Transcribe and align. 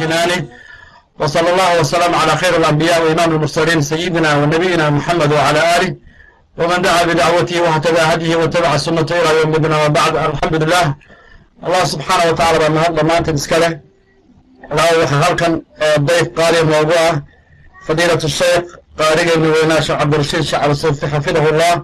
امتنانه 0.00 0.45
وصلى 1.19 1.49
الله 1.53 1.79
وسلم 1.79 2.15
على 2.21 2.31
خير 2.41 2.53
الأنبياء 2.57 2.97
وإمام 3.03 3.29
المرسلين 3.35 3.81
سيدنا 3.81 4.29
ونبينا 4.39 4.89
محمد 4.89 5.31
وعلى 5.33 5.61
آله 5.77 5.95
ومن 6.59 6.81
دعا 6.81 7.03
بدعوته 7.03 7.61
واهتدى 7.61 8.01
هديه 8.11 8.35
واتبع 8.35 8.77
سنته 8.77 9.15
إلى 9.21 9.39
يوم 9.39 9.55
الدين 9.55 9.73
وبعد 9.73 10.13
الحمد 10.15 10.63
لله 10.63 10.85
الله 11.65 11.83
سبحانه 11.83 12.31
وتعالى 12.31 12.57
بأن 12.59 12.77
هذا 12.77 13.03
ما 13.03 13.17
أنت 13.17 13.29
مسكله 13.29 13.79
لا 14.77 14.85
halkan 15.23 15.51
ضيف 15.99 16.27
قارئ 16.39 16.63
موضوع 16.63 17.21
فضيلة 17.87 18.21
الشيخ 18.23 18.63
قارئ 18.99 19.33
ابن 19.33 19.45
ويناش 19.45 19.91
عبد 19.91 20.13
الرشيد 20.13 20.41
شعب 20.41 20.69
الصوفي 20.71 21.07
حفظه 21.07 21.49
الله 21.49 21.83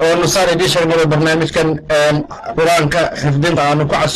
ونصار 0.00 0.52
يديش 0.52 0.78
من 0.78 0.92
البرنامج 0.92 1.50
كان 1.50 1.68
قرآن 2.58 2.90
حفظين 3.22 3.58
عن 3.58 3.88
كوع 3.88 4.06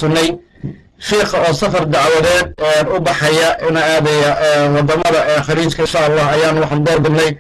shiikha 0.99 1.39
oo 1.49 1.53
safar 1.53 1.87
dacwadeed 1.87 2.55
eh, 2.59 2.95
u 2.97 3.01
baxaya 3.01 3.59
ina 3.69 3.81
aadaya 3.85 4.31
eh, 4.47 4.75
waddamada 4.75 5.21
eh, 5.31 5.41
khariijka 5.47 5.83
insha 5.83 5.99
allah 6.07 6.27
ayaan 6.35 6.59
waxaan 6.59 6.85
doorbidnay 6.85 7.31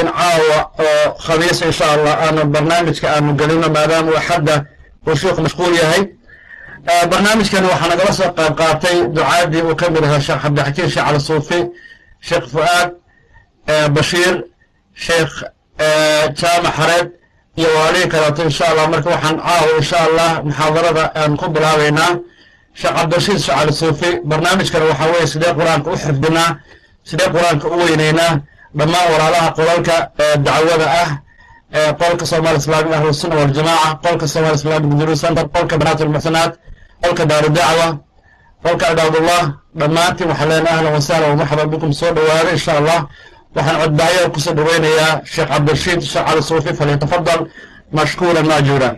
in 0.00 0.06
caawa 0.18 0.58
oo 0.80 1.14
khamiis 1.26 1.60
insha 1.62 1.86
allah 1.94 2.14
aanu 2.24 2.44
barnaamijka 2.44 3.06
aanu 3.14 3.34
gelino 3.36 3.68
maadaama 3.68 4.10
uu 4.12 4.20
xadda 4.28 4.64
uu 5.06 5.16
shiikhu 5.16 5.40
mashquul 5.42 5.74
yahay. 5.82 6.02
Barnaamijkan 7.10 7.64
waxaa 7.64 7.88
nagala 7.88 8.12
soo 8.12 8.30
qayb 8.38 8.54
qaatay 8.60 8.96
ducaadii 9.16 9.62
uu 9.62 9.74
ka 9.76 9.90
mid 9.90 10.04
ahaa 10.04 10.20
sheekh 10.20 10.40
cabdixakiin 10.42 10.90
sheekh 10.90 11.06
cali 11.06 11.20
suufi 11.20 11.60
sheekh 12.28 12.46
fu'aad 12.52 12.90
bashiir 13.94 14.34
sheekh 15.06 15.34
jaama 16.40 16.70
xareed 16.78 17.08
iyo 17.56 17.68
waalihii 17.78 18.08
kaleeto 18.08 18.42
insha 18.42 18.64
allah 18.70 18.88
marka 18.88 19.08
waxaan 19.10 19.36
caawa 19.46 19.70
insha 19.80 19.96
allah 20.06 20.30
muxaadarada 20.44 21.04
aan 21.20 21.36
ku 21.36 21.46
bilaabaynaa 21.54 22.12
sheekh 22.80 22.94
cabdirashiid 22.98 23.38
sheekh 23.44 23.56
cali 23.58 23.72
suufi 23.80 24.10
barnaamijkan 24.30 24.82
waxaa 24.90 25.08
weeye 25.12 25.26
sidee 25.32 25.52
qur'aanka 25.58 25.88
u 25.94 25.96
xifdinaa 26.04 26.50
sidee 27.08 27.28
qur'aanka 27.34 27.66
u 27.74 27.76
weyneynaa 27.88 28.32
dhammaan 28.78 29.06
walaalaha 29.12 29.48
qolalka 29.58 29.96
dacwada 30.46 30.86
ah 31.02 31.10
qolka 32.00 32.24
somaali 32.32 32.58
islamic 32.62 32.92
ahlu 32.98 33.12
sunna 33.22 33.36
waljamaaca 33.40 33.88
qolka 34.04 34.26
somaali 34.34 34.54
islamic 34.60 34.90
juru 35.00 35.14
center 35.22 35.44
qolka 35.54 35.74
banaat 35.80 35.98
ulmuxsanaat 36.04 36.52
qolka 37.02 37.22
daaru 37.30 37.48
dacwa 37.58 37.88
qolka 38.64 38.84
cibaadullah 38.90 39.42
dhammaantiin 39.80 40.28
waxaan 40.30 40.48
leenahay 40.50 40.76
ahlan 40.78 40.92
wasahlan 40.98 41.28
wamarxaban 41.32 41.68
bikum 41.72 41.90
soo 42.00 42.10
dhowaada 42.16 42.50
insha 42.56 42.72
allah 42.80 42.98
waxaan 43.56 43.76
codbaahyada 43.82 44.28
ku 44.34 44.38
soo 44.44 44.54
dhaweynayaa 44.58 45.12
sheekh 45.32 45.48
cabdirashiid 45.52 46.00
sheekh 46.12 46.24
cali 46.28 46.42
suufi 46.50 46.70
falyatafadal 46.78 47.40
mashkuuran 47.96 48.46
maajuuran 48.50 48.94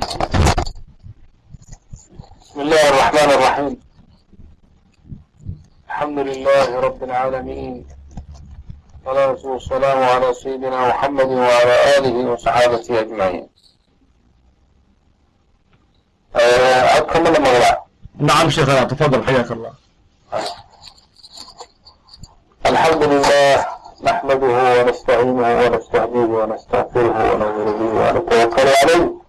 بسم 0.00 0.20
الله 2.60 2.88
الرحمن 2.88 3.30
الرحيم 3.32 3.80
الحمد 5.88 6.18
لله 6.18 6.80
رب 6.80 7.04
العالمين 7.04 7.86
والصلاة 9.04 9.50
والسلام 9.52 9.98
على 10.02 10.34
سيدنا 10.34 10.88
محمد 10.88 11.26
وعلى 11.28 11.98
آله 11.98 12.30
وصحابته 12.30 13.00
أجمعين 13.00 13.48
أكمل 16.36 17.36
الموضوع 17.36 17.86
نعم 18.18 18.50
شيخنا 18.50 18.84
تفضل 18.84 19.24
حياك 19.24 19.50
الله 19.52 19.72
الحمد 22.66 23.02
لله 23.02 23.66
نحمده 24.02 24.46
ونستعينه 24.80 25.64
ونستهديه 25.66 26.18
ونستغفره 26.38 27.34
ونعوذ 27.34 27.78
به 27.78 27.90
ونتوكل 28.00 28.68
عليه 28.82 29.25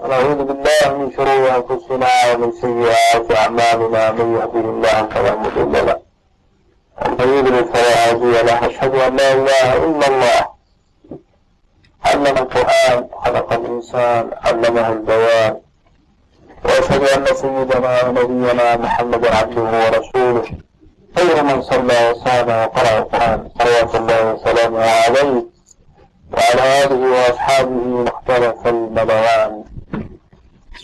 ونعوذ 0.00 0.44
بالله 0.48 0.98
من 0.98 1.12
شرور 1.16 1.44
أنفسنا 1.56 2.08
ومن 2.34 2.52
سيئات 2.52 3.36
أعمالنا 3.36 4.10
من 4.12 4.34
يهده 4.36 4.60
الله 4.74 5.06
فلا 5.14 5.34
مضل 5.34 5.72
له 5.86 5.98
ومن 7.06 7.28
يضلل 7.38 7.64
فلا 7.64 7.92
هادي 8.10 8.42
له 8.42 8.66
أشهد 8.66 8.94
أن 8.94 9.16
لا 9.16 9.32
إله 9.32 9.76
إلا 9.76 10.06
الله 10.08 10.40
علم 12.04 12.26
القرآن 12.26 13.08
خلق 13.24 13.52
الإنسان 13.52 14.30
علمه 14.44 14.88
البيان 14.92 15.56
وأشهد 16.64 17.02
أن 17.08 17.24
سيدنا 17.34 18.04
ونبينا 18.08 18.76
محمدا 18.76 19.36
عبده 19.36 19.62
ورسوله 19.62 20.44
خير 21.16 21.42
من 21.44 21.62
صلى 21.62 22.10
وسام 22.10 22.48
وقرأ 22.48 22.98
القرآن 22.98 23.48
صلوات 23.58 23.94
الله 23.94 24.32
وسلامه 24.34 24.84
عليه 25.06 25.44
وعلى 26.32 26.84
آله 26.84 27.00
وأصحابه 27.12 27.70
مختلف 28.08 28.66
الملوان 28.66 29.64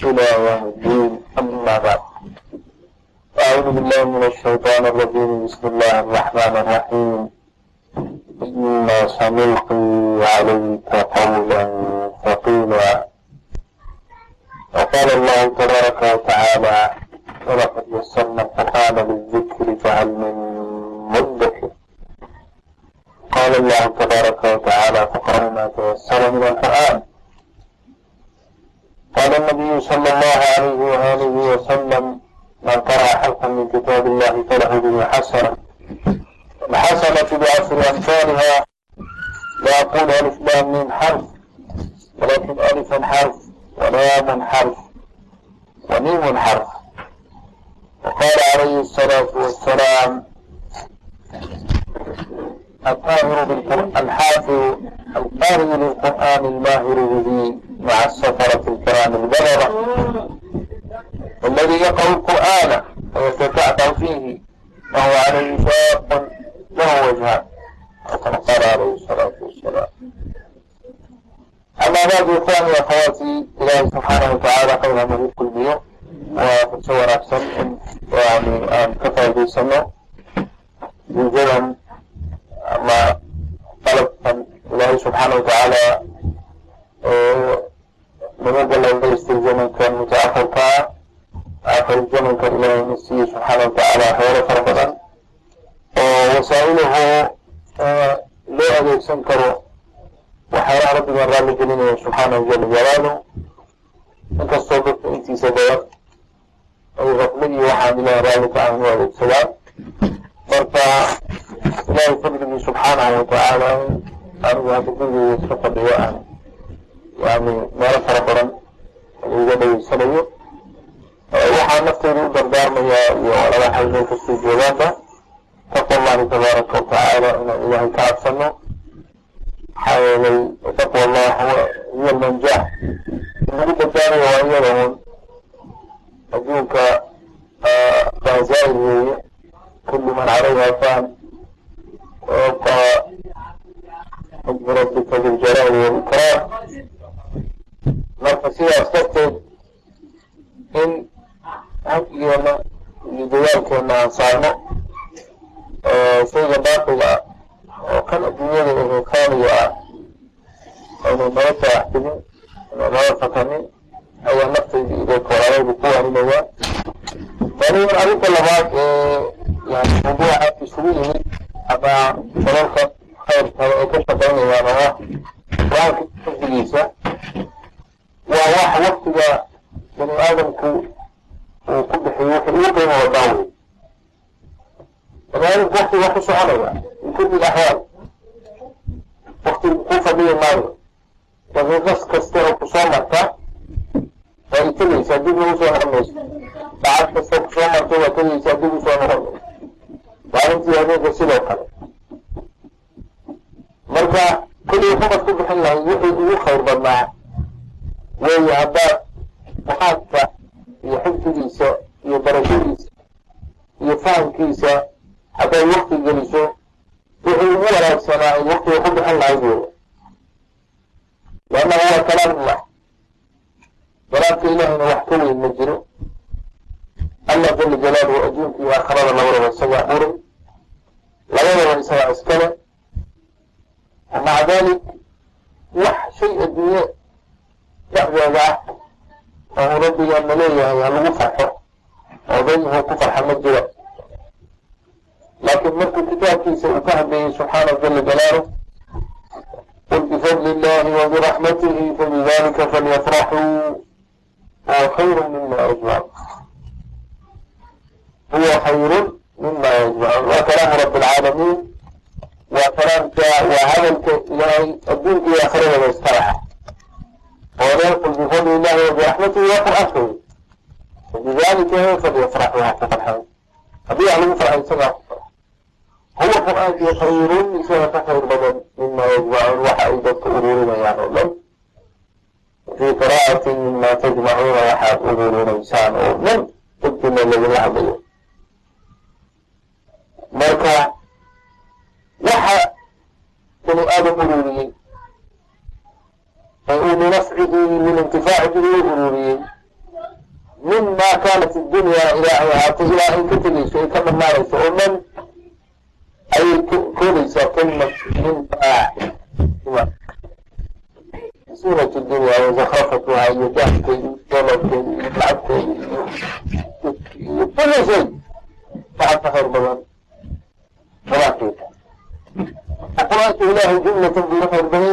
الله 0.04 0.62
الدين 0.68 1.20
أما 1.38 1.78
بسم 5.56 5.66
الله 5.68 6.00
الرحمن 6.00 6.56
الرحيم 6.56 7.30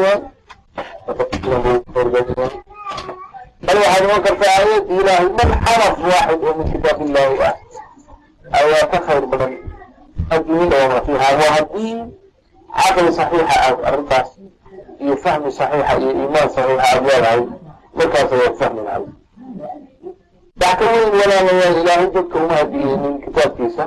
yahay 0.03 0.21
watafsiilan 1.07 1.61
buu 1.63 1.79
ka 1.83 1.93
khayr 1.93 2.09
badan 2.17 2.29
yahay 2.43 2.59
bal 3.65 3.77
waxaad 3.77 4.03
iman 4.05 4.21
kartaa 4.25 4.51
aayadda 4.57 4.93
ilaahay 4.99 5.27
man 5.37 5.49
xaraf 5.65 5.95
waaxid 6.09 6.39
oo 6.47 6.53
min 6.57 6.67
kitaab 6.73 6.97
illahi 7.05 7.35
ah 7.47 7.55
ayaa 8.59 8.85
ka 8.91 8.99
khayr 9.07 9.23
badan 9.31 9.51
adduunyada 10.33 10.75
wama 10.83 10.99
fiiha 11.05 11.27
waa 11.39 11.51
haddii 11.57 11.95
caqli 12.77 13.11
saxiixa 13.17 13.55
aad 13.67 13.77
arrintaas 13.87 14.29
iyo 15.03 15.15
fahmi 15.23 15.49
saxiixa 15.59 15.93
iyo 15.99 16.09
iimaan 16.19 16.49
saxiixa 16.55 16.83
aad 16.91 17.03
leedahay 17.07 17.41
markaas 17.97 18.29
ayaad 18.37 18.55
fahmi 18.61 18.81
lahay 18.87 19.03
wax 20.61 20.73
ka 20.79 20.85
weyn 20.93 21.11
walaalayaal 21.19 21.75
ilaahay 21.81 22.07
dadka 22.15 22.35
uma 22.43 22.55
hadiyeynin 22.61 23.13
kitaabkiisa 23.25 23.83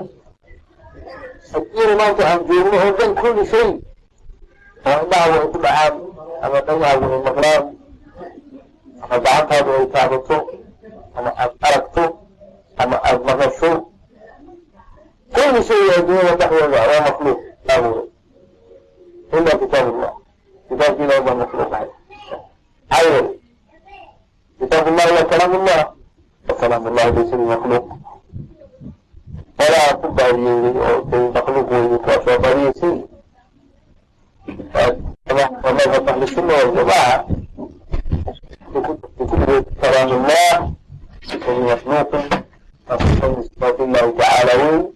adduunyada 1.57 1.95
maanta 2.01 2.23
aan 2.31 2.41
joogno 2.49 2.77
oo 2.85 2.93
dhan 2.99 3.11
kulli 3.21 3.45
shay. 3.53 3.69
Oo 4.87 4.99
indhahagu 5.03 5.37
ay 5.41 5.49
ku 5.53 5.59
dhacaan 5.65 5.95
ama 6.45 6.59
dhagahagu 6.67 7.05
ay 7.15 7.21
maqlaan 7.29 7.65
ama 9.03 9.17
gacantaadu 9.25 9.71
ay 9.79 9.87
taabato 9.95 10.37
ama 11.17 11.31
aad 11.43 11.53
aragto 11.67 12.05
ama 12.83 12.97
aad 13.09 13.21
maqasho. 13.29 13.71
Kulli 15.35 15.61
shay 15.69 15.83
adduunyada 15.97 16.35
dhexdeeda 16.41 16.79
waa 16.91 17.01
makhluuq 17.09 17.41
abuuray 17.75 18.09
ila 19.33 19.53
kitaab 19.59 19.87
ullah 19.91 20.13
kitaabki 20.69 21.03
makhluuq 21.43 21.73
ahay 21.75 21.89
xayr 22.91 23.25
kitaab 24.59 24.85
ullahi 24.91 25.11
waa 25.17 25.31
kalaam 25.31 25.53
wa 26.47 26.55
kalaam 26.61 26.83
laysa 26.97 27.35
bimakhluuq 27.37 27.87
walaa 29.60 29.94
ku 30.02 30.08
baadiyeeyey 30.18 30.76
oo 30.88 31.00
tay 31.10 31.24
makhluuq 31.36 31.70
weeye 31.72 31.98
kaa 32.06 32.18
soo 32.26 32.38
baadiyeysay 32.44 32.96
madhab 35.64 36.10
ahli 36.10 36.28
sunna 36.34 36.54
waljamaaca 36.60 37.26
kalaam 39.82 40.10
ullah 40.18 40.54
bimakhluuqin 41.32 42.42
من 42.92 43.44
صفات 43.44 43.80
الله 43.80 44.06
تعالى 44.18 44.64
وين 44.64 44.94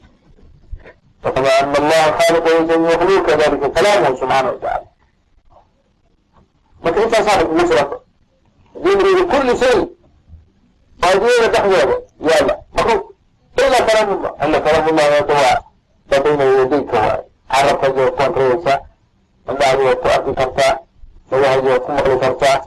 وكما 1.25 1.59
أن 1.59 1.75
الله 1.75 2.03
خالق 2.19 2.45
وليس 2.45 2.75
بمخلوق 2.77 3.25
كذلك 3.27 3.71
كلامه 3.71 4.15
سبحانه 4.15 4.49
وتعالى 4.51 4.85
لكن 6.85 7.01
أنت 7.01 7.15
صاحب 7.15 7.49
مفرق 7.53 8.03
يمري 8.85 9.13
بكل 9.23 9.57
شيء 9.57 9.89
قادرين 11.01 11.51
تحويله 11.51 12.01
يلا 12.21 12.59
مخلوق 12.73 13.08
aa 15.34 15.56
dadaynaydayka 16.10 16.96
waay 16.98 17.22
carabkaaga 17.52 18.00
waad 18.02 18.14
ku 18.16 18.22
anriyaysaa 18.22 18.78
indhahaaga 19.48 19.82
waad 19.84 20.00
ku 20.02 20.08
arki 20.08 20.32
kartaa 20.40 20.74
magahaaga 21.30 21.68
waad 21.70 21.82
ku 21.84 21.90
maqli 21.92 22.16
kartaa 22.24 22.58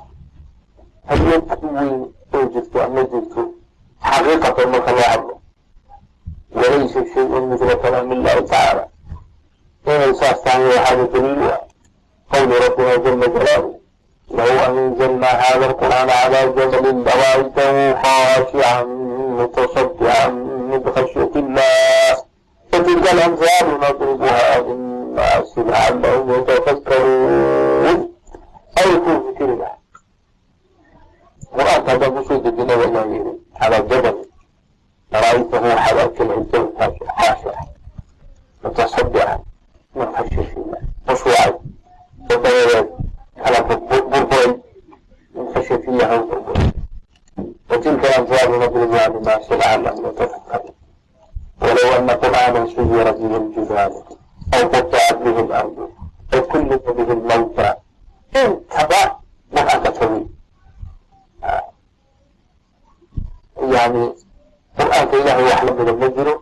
halyad 1.09 1.43
weyn 1.75 1.93
oo 2.33 2.45
jirta 2.53 2.87
ma 2.93 3.01
jirto 3.11 3.41
xaqiiqatan 4.07 4.67
marka 4.73 4.91
loo 4.97 5.07
hadlo 5.11 5.33
walaysa 6.55 7.01
shay-un 7.13 7.43
mila 7.49 7.75
kalaam 7.83 8.09
tacaala 8.25 8.83
inay 9.85 10.13
saas 10.19 10.39
tahay 10.43 10.63
waxaaba 10.71 11.05
daliil 11.13 11.41
u 11.43 11.51
qawlu 12.31 12.53
rabbina 12.63 12.93
jala 13.03 13.27
jalaalu 13.35 13.71
low 14.37 14.55
anzalnaa 14.67 15.35
haada 15.41 15.65
alqur'aana 15.69 16.13
calaa 16.21 16.45
jabalin 16.57 16.97
laraaytahu 17.07 17.81
khaashican 18.03 18.87
mutasaddican 19.37 20.33
من 20.73 20.91
خشية 20.93 21.31
الله 21.35 22.17
وتلك 22.73 23.13
الأمثال 23.13 23.67
نضربها 23.79 24.59
للناس 24.61 25.57
لعلهم 25.57 26.29
يتفكرون 26.31 28.09
أي 28.77 28.83
في 28.83 29.21
ذكر 29.29 29.45
الله 29.45 29.71
قرآن 31.53 31.89
هذا 31.89 32.09
مسود 32.09 32.45
الدنيا 32.47 32.75
والنبي 32.75 33.39
على 33.55 33.77
الجبل 33.77 34.25
رأيته 35.13 35.75
حواك 35.75 36.21
العجل 36.21 36.73
حافرة 37.07 37.55
متصدعا 38.63 39.39
من 39.95 40.15
خشية 40.15 40.53
الله 40.57 40.77
خشوعا 41.07 41.59
وطيرا 42.31 42.87
على 43.37 43.59
بربوي 43.63 44.61
من 45.35 45.55
خشية 45.55 45.83
الله 45.87 46.21
وطيرا 46.21 46.72
وتلك 47.73 48.05
الأمثال 48.05 48.51
نضربها 48.59 49.07
للناس 49.07 49.51
لعلهم 49.51 50.05
يتفكرون 50.05 50.73
ولو 51.61 51.97
أن 51.99 52.09
قرآنا 52.09 52.65
سيرت 52.65 53.15
به 53.17 53.37
الجبال 53.37 53.93
أو 54.53 54.67
قطعت 54.67 55.13
به 55.13 55.39
الأرض 55.39 55.89
أو 56.33 56.41
كلف 56.41 56.89
به 56.89 57.13
الموتى 57.13 57.73
انتبه 58.35 59.11
نفعك 59.53 59.87
طويل 59.87 60.27
يعني 63.57 64.13
قرآنك 64.79 65.13
إله 65.13 65.43
وحلم 65.45 65.75
من 65.81 65.87
المجر 65.89 66.39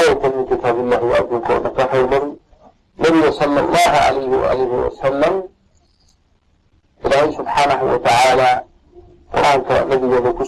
آية 0.00 0.28
من 0.36 0.44
كتاب 0.56 0.78
الله 0.78 1.02
وأبوك 1.04 1.50
ونكحه 1.50 2.00
النبي 2.00 2.36
النبي 3.00 3.32
صلى 3.32 3.60
الله 3.60 3.88
عليه 3.88 4.28
وآله 4.28 4.64
وسلم 4.86 5.41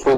foi 0.04 0.16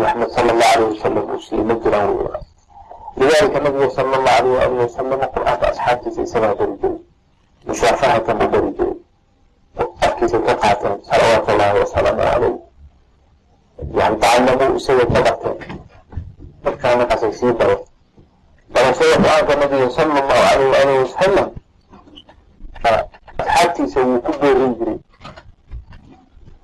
maxamed 0.00 0.30
sala 0.34 0.50
allahu 0.52 0.72
alayh 0.76 0.88
wasalam 0.94 1.24
uu 1.30 1.40
siiyey 1.46 1.64
ma 1.68 1.74
jiraan 1.84 2.08
wey 2.16 2.40
lidalika 3.20 3.58
nabiga 3.64 3.88
sala 3.96 4.14
allahu 4.16 4.38
alayh 4.38 4.52
waalihi 4.58 4.82
wasalam 4.88 5.20
qur'aanka 5.34 5.64
asxaabtiisa 5.72 6.20
isagaa 6.26 6.54
bari 6.58 6.74
jiray 6.80 6.98
mushaafahatan 7.66 8.36
u 8.44 8.46
bari 8.54 8.70
jiray 8.78 8.96
afkiisa 10.06 10.38
ka 10.46 10.54
qaateen 10.62 10.96
salawaatu 11.08 11.50
llahi 11.60 11.78
wasalaamu 11.84 12.20
calayh 12.24 12.54
yani 13.98 14.16
tacalamu 14.22 14.76
isaga 14.80 15.04
ka 15.12 15.20
barteen 15.26 15.56
markaa 16.64 16.94
markaasay 17.00 17.32
sii 17.38 17.52
bareen 17.60 17.82
barashada 18.74 19.14
qur'aanka 19.24 19.52
nabiga 19.62 19.88
sala 19.96 20.12
allahu 20.22 20.42
alayh 20.52 20.66
waalihi 20.74 21.00
wasalam 21.04 21.48
asxaabtiisa 23.40 24.00
wuu 24.06 24.20
ku 24.24 24.32
boorin 24.40 24.72
jiray. 24.78 24.98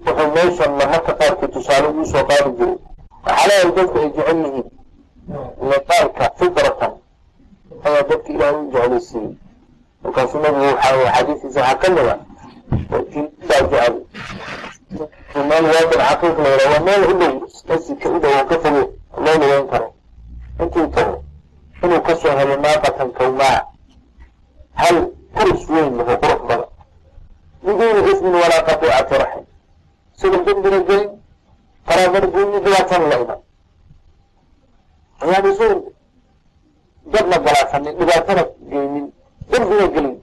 Wuxuu 0.06 0.28
meeshan 0.34 0.70
marmarka 0.78 1.12
qaarkii 1.20 1.48
tusaale 1.54 1.86
ugu 1.90 2.04
soo 2.12 2.24
qaadi 2.30 2.50
jiray 2.58 2.76
waxaalahay 3.26 3.70
dadku 3.76 3.98
ay 3.98 4.08
jecel 4.16 4.38
yihiin 4.44 4.66
liqaalka 5.70 6.24
fitratan 6.38 6.92
ayaa 7.86 8.02
dadka 8.10 8.28
ilaahay 8.32 8.60
u 8.62 8.70
jeclaysiiyey 8.72 9.30
markaasuu 10.02 10.40
nabigu 10.42 10.64
waxaa 10.64 11.12
xadiiskiisa 11.16 11.60
waxaa 11.60 11.78
ka 11.82 11.88
mida 11.90 12.14
baa 12.90 13.00
jecel. 13.70 13.94
Meel 15.48 15.64
waadan 15.72 16.00
xaqiiq 16.08 16.36
la 16.42 16.48
yidhaha 16.52 16.70
waa 16.74 16.84
meel 16.86 17.02
u 17.10 17.14
dhow 17.20 17.34
masjidka 17.68 18.08
u 18.14 18.18
dhow 18.22 18.32
oo 18.38 18.44
ka 18.50 18.56
foge 18.62 18.82
loo 19.24 19.34
lugeyn 19.40 19.66
karo. 19.70 19.88
Intuu 20.62 20.86
tago 20.94 21.22
inuu 21.82 22.00
ka 22.06 22.12
soo 22.16 22.32
helo 22.38 22.56
naaqatan 22.56 23.10
kawmaa 23.18 23.60
hal 24.80 24.96
kurs 25.36 25.62
weyn 25.70 25.96
laho 25.98 26.14
qurux 26.22 26.40
badan. 26.48 26.68
Biduuni 27.64 28.00
ismin 28.12 28.34
walaa 28.34 28.62
qatiicati 28.68 29.14
raxim. 29.22 29.44
Isagoon 30.16 30.44
dembina 30.46 30.78
gelin 30.88 31.10
qaraamar 31.87 32.25
guuni 32.33 32.57
dhibaatana 32.65 33.05
la 33.11 33.15
iman 33.23 33.39
yani 35.33 35.49
isagoon 35.53 35.81
dabna 37.13 37.37
galaasanin 37.45 37.93
dhibaatana 37.99 38.43
geynin 38.71 39.05
dembina 39.51 39.85
gelin 39.93 40.15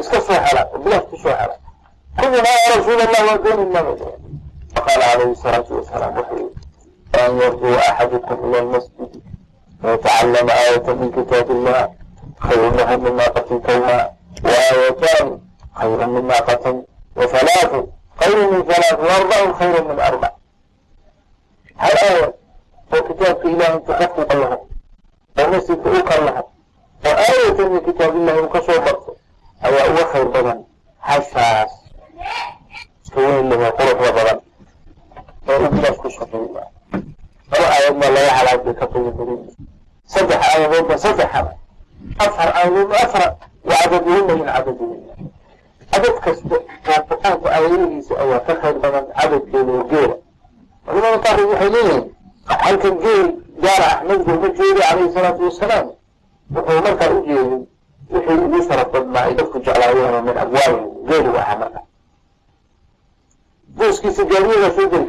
iska 0.00 0.20
soo 0.20 0.38
hela 0.46 0.62
oo 0.74 0.78
bilaas 0.84 1.04
ku 1.10 1.16
soo 1.22 1.34
hela 1.40 1.56
kulina 2.18 2.48
ya 2.48 2.76
rasuul 2.76 3.00
allah 3.06 3.22
waa 3.28 3.38
doonin 3.44 3.70
maba 3.74 3.92
faqaala 4.74 5.04
calayhi 5.12 5.36
salaatu 5.42 5.70
wasalaam 5.78 6.12
wuxuu 6.16 6.38
yihi 6.38 7.24
an 7.24 7.32
yarduu 7.40 7.74
axadukum 7.88 8.38
ila 8.48 8.58
lmasjidi 8.64 9.18
fayatacallama 9.82 10.52
aayata 10.52 10.94
min 11.00 11.08
kitaab 11.12 11.50
illah 11.50 11.82
khayru 12.44 12.68
lahu 12.78 12.94
min 13.04 13.12
naaqatin 13.16 13.60
kawmaa 13.66 14.06
وآيتان 14.44 15.38
خير 15.74 16.06
من 16.06 16.26
ناقة 16.26 16.64
وثلاث 17.16 17.72
خير 18.20 18.36
من 18.50 18.62
ثلاث 18.62 18.92
وأربع 19.00 19.52
خير 19.58 19.74
من 19.88 20.00
أربع 20.00 20.30
hal 21.81 21.95
awal 22.09 22.31
oo 22.93 23.01
kitaabka 23.07 23.45
ilaahay 23.49 23.79
ka 24.29 24.35
laho. 24.41 24.57
Oo 25.39 25.47
nasinka 25.51 25.89
u 25.89 26.03
kal 26.09 26.21
laho. 26.25 26.43
Oo 27.05 27.15
aayatan 27.23 27.67
min 27.71 27.81
kitaabillahi 27.87 28.39
uu 28.39 28.49
ka 28.49 28.59
soo 28.65 28.79
barto 28.85 29.11
ayaa 29.65 29.89
uga 29.91 30.03
khayr 30.11 30.27
badan. 30.33 30.59
Hashaas 30.99 31.71
iska 33.03 33.19
weyn 33.21 33.49
laho 33.49 33.71
quruxda 33.77 34.11
badan. 34.17 34.39
Oo 35.49 35.57
ubilaas 35.67 35.97
ku 36.01 36.09
shaqeey 36.09 36.47
laba 37.51 37.65
aayad 37.75 37.95
maa 37.99 38.09
laga 38.15 38.31
halaag 38.37 38.59
bay 38.65 38.75
ka 38.79 38.85
qiyo 38.87 39.11
badan 39.11 39.39
saddex 40.07 40.39
aayadood 40.47 40.85
ba 40.87 40.95
saddex 40.97 41.29
hal. 41.33 41.47
Afar 42.19 42.49
aayadood 42.55 42.87
ba 42.89 42.95
afar 43.05 43.23
min 43.65 44.45
cadaduhuna 44.45 45.13
cadad 45.91 46.15
kasta 46.23 46.55
oo 46.55 47.01
qur'aanku 47.09 47.45
aayadihiisa 47.47 48.13
ayaa 48.23 48.39
ka 48.47 48.53
khayr 48.61 48.77
badan. 48.79 49.05
Cadadkeeda 49.19 49.71
oo 49.71 49.83
geela 49.91 50.15
culamada 50.85 51.17
qaarkood 51.23 51.49
waxay 51.51 51.69
leeyihiin 51.69 52.03
halkan 52.45 52.95
geel 53.03 53.27
gaara 53.63 53.87
ah 53.91 54.03
nabigu 54.07 54.31
ma 54.41 54.49
joogi 54.57 54.81
calayhi 54.81 55.13
salaatu 55.13 55.41
wasalaam 55.45 55.87
wuxuu 56.53 56.81
markaa 56.85 57.09
u 57.15 57.25
jeedin 57.27 57.67
wixii 58.11 58.39
ugu 58.45 58.59
sharaf 58.67 58.91
badnaa 58.91 59.23
ay 59.27 59.33
dadku 59.33 59.59
jeclaayeen 59.59 60.23
min 60.25 60.37
abwaabihim 60.37 61.05
geelu 61.07 61.37
ahaa 61.37 61.57
marka 61.61 61.81
gooskiisa 63.77 64.23
gaadiyadaa 64.23 64.75
soo 64.75 64.87
jeli 64.91 65.07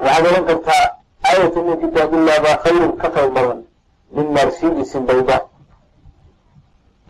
waxaad 0.00 0.26
oran 0.26 0.44
kartaa 0.46 0.84
aayatu 1.28 1.62
min 1.62 1.76
kitaabillah 1.80 2.58
khayrun 2.64 2.92
ka 2.96 3.08
qayb 3.10 3.34
badan 3.34 3.60
min 4.12 4.26
marsidisin 4.32 5.06
bayda 5.06 5.38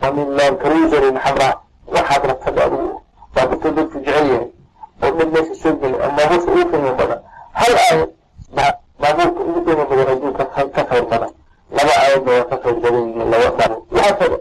wa 0.01 0.11
min 0.11 0.27
mankarujarin 0.39 1.17
xabra 1.19 1.49
waxaad 1.87 2.21
rabtaba 2.25 2.61
adigu 2.65 3.01
waa 3.35 3.45
dadka 3.45 3.69
dadku 3.71 3.97
jecel 3.99 4.27
yahay 4.31 4.60
oo 5.03 5.25
meesha 5.33 5.55
soo 5.61 5.73
geli 5.81 5.95
oo 6.03 6.09
baabuurka 6.17 6.51
ugu 6.51 6.65
qiimo 6.71 6.91
badan 6.99 7.19
hal 7.59 7.73
aayad 7.83 8.09
baa 8.55 8.71
baabuurka 9.01 9.39
ugu 9.49 9.59
qiimo 9.65 9.85
badan 9.89 10.07
hadduu 10.09 10.33
ka 10.33 10.45
khayr 10.89 11.05
badan 11.11 11.31
laba 11.77 11.93
aayadna 12.01 12.31
waa 12.37 12.45
ka 12.51 12.57
khayr 12.63 12.75
badan 12.83 13.03
yihiin 13.07 13.29
laba 13.31 13.49
dhabo 13.59 13.77
wahaakada 13.95 14.37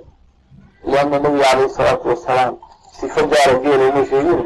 lianna 0.91 1.17
nabiga 1.19 1.45
calayhi 1.51 1.71
salaatu 1.77 2.09
wasalaam 2.09 2.55
sifo 2.99 3.21
gaara 3.33 3.55
geela 3.63 3.85
uma 3.91 4.05
sheegin 4.11 4.41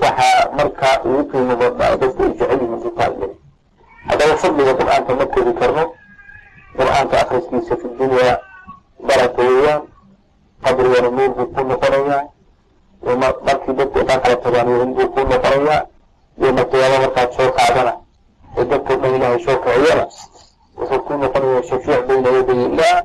waxaa 0.00 0.50
markaa 0.56 0.94
ugu 1.04 1.22
qiimo 1.30 1.54
badnaa 1.60 1.96
dadku 2.00 2.22
ay 2.22 2.28
jecel 2.38 2.60
yihiin 2.62 2.94
taalgeli 2.98 3.36
haddaba 4.08 4.34
fadliga 4.42 4.72
qur'aanka 4.80 5.12
ma 5.18 5.26
kodi 5.34 5.52
karno 5.60 5.84
qur'aanka 6.76 7.16
akhriskiisa 7.22 7.74
fi 7.80 7.86
dunya 7.98 8.32
baraka 9.08 9.42
weeyaan 9.48 9.82
qabrigana 10.64 11.08
nuur 11.16 11.30
buu 11.36 11.46
ku 11.54 11.60
noqonayaa 11.70 12.22
markii 13.02 13.72
dadku 13.74 13.98
dhan 14.06 14.20
kala 14.20 14.36
tagaan 14.36 14.68
weyn 14.68 14.94
buu 14.94 15.08
ku 15.14 15.20
noqonayaa 15.20 15.86
yoma 16.42 16.64
qiyaamo 16.70 16.98
markaad 17.04 17.30
soo 17.36 17.50
kacdana 17.52 17.92
ee 18.58 18.64
dadkao 18.64 18.96
dhan 18.96 19.14
ilaahay 19.16 19.40
soo 19.44 19.56
kiciyana 19.64 20.04
wuxuu 20.76 21.00
ku 21.06 21.12
noqonayaa 21.22 21.62
shafiic 21.68 22.06
bayna 22.08 22.28
yaday 22.36 22.60
illah 22.66 23.02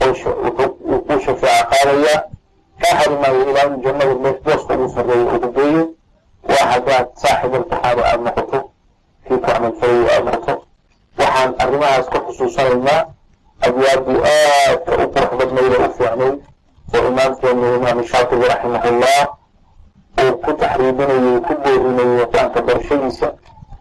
wuu 0.00 1.00
ku 1.06 1.20
shafeeca 1.24 1.64
qaadayaa 1.70 2.20
kaa 2.80 2.94
hari 2.98 3.16
maayo 3.22 3.40
ilaa 3.50 3.68
jannada 3.84 4.14
meel 4.22 4.36
booska 4.44 4.74
ugu 4.74 4.88
sarreeya 4.94 5.32
ugu 5.36 5.48
geeyo 5.56 5.82
waa 6.48 6.66
haddaad 6.72 7.06
saaxib 7.22 7.54
alqur'aani 7.54 8.02
aada 8.02 8.22
noqoto 8.26 8.58
kii 9.28 9.36
ku 9.36 9.40
camalfalayo 9.46 10.06
aada 10.14 10.30
noqoto 10.30 10.54
waxaan 11.18 11.54
arrimahaas 11.62 12.06
ka 12.12 12.18
xusuusanaynaa 12.26 13.00
abwaabdii 13.66 14.20
aadka 14.32 14.92
u 15.04 15.06
qurux 15.14 15.30
badnayd 15.38 15.72
oo 15.74 15.86
u 15.88 15.92
fiicnayd 15.98 16.36
oo 16.95 17.07
imaamkeenu 17.11 17.75
imaam 17.75 17.99
shaatibi 18.11 18.45
raximahullah 18.51 19.19
uu 20.23 20.33
ku 20.43 20.51
taxriibinayay 20.61 21.39
ku 21.47 21.53
boorinayay 21.63 22.25
qur-aanka 22.31 22.59
barashadiisa 22.67 23.27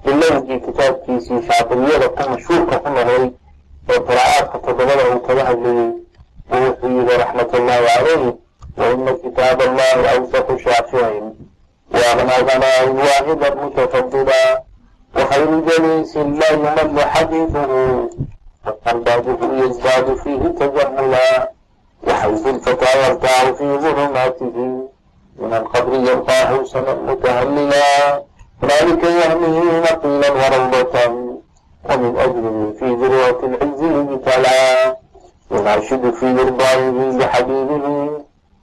bilowgii 0.04 0.60
kitaabkiisii 0.66 1.40
shaatibiyada 1.48 2.08
ku 2.16 2.22
mashhuurka 2.30 2.76
ku 2.84 2.88
noqday 2.96 3.24
oo 3.92 4.00
qiraa'aadka 4.08 4.56
toddobada 4.64 5.02
uu 5.12 5.20
kaga 5.26 5.44
hadlayey 5.48 5.88
uu 6.52 6.60
wuxuu 6.66 6.88
yihi 6.96 7.16
raxmatullahi 7.22 7.84
calayhi 7.94 8.30
waina 8.80 9.12
kitaab 9.22 9.58
allahi 9.68 10.02
awsaqu 10.14 10.52
shaaficin 10.64 11.24
waagna 11.94 12.34
ghanaain 12.48 12.96
waahidan 13.06 13.54
mutafadila 13.62 14.42
وخير 15.16 15.50
جليس 15.68 16.16
لا 16.16 16.48
يمل 16.52 17.00
حديثه 17.14 17.70
فقلبه 18.64 19.40
يزداد 19.64 20.06
فيه 20.14 20.42
تجملا 20.60 21.50
وحيث 22.07 22.43
تطالبت 22.43 23.25
في 23.57 23.77
ظلماته 23.77 24.87
من 25.39 25.53
القبر 25.53 25.93
يرفع 25.93 26.33
حسنا 26.33 26.93
متهللا 26.93 28.23
ذلك 28.63 29.03
يهمه 29.03 29.79
نقيلا 29.79 30.31
وروضة 30.31 31.27
ومن 31.89 32.17
أجله 32.17 32.73
في 32.79 32.85
ذروة 32.85 33.39
العز 33.43 33.81
يبتلى 33.81 34.95
يناشد 35.51 36.13
في 36.13 36.25
إرضائه 36.25 37.17
لحبيبه 37.17 38.09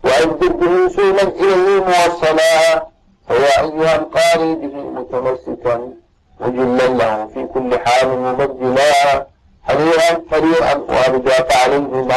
وأجدر 0.05 0.53
به 0.53 0.89
سيلا 0.89 1.23
إليه 1.23 1.81
موصلا 1.81 2.87
فيا 3.29 3.61
أيها 3.61 3.97
القاري 3.97 4.55
به 4.55 4.77
متمسكا 4.77 5.89
مجلا 6.41 6.87
له 6.87 7.27
في 7.35 7.47
كل 7.55 7.79
حال 7.79 8.09
مبدلا 8.19 9.27
حريرا 9.63 10.25
حريرا 10.31 10.75
وأرجاك 10.89 11.53
عليه 11.65 11.79
ما 11.79 12.15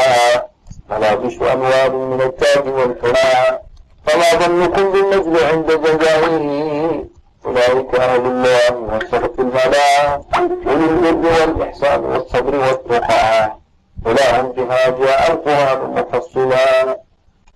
ولا 0.92 1.14
غش 1.14 1.36
أموال 1.42 1.96
من 1.96 2.22
التاج 2.22 2.68
والحمى 2.68 3.60
فما 4.06 4.40
ظنكم 4.40 4.92
بالنجل 4.92 5.44
عند 5.46 5.72
جزائه 5.72 7.04
أولئك 7.46 7.96
أهل 7.96 8.26
الله 8.26 8.78
وصدق 8.78 9.40
الملا 9.40 10.22
أولي 10.68 11.10
البر 11.10 11.28
والإحسان 11.42 12.04
والصبر 12.04 12.56
والتقى 12.56 13.58
ولا 14.06 14.42
بها 14.42 14.90
جاء 14.90 15.32
القرآن 15.32 15.90
مفصلا 15.92 16.98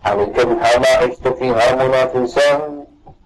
عليك 0.06 0.46
بها 0.46 0.78
ما 0.80 0.90
عشت 1.08 1.28
فيها 1.28 1.76
منافسا 1.76 2.82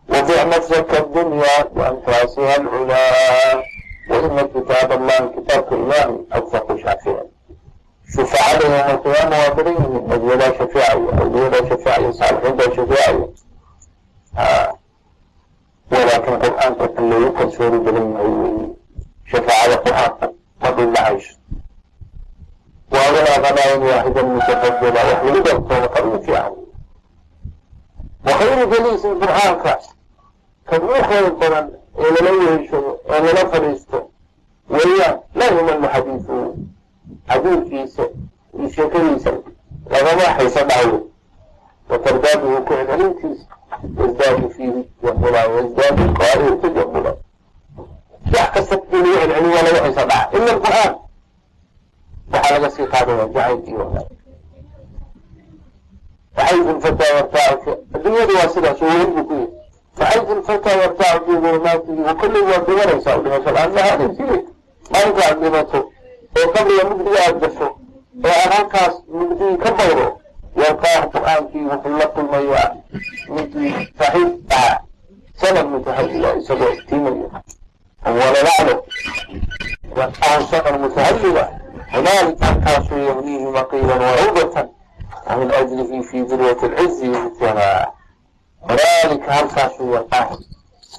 وضع 0.10 0.44
نفسك 0.44 1.00
الدنيا 1.00 1.66
وأنفاسها 1.76 2.56
العلا 2.58 3.64
وإن 4.10 4.48
كتاب 4.56 4.92
الله 4.92 5.32
كتاب 5.38 5.74
الله 5.74 6.26
أوثق 6.36 6.76
شافئا 6.84 7.35
شفاعتهم 8.18 8.72
يوم 8.72 8.90
القيامة 9.00 9.38
واخرين 9.38 10.08
نبينا 10.10 10.58
شفاعي 10.60 10.98
أولينا 11.22 11.70
شفاعي 11.70 12.14
صالحين 12.14 12.60
شفاعي 12.76 13.30
آه. 14.38 14.78
ولكن 15.92 16.40
قرآن 16.40 16.90
اللي 16.98 17.26
يقل 17.26 17.52
سوري 17.52 17.78
بلن 17.78 18.74
شفاعة 19.26 19.66
القرآن 19.66 20.34
قبل 20.62 20.94
معيش 21.00 21.38
وأولى 22.92 23.50
غناء 23.50 23.80
واحدا 23.80 24.22
متفضلا 24.22 25.12
وحلد 25.14 25.48
الطرق 25.48 25.98
المتعاون 25.98 26.66
وخير 28.26 28.66
جليس 28.66 29.06
القرآن 29.06 29.64
كاس 29.64 29.90
كم 30.72 30.88
خير 31.04 31.28
القرآن 31.28 31.72
إلى 32.00 32.30
لو 32.30 32.62
يشوف 32.62 32.86
إلى 33.10 33.32
لا 33.32 33.46
فريسته 33.46 34.10
وإياه 34.70 35.24
لا 35.36 35.46
يهم 35.46 35.84
الحديث 35.86 36.30
يمل 37.45 37.67
حديثه 37.71 38.11
حديث 38.55 38.79
يشكريسا 38.79 39.43
لغما 39.91 40.23
حيث 40.29 40.59
دعوه 40.59 41.07
وترداده 41.91 42.61
كعدليتيس 42.61 43.47
يزداد 43.99 44.49
فيه 44.49 44.85
جملا 45.05 45.47
ويزداد 45.47 46.01
القارئ 46.01 46.57
تجملا 46.57 47.17
يحكى 48.35 48.63
الدنيا 48.75 49.25
العلم 49.25 49.51
ولا 49.51 49.79
يحيث 49.79 49.95
دعا 49.95 50.31
إلا 50.35 50.53
القرآن 50.53 50.97
وحال 52.35 52.65
قصي 52.65 52.85
قادة 52.87 53.25
وجعل 53.25 53.63
إيوانا 53.69 54.05
وحيث 56.39 56.67
الفتى 56.67 57.17
يرتاع 57.17 57.59
الدنيا 57.95 58.25
دي 58.25 58.33
واسدة 58.33 58.75
شوين 58.75 59.23
بكيه 59.23 59.49
فحيث 59.97 60.31
الفتى 60.31 60.83
يرتاع 60.85 61.19
في 61.19 61.33
ظلماته 61.33 62.11
وكل 62.11 62.37
يوم 62.37 62.79
وليس 62.79 63.09
أولها 63.09 63.45
سلام 63.45 63.79
هذا 63.79 64.15
سيرك 64.15 64.45
ما 65.41 65.67
oo 66.38 66.48
qabriga 66.54 66.84
mugdiga 66.90 67.20
aad 67.28 67.40
gasho 67.42 67.68
oo 68.26 68.32
aad 68.42 68.52
halkaas 68.54 68.94
ka 69.64 69.70
bawdo 69.78 70.08
yarqaahu 70.62 71.10
qur'aankii 71.14 71.66
wuxuu 71.72 71.98
la 72.00 72.08
kulmayaa 72.08 72.70
ninkii 73.36 73.72
saaxiib 74.00 74.52
ahaa 74.52 74.80
sanan 75.42 75.68
mutahayila 75.74 76.30
isagoo 76.40 76.72
iftiimayo 76.78 77.28
walalaclo 78.06 78.76
yarqaahu 79.98 80.44
sanan 80.52 80.76
mutahayila 80.82 81.44
hunaalika 81.92 82.46
halkaasuu 82.46 82.98
yahniihi 83.10 83.46
maqiilan 83.58 84.00
wacuudatan 84.08 84.68
min 85.40 85.52
ajlihi 85.60 86.04
fi 86.04 86.18
dirwati 86.30 86.66
alcizi 86.66 87.08
mithla 87.08 87.92
hunaalika 88.62 89.34
halkaasuu 89.34 89.94
yarqaahu 89.94 90.36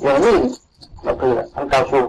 yahniihi 0.00 0.48
maqiilan 1.04 1.48
halkaasuu 1.54 2.04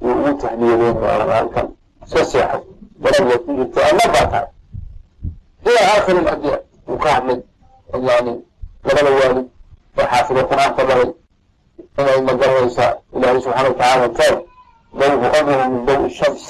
wuu 0.00 0.12
ugu 0.12 0.32
tahniyadeynaya 0.42 1.68
soo 2.10 2.24
seexay. 2.24 2.60
Garabiga 3.02 3.38
ku 3.44 3.50
jirto 3.58 3.80
ama 3.90 4.04
baataay 4.14 4.46
ilaa 5.66 5.86
aakhir 5.92 6.16
aladyaa 6.18 6.58
wuu 6.86 6.98
ka 7.02 7.08
hadlay 7.14 7.38
yani 8.08 8.32
labada 8.86 9.10
waalid 9.18 9.46
oo 9.98 10.06
xaafida 10.10 10.42
qur'aanka 10.50 10.82
baray 10.88 11.10
inay 11.98 12.20
ma 12.26 12.32
garanaysaa 12.40 12.92
ilaahay 13.16 13.40
subxaana 13.42 13.68
watacaala 13.68 14.08
taab 14.18 14.36
dawu 14.98 15.24
amru 15.38 15.70
min 15.72 15.86
dawi 15.86 16.10
shams 16.10 16.42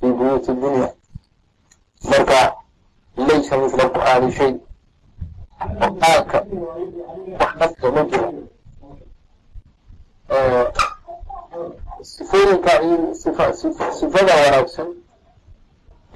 fii 0.00 0.12
buyuuti 0.16 0.52
dunya. 0.60 0.88
Marka 2.10 2.40
laysa 3.16 3.56
mila 3.56 3.84
qur'aani 3.94 4.28
shay 4.36 4.52
qur'aanka 5.80 6.38
wax 7.40 7.52
nafta 7.60 7.86
ma 7.94 8.02
jira 8.10 8.28
sifooyinka 12.02 12.70
sifada 14.00 14.32
wanaagsan 14.42 14.88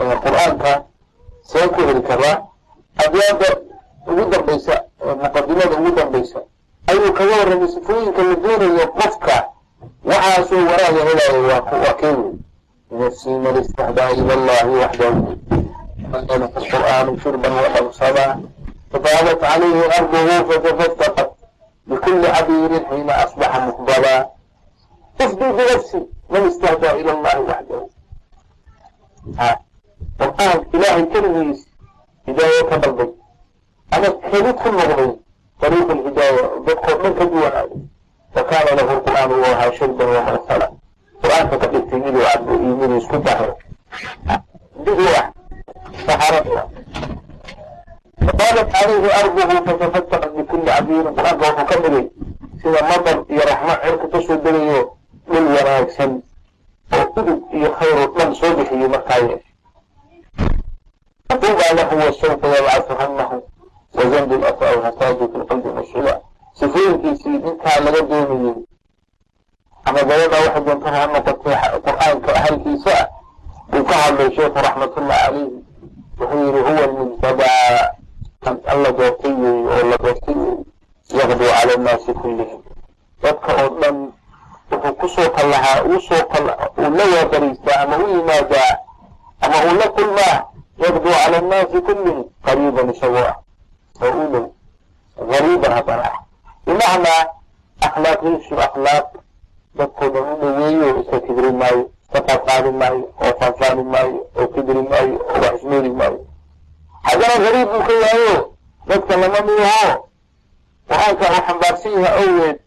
ee 0.00 0.16
qur'aanka 0.24 0.72
see 1.50 1.68
ku 1.68 1.80
heli 1.88 2.02
karaa 2.08 2.36
abyaada 3.04 3.48
ugu 4.10 4.24
dambaysa 4.32 4.74
muqadimada 5.22 5.74
ugu 5.78 5.90
dambaysa 5.98 6.38
ayuu 6.90 7.12
kaga 7.12 7.34
warramay 7.38 7.68
sifooyinka 7.68 8.22
la 8.28 8.34
doonayo 8.34 8.86
qofka 8.98 9.36
waxaasoo 10.04 10.56
wanaagga 10.70 11.02
helaaya 11.08 11.62
waa 11.62 11.94
keeni 12.00 12.24
nafsii 12.90 13.38
man 13.44 13.56
istaxdaa 13.62 14.10
ila 14.10 14.32
allahi 14.38 14.70
waxdahu 14.82 15.36
alka 16.12 16.60
qur'aanu 16.70 17.12
shurban 17.22 17.52
wadhamsamaa 17.52 18.32
fadaalat 18.92 19.38
calayhi 19.40 19.82
arduhu 19.98 20.34
fatafastaqat 20.52 21.28
bikuli 21.88 22.26
cabiirin 22.36 22.84
xiina 22.90 23.12
asbaxa 23.24 23.58
muqbadaa 23.66 24.20
افدي 25.21 25.51
بنفسي 25.51 26.05
من 26.29 26.39
استهدى 26.47 26.91
إلى 26.91 27.11
الله 27.11 27.39
وحده 27.39 27.87
ها 29.39 29.59
القرآن 30.21 30.65
إلهي 30.75 31.05
كلميس 31.05 31.67
هداية 32.27 32.61
تبلغ 32.61 33.07
أنا 33.93 34.07
كلمت 34.09 34.59
كل 34.63 34.71
مغري 34.71 35.15
طريق 35.61 35.91
الهداية 35.91 36.41
بدخل 36.59 37.03
من 37.03 37.13
كدوان 37.15 37.69
وكان 38.37 38.77
له 38.77 38.91
القرآن 38.93 39.31
وها 39.31 39.71
شربا 39.71 40.05
ومرسلا 40.05 40.71
القرآن 41.15 41.47
فتقل 41.49 41.89
تجيل 41.89 42.17
وعبد 42.17 42.49
إيمين 42.49 42.97
يسكبه 42.97 43.55
بدوة 44.79 45.33
سحرتها 46.07 46.69
فقالت 48.27 48.75
عليه 48.75 49.19
أرضه 49.19 49.71
فتفتقت 49.73 50.27
بكل 50.31 50.69
عبير 50.69 51.09
القرآن 51.09 51.35
ومكمل 51.35 52.09
سيدا 52.63 52.83
مطر 52.85 53.25
يا 53.29 53.45
رحمة 53.45 53.71
عرك 53.73 54.11
تسود 54.13 54.43
بنيه 54.43 54.89
من 55.28 55.44
wanaagsan 55.56 56.10
oo 56.94 57.06
udug 57.20 57.40
iyo 57.56 57.68
khayr 57.78 57.96
oo 58.02 58.08
dhan 58.16 58.30
soo 58.34 58.52
bixiyo 58.56 58.88
markaa. 58.88 59.18
Yeeshe 59.18 59.54
tuuba 61.40 61.66
lahu 61.76 61.94
wasawfa 61.98 62.46
yabcathuhannahu 62.48 63.36
wazanbi 63.94 64.36
lata 64.42 64.64
aw 64.70 64.78
hataaju 64.86 65.24
fi 65.32 65.36
lqalbi 65.38 65.68
mashhuula 65.76 66.14
sifooyinkiisii 66.58 67.38
ninkaa 67.44 67.80
laga 67.84 68.00
doonayey 68.08 68.54
ama 69.84 69.98
gabadha 70.08 70.36
waxay 70.44 70.62
doontaan 70.66 70.94
ha 70.94 71.06
noqotay 71.12 71.56
qur'aanka 71.84 72.30
ahalkiisa 72.38 72.92
ah 73.00 73.06
uu 73.76 73.84
ka 73.88 73.94
hadlay 74.02 74.28
sheekhu 74.36 74.58
raxmatullah 74.66 75.18
calayhi 75.24 75.44
wuxuu 76.18 76.40
yihi 76.46 76.60
huwa 76.66 76.82
almujtabaa 76.84 77.78
kan 78.44 78.56
alla 78.72 78.88
doortay 78.98 79.32
weeye 79.42 79.68
oo 79.74 79.82
la 79.90 79.96
doortay 80.04 80.34
wuxuu 84.70 84.94
ku 85.00 85.08
soo 85.08 85.28
kallahaa 85.36 85.82
u 85.84 86.00
soo 86.00 86.22
uu 86.78 86.90
la 86.96 87.04
waabariistaa 87.14 87.80
ama 87.82 87.96
u 87.96 88.08
yimaadaa 88.08 88.72
ama 89.40 89.56
uu 89.66 89.74
la 89.80 89.88
kulmaa 89.88 90.36
yaqduu 90.78 91.12
cala 91.12 91.36
annaasi 91.38 91.78
kullihim 91.86 92.24
qariiban 92.44 92.90
isagoo 92.90 93.26
ah 93.30 93.36
oo 94.02 94.12
u 94.24 94.26
dhow 94.32 94.46
gariiban 95.30 95.72
haddana 95.72 96.04
ah. 96.12 96.18
Bimacnaa 96.66 97.22
akhlaaqiisu 97.86 98.54
akhlaaq 98.66 99.06
dadkoo 99.76 100.08
dhan 100.08 100.24
u 100.32 100.36
dhoweeyo 100.40 101.00
iska 101.00 101.20
kibri 101.20 101.52
maayo 101.52 101.90
iska 102.02 102.20
qaadqaadi 102.28 102.70
maayo 102.80 103.04
oo 103.24 103.32
faanfaani 103.40 103.84
maayo 103.92 104.18
oo 104.38 104.46
kibri 104.54 104.82
maayo 104.90 105.14
oo 105.30 105.40
wax 105.42 105.54
ismoodi 105.58 105.90
maayo. 105.90 106.20
Haddana 107.02 107.36
gariib 107.44 107.68
buu 107.72 107.82
ka 107.86 107.92
yahayo 108.02 108.36
dadka 108.88 109.16
lama 109.16 109.40
miyaho 109.46 109.92
qur'aanka 110.88 111.24
uu 111.30 111.42
xambaarsan 111.46 111.92
yahay 111.92 112.24
awgeed 112.24 112.58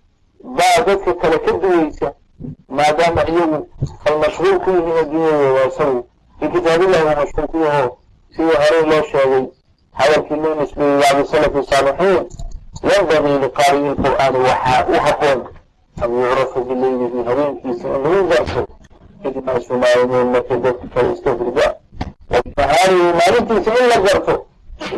baa 0.44 0.84
dadka 0.86 1.14
kale 1.14 1.38
ka 1.40 1.52
duweysa 1.52 2.14
maadaama 2.70 3.22
iyagu 3.28 3.68
almashhuur 4.06 4.60
ku 4.64 4.70
yihiin 4.70 4.98
adduunyadooda 4.98 5.66
isagu 5.68 6.04
fi 6.40 6.48
kitaabillahi 6.50 7.04
uu 7.04 7.16
mashhuur 7.20 7.48
ku 7.48 7.58
yaho 7.64 7.98
sidii 8.36 8.58
horey 8.62 8.84
loo 8.90 9.04
sheegay 9.12 9.44
hadalkii 9.94 10.36
loo 10.44 10.56
nisbeeyey 10.56 11.00
bacdi 11.02 11.28
salafi 11.32 11.64
saalixiin 11.70 12.26
yanbagii 12.92 13.38
liqaari'i 13.44 13.90
lqur'aani 13.90 14.38
waxaa 14.48 14.86
u 14.94 15.00
haboon 15.06 15.40
an 16.02 16.12
yucrafa 16.14 16.60
bileylihi 16.68 17.24
habeenkiisa 17.28 17.88
in 17.88 18.04
lagu 18.04 18.28
garto 18.30 18.62
idnaasu 19.28 19.74
maayamuun 19.82 20.30
markay 20.32 20.58
dadka 20.66 20.88
kale 20.94 21.14
iska 21.14 21.32
hurdaa 21.32 21.74
wanahaarihi 22.30 23.14
maalintiisa 23.20 23.72
in 23.82 23.88
la 23.90 23.98
garto 24.08 24.46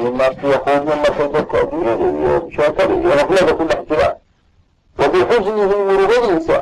imaarku 0.08 0.48
yaquumuun 0.48 1.00
markay 1.04 1.28
dadka 1.34 1.58
adduunyada 1.62 2.06
iyo 2.20 2.50
sheekada 2.56 2.94
iyo 2.96 3.10
raflada 3.20 3.54
ku 3.54 3.64
dhex 3.70 3.82
jiraan 3.90 4.16
wabixujnihi 5.00 5.76
murugadiisa 5.90 6.58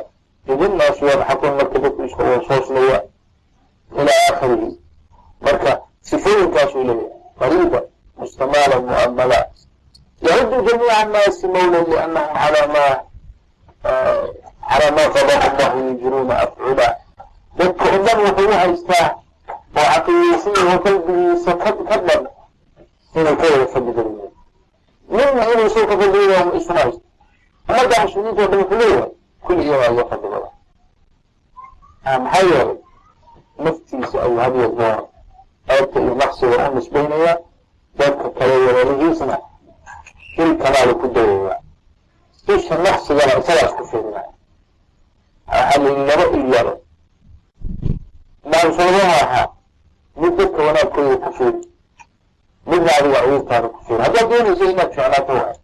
id 0.52 0.60
innaasu 0.66 1.04
yadxakun 1.06 1.50
marka 1.58 1.78
dadku 1.78 2.02
iska 2.04 2.22
wasoosnayaan 2.30 3.04
ilaa 3.98 4.20
aakhirihi 4.30 4.70
marka 5.40 5.72
sifooyinkaasuu 6.00 6.84
leeyahay 6.84 7.10
qariiba 7.38 7.80
mustamaala 8.18 8.76
muamala 8.80 9.38
yahuddu 10.26 10.56
jamiica 10.70 10.96
annaasi 11.02 11.46
mawlan 11.48 11.84
liannahu 11.90 12.28
calaa 12.34 12.66
maa 12.74 12.94
calaa 14.70 14.90
maa 14.96 15.08
qadahu 15.14 15.56
llahu 15.58 15.78
yujiruuna 15.88 16.34
afcula 16.44 16.88
dadka 17.58 17.84
iman 17.96 18.18
wuxuu 18.24 18.48
u 18.48 18.52
haystaa 18.60 19.08
oo 19.76 19.84
caqiidaysiyaho 19.94 20.78
qalbigiisa 20.84 21.52
ka 21.62 21.70
ka 21.88 21.96
dhan 22.06 22.22
inay 23.18 23.36
ka 23.40 23.44
wada 23.52 23.66
fadli 23.72 23.92
badan 23.92 24.14
yahay 24.18 25.34
midna 25.34 25.42
inuu 25.52 25.70
soo 25.74 25.86
ka 25.90 25.94
fadliyaya 26.00 26.40
isuma 26.58 26.80
haysto 26.80 27.02
ummadda 27.68 27.96
muslimiinta 28.04 28.42
oo 28.42 28.48
dhan 28.48 28.60
wuxuu 28.60 28.78
leeyahay 28.80 29.10
kulli 29.44 29.62
iyagaa 29.66 29.90
iga 29.92 30.04
fadli 30.10 30.28
badan 30.32 30.52
maxaa 32.24 32.42
yeelay 32.50 32.76
naftiisa 33.64 34.16
ayuu 34.24 34.38
had 34.42 34.54
iyo 34.58 34.68
goor 34.78 34.98
ceebta 35.68 35.98
iyo 36.00 36.14
naqsiga 36.20 36.70
u 36.70 36.74
nisbaynaya 36.74 37.32
dadka 37.98 38.28
kale 38.38 38.54
walaalihiisna 38.66 39.36
il 40.42 40.50
kalaala 40.62 40.94
ku 41.00 41.06
dayaya 41.14 41.54
isha 42.54 42.74
naqsigana 42.84 43.32
isagaas 43.40 43.72
ku 43.78 43.84
fiirinaya 43.90 44.30
waxaa 45.48 45.78
la 45.82 45.90
laba 46.08 46.24
ilyaro 46.38 46.74
maansoodaha 48.50 49.16
ahaa 49.24 49.46
mid 50.20 50.32
dadka 50.38 50.60
wanaagkooda 50.66 51.16
ku 51.24 51.30
fiiri 51.38 51.60
midna 52.70 52.90
adiga 52.98 53.20
cuyurtaada 53.24 53.68
ku 53.74 53.78
fiiri 53.86 54.02
haddaad 54.04 54.26
doonayso 54.30 54.64
inaad 54.72 54.90
ficnaato 54.94 55.32
waay 55.32 55.56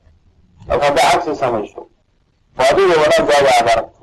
laakin 0.69 0.85
haddaa 0.87 1.11
cagsi 1.13 1.37
samayso 1.43 1.81
oo 2.59 2.65
adiga 2.71 2.95
wanaaggaada 3.03 3.51
aad 3.59 3.69
aragto 3.73 4.01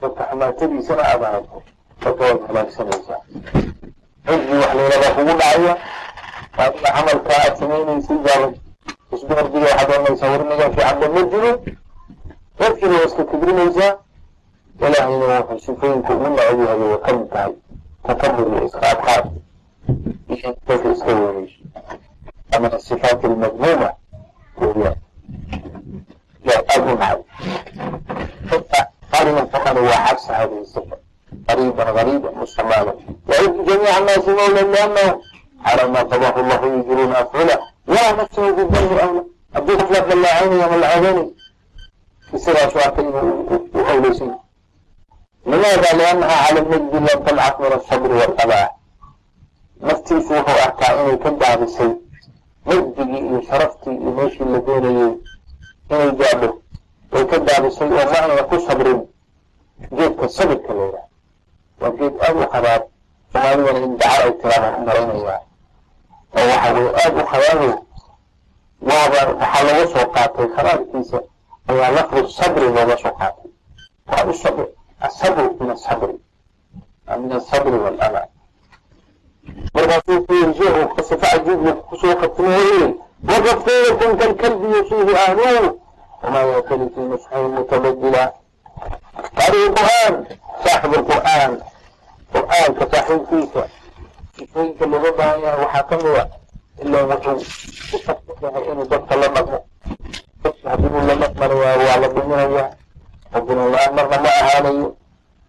dadka 0.00 0.22
xumaatadiisana 0.30 1.02
aad 1.12 1.22
aragto 1.28 1.58
dadka 2.02 2.22
waad 2.24 2.40
halaagsanaysaa 2.48 3.20
xujbi 4.26 4.54
wax 4.62 4.72
laylada 4.78 5.08
kugu 5.16 5.32
dhacaya 5.40 5.74
adiga 6.64 6.90
camalka 6.94 7.32
aad 7.44 7.54
samaynaysid 7.60 8.18
baaba 8.26 8.48
isdumardiga 9.14 9.66
waxaad 9.70 9.90
oranaysaa 9.94 10.30
warnigan 10.32 10.70
fiicanba 10.74 11.08
ma 11.14 11.22
jiro. 11.32 11.52
Dadkiina 12.58 12.94
waa 12.98 13.06
iska 13.08 13.24
kibrinaysaa 13.30 13.92
ilaahayna 14.86 15.40
wuxuu 15.40 15.58
sifooyinka 15.66 16.10
ugu 16.14 16.28
necab 16.28 16.58
yahay 16.60 16.78
way 16.90 16.98
ka 17.04 17.12
mid 17.16 17.28
tahay. 17.32 17.52
Takabur 18.06 18.46
iyo 18.52 18.64
isqaadqaad 18.68 19.24
iyo 20.34 20.48
dadka 20.68 20.88
iska 20.94 21.10
weynayso 21.14 21.58
ama 22.56 22.68
asifaat 22.76 23.24
almadmuuma 23.24 23.90
weeyaan 24.60 24.96
يرقب 26.44 27.00
معه 27.00 27.24
ثم 28.50 28.60
قرن 29.12 29.46
فقد 29.46 29.78
وعكس 29.78 30.30
هذه 30.30 30.60
الصفة 30.60 30.96
قريبا 31.48 31.84
غريبا 31.84 32.30
مستمرا 32.30 32.94
وإن 33.28 33.64
جميع 33.64 33.98
الناس 33.98 34.28
مولى 34.28 34.62
لأنه 34.62 35.20
على 35.64 35.88
ما 35.88 35.98
قضاه 36.02 36.40
الله 36.40 36.66
يجرون 36.66 37.12
أفعله 37.12 37.58
يرى 37.88 38.22
نفسه 38.22 38.50
بالذنب 38.50 38.98
أولى 38.98 39.24
أبدو 39.56 39.76
تلف 39.76 40.12
اللعين 40.12 40.52
يوم 40.52 40.74
العذين 40.74 41.34
يصير 42.34 42.54
أشواك 42.66 42.98
وأولسين 43.74 44.34
لماذا؟ 45.46 45.96
لأنها 45.96 46.46
على 46.46 46.60
المجد 46.60 46.94
لم 46.96 47.24
تلعق 47.24 47.60
من 47.60 47.72
الصبر 47.72 48.12
والقضاء 48.12 48.82
naftiisu 49.82 50.32
wuxuu 50.34 50.62
arkaa 50.66 50.94
inay 51.02 51.16
ka 51.18 51.30
gaabisay 51.30 51.90
majdigii 52.66 53.18
iyo 53.28 53.42
sharaftii 53.48 53.90
iyo 53.90 54.10
meeshii 54.16 54.44
la 54.52 54.58
doonayay 54.58 55.12
inuu 55.92 56.12
gaadho 56.20 56.48
way 57.12 57.24
ka 57.30 57.38
daadisay 57.46 57.88
oo 57.88 57.96
macnana 57.96 58.42
ku 58.50 58.56
sabrin 58.66 59.00
geedka 59.96 60.26
sabirka 60.36 60.72
leedahay 60.78 61.06
waa 61.80 61.90
geed 61.98 62.14
aad 62.26 62.36
u 62.36 62.46
habaar 62.52 62.80
soomaalidana 63.32 63.78
in 63.86 63.96
dacar 64.00 64.22
ay 64.26 64.32
tiraadaan 64.40 64.74
u 64.82 64.84
malaynayaa 64.86 65.40
oo 66.36 66.44
waxa 66.50 66.72
weye 66.74 66.90
aad 67.04 67.14
u 67.16 67.24
habaaryo 67.32 67.74
waaba 68.88 69.18
waxaa 69.40 69.62
laga 69.66 69.84
soo 69.92 70.06
qaatay 70.14 70.46
khalaadkiisa 70.56 71.18
ayaa 71.68 71.90
lafdu 71.96 72.28
sabri 72.28 72.66
looga 72.76 72.96
soo 73.02 73.14
qaatay. 73.20 73.48
Waa 74.08 74.24
u 74.30 74.34
sabr 74.34 74.64
asabru 75.06 75.56
min 75.60 75.70
asabri 75.70 76.14
min 77.20 77.32
asabri 77.32 77.76
walala 77.84 78.22
markaasuu 79.74 80.24
kuyiri 80.26 80.54
sheekhu 80.54 81.02
sifa 81.08 81.26
cajiib 81.26 81.66
ku 81.88 81.96
soo 82.00 82.14
qabtinaye 82.20 82.94
waqaftiyakum 83.28 84.10
kalkalbi 84.20 84.66
yusiihu 84.76 85.12
ahluhu 85.26 85.68
وما 86.23 86.41
يأكل 86.41 86.89
في 86.95 86.99
مسحه 87.01 87.41
متبدلا 87.41 88.33
قارئ 89.39 89.61
القرآن 89.67 90.25
صاحب 90.65 90.93
القرآن 90.93 91.51
القرآن 92.35 92.69
كصاحب 92.79 93.19
فيك 93.29 93.53
فيك 94.53 94.83
اللي 94.83 94.97
ضدها 94.97 95.55
وحاكمها 95.61 96.29
إلا 96.81 97.01
وحو 97.01 97.37
إنه 98.71 98.83
ضبط 98.83 99.13
الله 99.13 99.27
مقمو 99.29 99.59
حبيب 100.65 100.95
الله 100.95 101.15
مقمر 101.15 101.51
وعلى 101.55 102.05
الدنيا 102.05 102.69
ربنا 103.35 103.61
الله 103.65 103.79
أمرنا 103.89 104.17
ما 104.21 104.29
أهانيه 104.29 104.91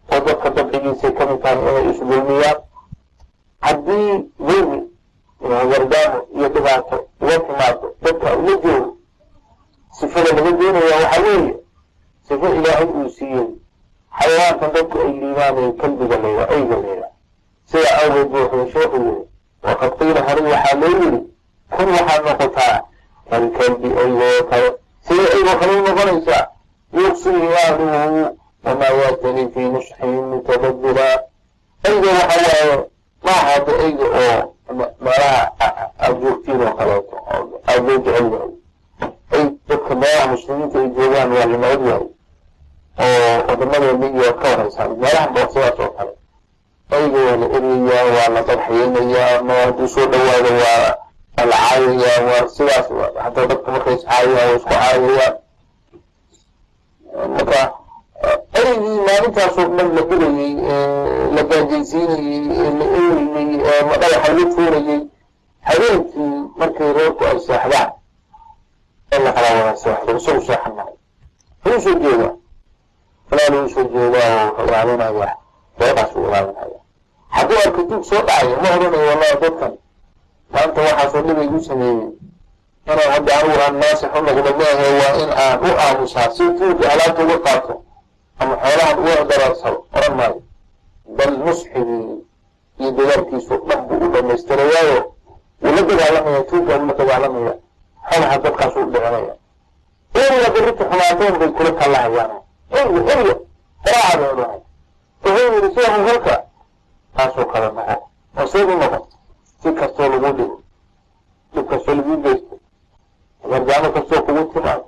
oo 0.09 0.21
dadka 0.25 0.49
dabcigiisay 0.57 1.13
ka 1.13 1.25
mid 1.29 1.39
tahay 1.45 1.61
inay 1.61 1.93
isdulmiyaan 1.93 2.59
haddii 3.61 4.25
dulmi 4.41 4.79
wardaamo 5.45 6.19
iyo 6.37 6.49
dhibaato 6.49 6.97
sifada 9.98 10.30
laga 10.36 10.52
doonayaa 10.52 11.00
waxaa 11.04 11.22
weeye 11.24 11.54
sifo 12.28 12.48
ilaahay 12.58 12.88
uu 12.98 13.10
siiyey 13.10 13.48
xayawaankan 14.20 14.72
dadku 14.74 14.98
ay 15.04 15.12
liibaanayen 15.20 15.74
kalbiga 15.82 16.18
leeda 16.24 16.46
eyga 16.56 16.76
leeda 16.86 17.08
sida 17.70 17.90
awgeed 18.02 18.28
buu 18.32 18.46
wuxuu 18.58 18.80
yiri 18.80 19.16
waqad 19.64 19.92
qiila 19.98 20.22
horay 20.28 20.46
waxaa 20.54 20.76
loo 20.82 20.90
yiri 21.02 21.20
kun 21.76 21.88
waxaad 21.96 22.22
noqotaa 22.28 22.78
kalkalbi 23.30 23.88
eygoo 24.02 24.44
kale 24.50 24.70
sida 25.08 25.24
eygoo 25.36 25.56
kale 25.62 25.74
noqonaysaa 25.88 26.44
yuqsihi 26.98 27.48
ahluhu 27.66 28.38
wamaa 28.66 28.94
yaatani 29.02 29.44
fii 29.54 29.70
nusxihi 29.74 30.18
mutabadila 30.32 31.08
eyga 31.90 32.10
waxa 32.20 32.40
waaye 32.48 32.76
maahada 33.26 33.72
eyga 33.86 34.06
oo 34.24 34.40
meelaha 35.04 35.42
aad 36.04 36.16
joogtiin 36.22 36.62
oo 36.68 36.74
kaleeto 36.80 37.16
aada 37.68 37.82
loo 37.88 37.98
jecel 38.06 38.28
أي 39.34 39.44
dadka 39.70 39.96
meelaha 39.96 40.28
muslimiinta 40.34 40.80
ay 40.80 40.88
joogaan 40.96 41.30
waa 41.36 41.46
la 41.52 41.58
nabad 41.58 41.82
yahay 41.88 42.08
oo 43.00 43.38
waddamada 43.48 43.94
miyiga 44.02 44.32
ka 44.42 44.48
wareysaa. 44.50 44.88
Meelaha 45.02 45.28
boosadaas 45.34 45.80
oo 45.84 45.90
kale. 45.98 46.12
Ayga 46.96 47.20
waa 47.26 47.38
la 47.42 47.46
eryayaa 47.58 48.06
waa 48.16 48.30
la 48.36 48.42
dadxayeynayaa 48.48 49.42
ma 49.48 49.54
hadduu 49.64 49.88
soo 49.94 50.06
dhawaado 50.12 50.52
waa 50.64 51.46
la 51.52 51.58
caayayaa 51.64 52.20
waa 52.30 52.48
sidaas 52.56 52.88
hataa 53.24 53.46
dadka 53.50 53.72
markay 53.72 53.94
is 53.98 54.04
waa 54.06 54.56
isku 54.56 54.70
caayayaan 54.70 55.36
marka 57.36 57.62
ereygii 58.60 59.00
maalintaasoo 59.08 59.68
dhan 59.78 59.88
la 59.96 60.02
dilayey 60.10 60.54
la 61.36 61.42
gaajaysiinayey 61.50 62.42
la 62.80 62.86
eeyey 62.98 63.54
dhagaxa 64.02 64.32
la 64.38 64.46
tuurayey 64.56 65.00
wallahi 79.24 79.42
dadkan 79.42 79.74
maanta 80.54 80.82
waxaasoo 80.82 81.22
dhib 81.28 81.40
igu 81.44 81.60
sameeyey 81.60 82.08
inaan 82.88 83.12
hadda 83.14 83.32
anigu 83.40 83.60
aan 83.66 83.76
naasix 83.80 84.10
u 84.18 84.22
noqdo 84.22 84.52
maahe 84.60 84.88
waa 85.00 85.14
in 85.24 85.30
aan 85.44 85.60
u 85.64 85.70
aamusaa 85.86 86.30
si 86.36 86.44
duuga 86.60 86.86
alaabta 86.94 87.22
uga 87.24 87.38
qaato 87.46 87.74
ama 88.40 88.56
xoolahan 88.64 88.98
uga 89.00 89.24
daraarsado 89.30 89.78
oran 89.98 90.14
maayo. 90.18 90.42
Bal 91.18 91.32
nusxigii 91.46 92.26
iyo 92.80 92.92
dadaalkiisu 92.98 93.54
dhan 93.68 93.80
buu 93.88 93.98
u 94.06 94.08
dhamaystirayaayo 94.14 95.00
wuu 95.62 95.72
la 95.76 95.82
dagaalamaya 95.82 96.44
tuuga 96.50 96.74
uu 96.78 96.86
la 96.88 96.94
dagaalamaya. 96.94 97.54
Xoolaha 98.10 98.38
dadkaas 98.44 98.76
u 98.76 98.86
dhicinaya 98.92 99.34
eriga 100.24 100.50
berrita 100.56 100.84
xumaateen 100.90 101.36
bay 101.40 101.50
kula 101.58 101.72
kallahayaan 101.80 102.32
eriga 102.78 103.12
eriga 103.14 103.36
qaraaca 103.86 104.18
bay 104.20 104.30
odhanay 104.34 104.60
wuxuu 105.24 105.54
yidhi 105.56 105.70
sidahu 105.76 106.08
halka. 106.08 106.36
Taasoo 107.16 107.46
kale 107.46 107.68
noqo 107.78 107.96
oo 108.38 108.48
seed 108.48 108.70
u 108.70 108.76
noqon 108.82 109.02
si 109.64 109.70
kastoo 109.80 110.10
lagu 110.10 110.32
dhigo 110.38 110.58
dhib 111.54 111.66
kastoo 111.70 111.96
lagu 111.96 112.16
geysto 112.24 112.56
gargaamo 113.50 113.90
kastoo 113.96 114.22
kugu 114.26 114.44
timaado 114.54 114.86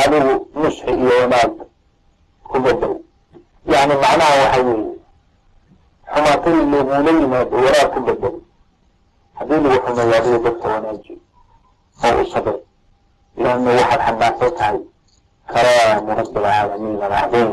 adigu 0.00 0.34
nusxi 0.60 0.90
iyo 1.02 1.14
wanaag 1.20 1.52
ku 2.48 2.56
badow 2.64 2.94
yani 3.72 3.94
macnaha 4.02 4.34
waxa 4.42 4.60
weeye 4.66 4.94
xumaatadii 6.12 6.70
lagula 6.72 7.10
yimaado 7.20 7.56
wanaag 7.56 7.88
ku 7.94 8.00
badow 8.06 8.34
haddii 9.38 9.60
lagu 9.64 9.78
xumeeyo 9.86 10.14
adiga 10.18 10.38
dadka 10.44 10.66
wanaajiyo 10.74 11.18
oo 12.04 12.22
u 12.22 12.26
sabir 12.32 12.56
leanna 13.36 13.70
waxaad 13.78 14.00
xambaarsan 14.06 14.50
tahay 14.58 14.78
karaamu 15.52 16.08
rabbilcaalamiin 16.18 17.02
alcadiim 17.02 17.50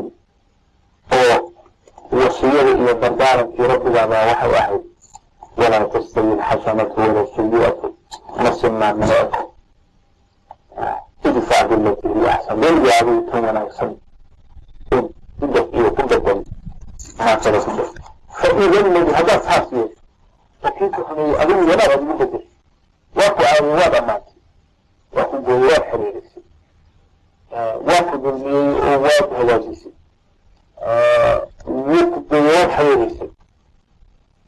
oo 1.17 1.37
wasiyada 2.19 2.71
iyo 2.81 2.93
dardaarantii 3.01 3.67
rabbigaabaa 3.71 4.25
waxa 4.29 4.47
u 4.49 4.55
ahayd 4.61 4.83
ولا 5.57 5.83
تستوي 5.83 6.33
الحسنة 6.33 6.93
ولا 6.97 7.21
السيئة 7.21 7.93
نفس 8.39 8.65
ما 8.65 8.93
ملأت 8.93 9.35
ادفع 11.25 11.65
بالتي 11.65 12.07
هي 12.07 12.29
أحسن 12.29 12.61
لن 12.61 12.85
يعدو 12.85 13.31
ثمن 13.31 13.57
أحسن 13.57 13.95
إدك 15.43 15.75
هكذا 15.75 17.59
كبدا 17.59 17.95
فإذا 18.29 18.79
الذي 18.79 19.11
هذا 19.15 19.37
فاسي 19.37 19.89
فكيف 20.63 20.95
حمي 20.95 21.41
أدو 21.41 21.59
ولا 21.59 21.85
رجل 21.95 22.13
بدر 22.13 22.41
وكو 23.15 23.43
عوض 23.43 24.05
مات 24.07 24.23
وكو 25.17 25.37
جواب 25.41 25.83
حريرسي 25.83 26.41
وكو 27.75 28.17
ظلمي 28.17 28.53
وواجه 28.53 29.53
واجسي 29.53 29.91
وكو 31.67 32.69
حريرسي 32.69 33.34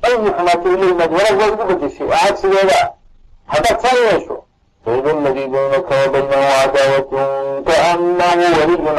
daygii 0.02 0.32
xumaatay 0.38 0.74
ilayna 0.74 1.04
yarag 1.18 1.38
waa 1.40 1.48
igu 1.48 1.64
badishay 1.70 2.08
oo 2.08 2.18
cagsigeeda 2.26 2.78
ah 2.84 2.90
haddaad 3.52 3.78
saan 3.84 3.98
yeesho 4.08 4.36
faydun 4.86 5.18
nadiibuunaka 5.24 5.94
wa 6.02 6.08
baynahu 6.14 6.46
cadaawatun 6.62 7.64
kaanahu 7.68 8.44
waliyun 8.60 8.98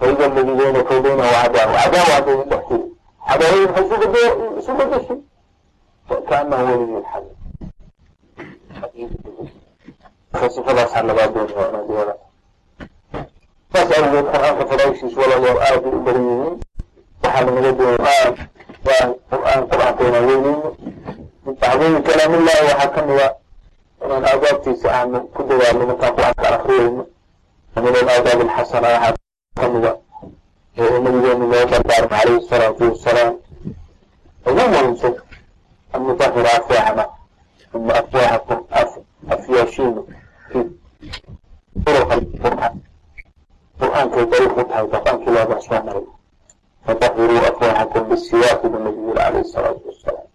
faida 0.00 0.24
aladi 0.24 0.52
baynaka 0.58 0.94
wabaynahu 0.94 1.32
cadaawa 1.42 1.74
cadaawa 1.82 2.12
hadday 2.16 2.36
dhextiri 2.50 2.84
cadaawadi 3.28 3.66
maxay 3.66 3.84
isu 3.86 3.96
bede 4.02 4.22
isu 4.60 4.72
bedeshay 4.78 5.18
kaanahu 6.28 6.64
waliy 6.70 7.00
lxamiim 8.82 9.10
sifadaasaa 10.54 11.02
lagaa 11.08 11.28
doonaya 11.34 11.68
inaad 11.68 11.88
yeelato 11.90 12.26
saas 13.72 13.90
awgeed 13.98 14.26
qur'aanka 14.32 14.62
fadaishiis 14.70 15.14
walaalayaal 15.16 15.60
aad 15.66 15.76
bay 15.82 15.92
u 15.92 15.94
badan 16.06 16.24
yihiin 16.28 16.54
waxaa 17.22 17.42
lanaga 17.46 17.72
doonay 17.78 18.26
waa 18.86 19.06
qur'aan 19.30 19.60
qur'aanka 19.70 20.02
inaan 20.08 20.24
weyneyno 20.28 20.68
min 21.44 21.54
tacdiimi 21.62 22.00
kalaamillahi 22.06 22.62
waxaa 22.70 22.90
kamida 22.96 23.26
inaan 24.04 24.24
aadaabtiisa 24.24 24.88
aanu 24.98 25.18
ku 25.34 25.40
qur'aanka 29.72 29.80
kamida 29.80 29.96
ee 30.76 30.98
nabigeenu 31.00 31.44
loo 31.50 31.64
dardaarmay 31.70 32.08
calayhi 32.10 32.48
salaatu 32.48 32.82
wasalaam 32.92 33.34
ugu 34.46 34.64
muhiimsan 34.72 35.14
an 35.92 36.00
nutahira 36.06 36.50
afwaahana 36.58 37.04
uma 37.74 37.92
afwaahakum 38.00 38.58
afyaashiinu 39.34 40.00
fi 40.50 40.58
turuq 41.84 42.10
alqur'aan 42.12 42.74
qur'aankay 43.80 44.24
dariiq 44.30 44.56
u 44.56 44.64
tahay 44.68 44.86
qur'aankii 44.92 45.32
looga 45.36 45.60
soo 45.66 45.80
maray. 45.86 46.06
Fatahiruu 46.86 47.40
afwaahakum 47.50 48.02
bisiwaaki 48.08 48.66
bu 48.72 48.78
nabi 48.78 49.00
yiri 49.06 49.14
calayhi 49.18 49.48
salaatu 49.54 49.84
wasalaam 49.88 50.26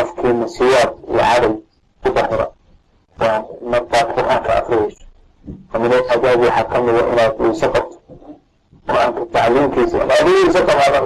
afkiina 0.00 0.46
siwaak 0.54 0.92
iyo 1.08 1.18
caday 1.18 1.54
ku 2.02 2.08
dahira? 2.16 2.46
Waa 3.20 3.38
markaad 3.70 4.06
qur'aanka 4.16 4.50
famin 5.70 5.92
aadaab 5.92 6.40
waxaa 6.42 6.64
kamida 6.72 7.00
inaad 7.12 7.34
weyse 7.40 7.66
qabto 7.74 7.96
qur'aanka 8.87 9.21
tacliimkiisa 9.33 9.97
ama 10.03 10.13
adiga 10.19 10.39
weyse 10.43 10.61
qabaada 10.69 10.99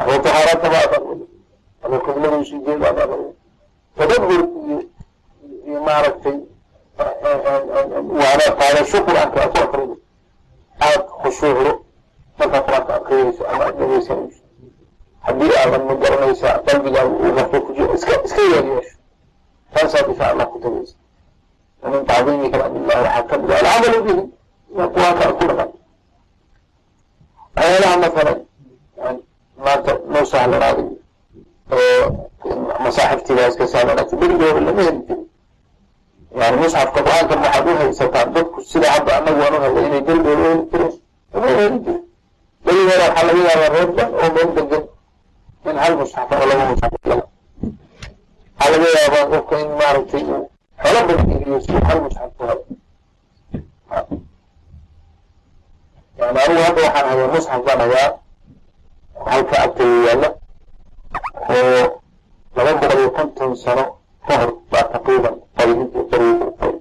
adoo 0.00 0.18
tahaara 0.24 0.54
qabaada 0.64 0.96
adoo 1.84 2.00
qibladiisu 2.06 2.56
jeedaada 2.66 3.04
tadabbur 3.96 4.40
iyo 4.68 4.78
iyo 5.68 5.78
maaragtay 5.86 6.36
waana 8.20 8.46
qaadasho 8.60 8.98
qur'aanka 9.06 9.38
aad 9.44 9.52
ku 9.54 9.58
akriyo 9.64 9.96
aad 10.86 11.02
khushuucdo 11.22 11.72
markaad 12.38 12.64
qur-aanka 12.66 12.92
akriyeyso 13.00 13.42
ama 13.52 13.64
aad 13.68 13.76
dhegeysanayso 13.80 14.40
haddii 15.26 15.52
aadan 15.62 15.82
ma 15.88 15.94
garanaysaa 16.02 16.54
qalbigaaga 16.66 17.14
uu 17.24 17.32
gafo 17.38 17.56
ku 17.66 17.70
jiro 17.76 17.94
iska 17.98 18.14
iska 18.26 18.42
yeelyeesho 18.52 18.96
taasaad 19.74 20.06
insha 20.10 20.24
allah 20.32 20.46
ku 20.52 20.58
tagaysa 20.64 20.96
ومن 21.82 22.06
تعظيم 22.06 22.50
كلام 22.50 22.76
الله 22.76 22.98
وحكم 23.02 23.40
العمل 23.44 23.94
به 24.06 24.18
يقوى 24.78 25.32
كل 25.40 25.50
ayaalaha 27.61 27.95
maalan 28.03 28.37
yani 29.03 29.19
maanta 29.65 29.91
ma 30.13 30.21
sahlan 30.31 30.63
oo 31.75 32.03
masaaxiftiidaa 32.83 33.47
iska 33.51 33.65
sahlanat 33.73 34.09
berigooda 34.19 34.59
lama 34.67 34.81
heli 34.87 34.99
jirin 35.07 35.21
yani 36.39 36.55
musxafka 36.61 36.99
qur'aankan 37.05 37.39
waxaad 37.45 37.67
u 37.67 37.75
haysataan 37.81 38.27
dadku 38.35 38.59
sida 38.71 38.87
hadda 38.95 39.11
anagu 39.19 39.39
aan 39.45 39.53
u 39.57 39.59
hadla 39.65 39.79
inay 39.87 40.01
berigooda 40.07 40.41
u 40.43 40.49
heli 40.49 40.63
jireen 40.71 40.93
lama 41.33 41.47
heli 41.59 41.77
jirin 41.85 42.01
berigooda 42.65 43.03
waxaa 43.07 43.25
laga 43.27 43.41
yaabaa 43.49 43.69
reer 43.75 43.89
dhan 43.97 44.09
oo 44.21 44.29
meel 44.35 44.49
degan 44.57 44.83
in 45.69 45.77
hal 45.83 45.93
musxaf 45.99 46.27
ama 46.33 46.45
laba 46.49 46.63
musxaf 46.71 46.91
waxaa 46.93 48.71
laga 48.73 48.87
yaabaa 48.97 49.25
qofka 49.31 49.55
in 49.63 49.69
maaragtay 49.81 50.23
uu 50.33 50.43
xoolo 50.83 50.99
badan 51.07 51.29
iriyo 51.35 51.57
si 51.65 51.71
hal 51.87 51.99
musxaf 52.05 52.29
ku 52.37 52.43
helo 52.49 52.63
yani 56.19 56.39
anigu 56.43 56.61
hadda 56.65 56.81
waxaan 56.85 57.05
hayaa 57.09 57.27
musxaf 57.33 57.61
baan 57.67 57.79
hayaa. 57.83 58.09
Halka 59.31 59.55
agtaya 59.65 59.97
yaalla. 60.07 60.29
Oo 61.49 61.83
laba 62.55 62.71
boqol 62.81 62.99
iyo 63.01 63.09
konton 63.17 63.51
sano 63.63 63.83
ka 64.27 64.33
hor 64.39 64.51
baa 64.71 64.83
taqriiban 64.93 65.35
qariinta 65.57 65.99
qariinta 66.11 66.45
u 66.45 66.51
qoray. 66.59 66.75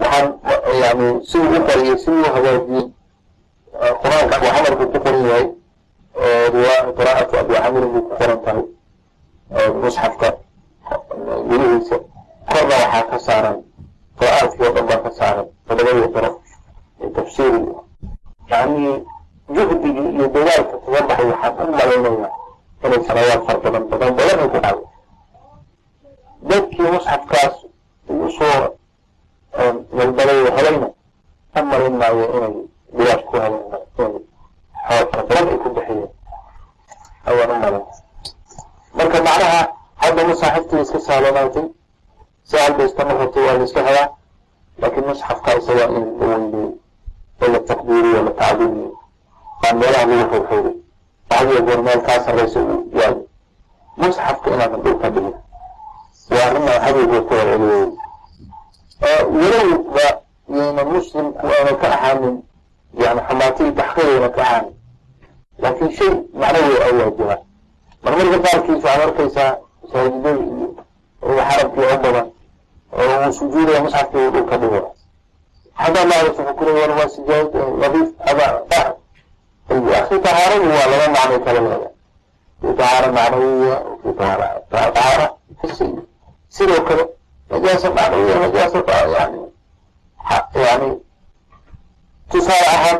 Waxaan 0.00 0.26
yani 0.82 1.06
siduu 1.30 1.56
u 1.58 1.66
qariyey 1.68 1.96
siduu 2.02 2.20
u 2.22 2.32
hagaajiyey 2.34 2.84
qur'aanka 4.02 4.34
abu 4.36 4.46
xamar 4.54 4.74
buu 4.78 4.88
ku 4.92 4.98
qoran 5.04 5.24
yahay. 5.30 5.46
Qiraa'atu 6.98 7.34
abu 7.42 7.52
xamirin 7.62 7.90
buu 7.94 8.02
ku 8.08 8.12
qoran 8.20 8.38
tahay 8.44 8.64
musxafka 9.82 10.28
gudihiisa 11.48 11.96
korna 12.50 12.74
waxaa 12.82 13.02
ka 13.10 13.18
saaran 13.26 13.56
qur'aankii 14.18 14.62
oo 14.66 14.72
dhan 14.76 14.86
baa 14.90 15.00
ka 15.04 15.10
saaran 15.18 15.46
todobadii 15.68 16.08
qiro 16.14 16.30
tafsiiriga 17.16 17.74
yani 18.50 19.04
juhdigii 19.54 20.08
iyo 20.16 20.26
dadaalka 20.34 20.76
kaga 20.84 21.00
baxay 21.08 21.26
waxaan 21.32 21.68
u 21.68 21.72
malaynayaa 21.72 22.30
inay 22.84 23.00
sanayaal 23.08 23.40
far 23.46 23.56
badan 23.64 23.84
badan 23.90 24.10
badan 24.18 24.38
ay 24.40 24.48
ku 24.48 24.58
dhacday 24.58 24.76
dadkii 26.48 26.90
musxafkaas 26.94 27.54
ugu 28.10 28.28
soo 28.36 28.60
dalbaday 29.96 30.38
oo 30.46 30.52
helayna 30.56 30.88
ma 31.54 31.60
malin 31.70 31.94
maayo 32.00 32.24
inay 32.36 32.54
bilaash 32.96 33.24
ku 33.28 33.34
heleen 33.36 33.64
in 33.98 34.12
xoog 34.88 35.08
fara 35.10 35.22
badan 35.28 35.48
ay 35.52 35.58
ku 35.62 35.68
bixiyeen 35.76 36.08
ayaan 37.28 37.50
u 37.50 37.58
malin 37.64 37.84
marka 38.96 39.18
macnaha 39.26 39.60
hadda 40.02 40.22
masaaxiftii 40.30 40.80
iska 40.84 40.98
saalonaatay 41.06 41.66
saaxil 42.50 42.74
baysta 42.78 43.04
ma 43.08 43.12
rabtay 43.20 43.42
waa 43.46 43.56
la 43.58 43.64
iska 43.64 43.80
helaa 43.88 44.08
laakiin 44.80 45.06
musxafka 45.08 45.50
isagaa 45.58 45.88
in 45.96 46.04
la 46.20 46.26
weydiyo 46.26 46.68
oo 47.42 47.48
la 47.52 47.58
taqdiiriyo 47.68 48.20
la 48.26 48.32
sujuudaya 73.32 73.80
musxafkii 73.84 74.18
uu 74.26 74.30
dhulka 74.30 74.56
dhigaya 74.58 74.82
hadaa 75.82 76.04
maarata 76.10 76.42
kuran 76.58 76.90
waa 76.98 77.08
sijaad 77.14 77.54
nadiif 77.80 78.08
hadaa 78.26 78.52
dhax 78.70 78.88
aki 79.98 80.16
tahaaradu 80.24 80.66
waa 80.76 80.86
laba 80.92 81.06
macnay 81.14 81.38
kala 81.46 81.60
leeda 81.60 81.88
kii 82.60 82.74
tahaara 82.80 83.08
macnawiya 83.16 83.76
kii 84.02 84.12
tahaara 84.18 84.48
tahaara 84.94 85.26
sidoo 86.54 86.80
kale 86.88 87.04
najaasa 87.50 87.88
macnawiya 87.96 88.34
najaasa 88.42 88.78
yani 89.18 89.40
yani 90.64 90.90
tusaale 92.30 92.66
ahaan 92.76 92.98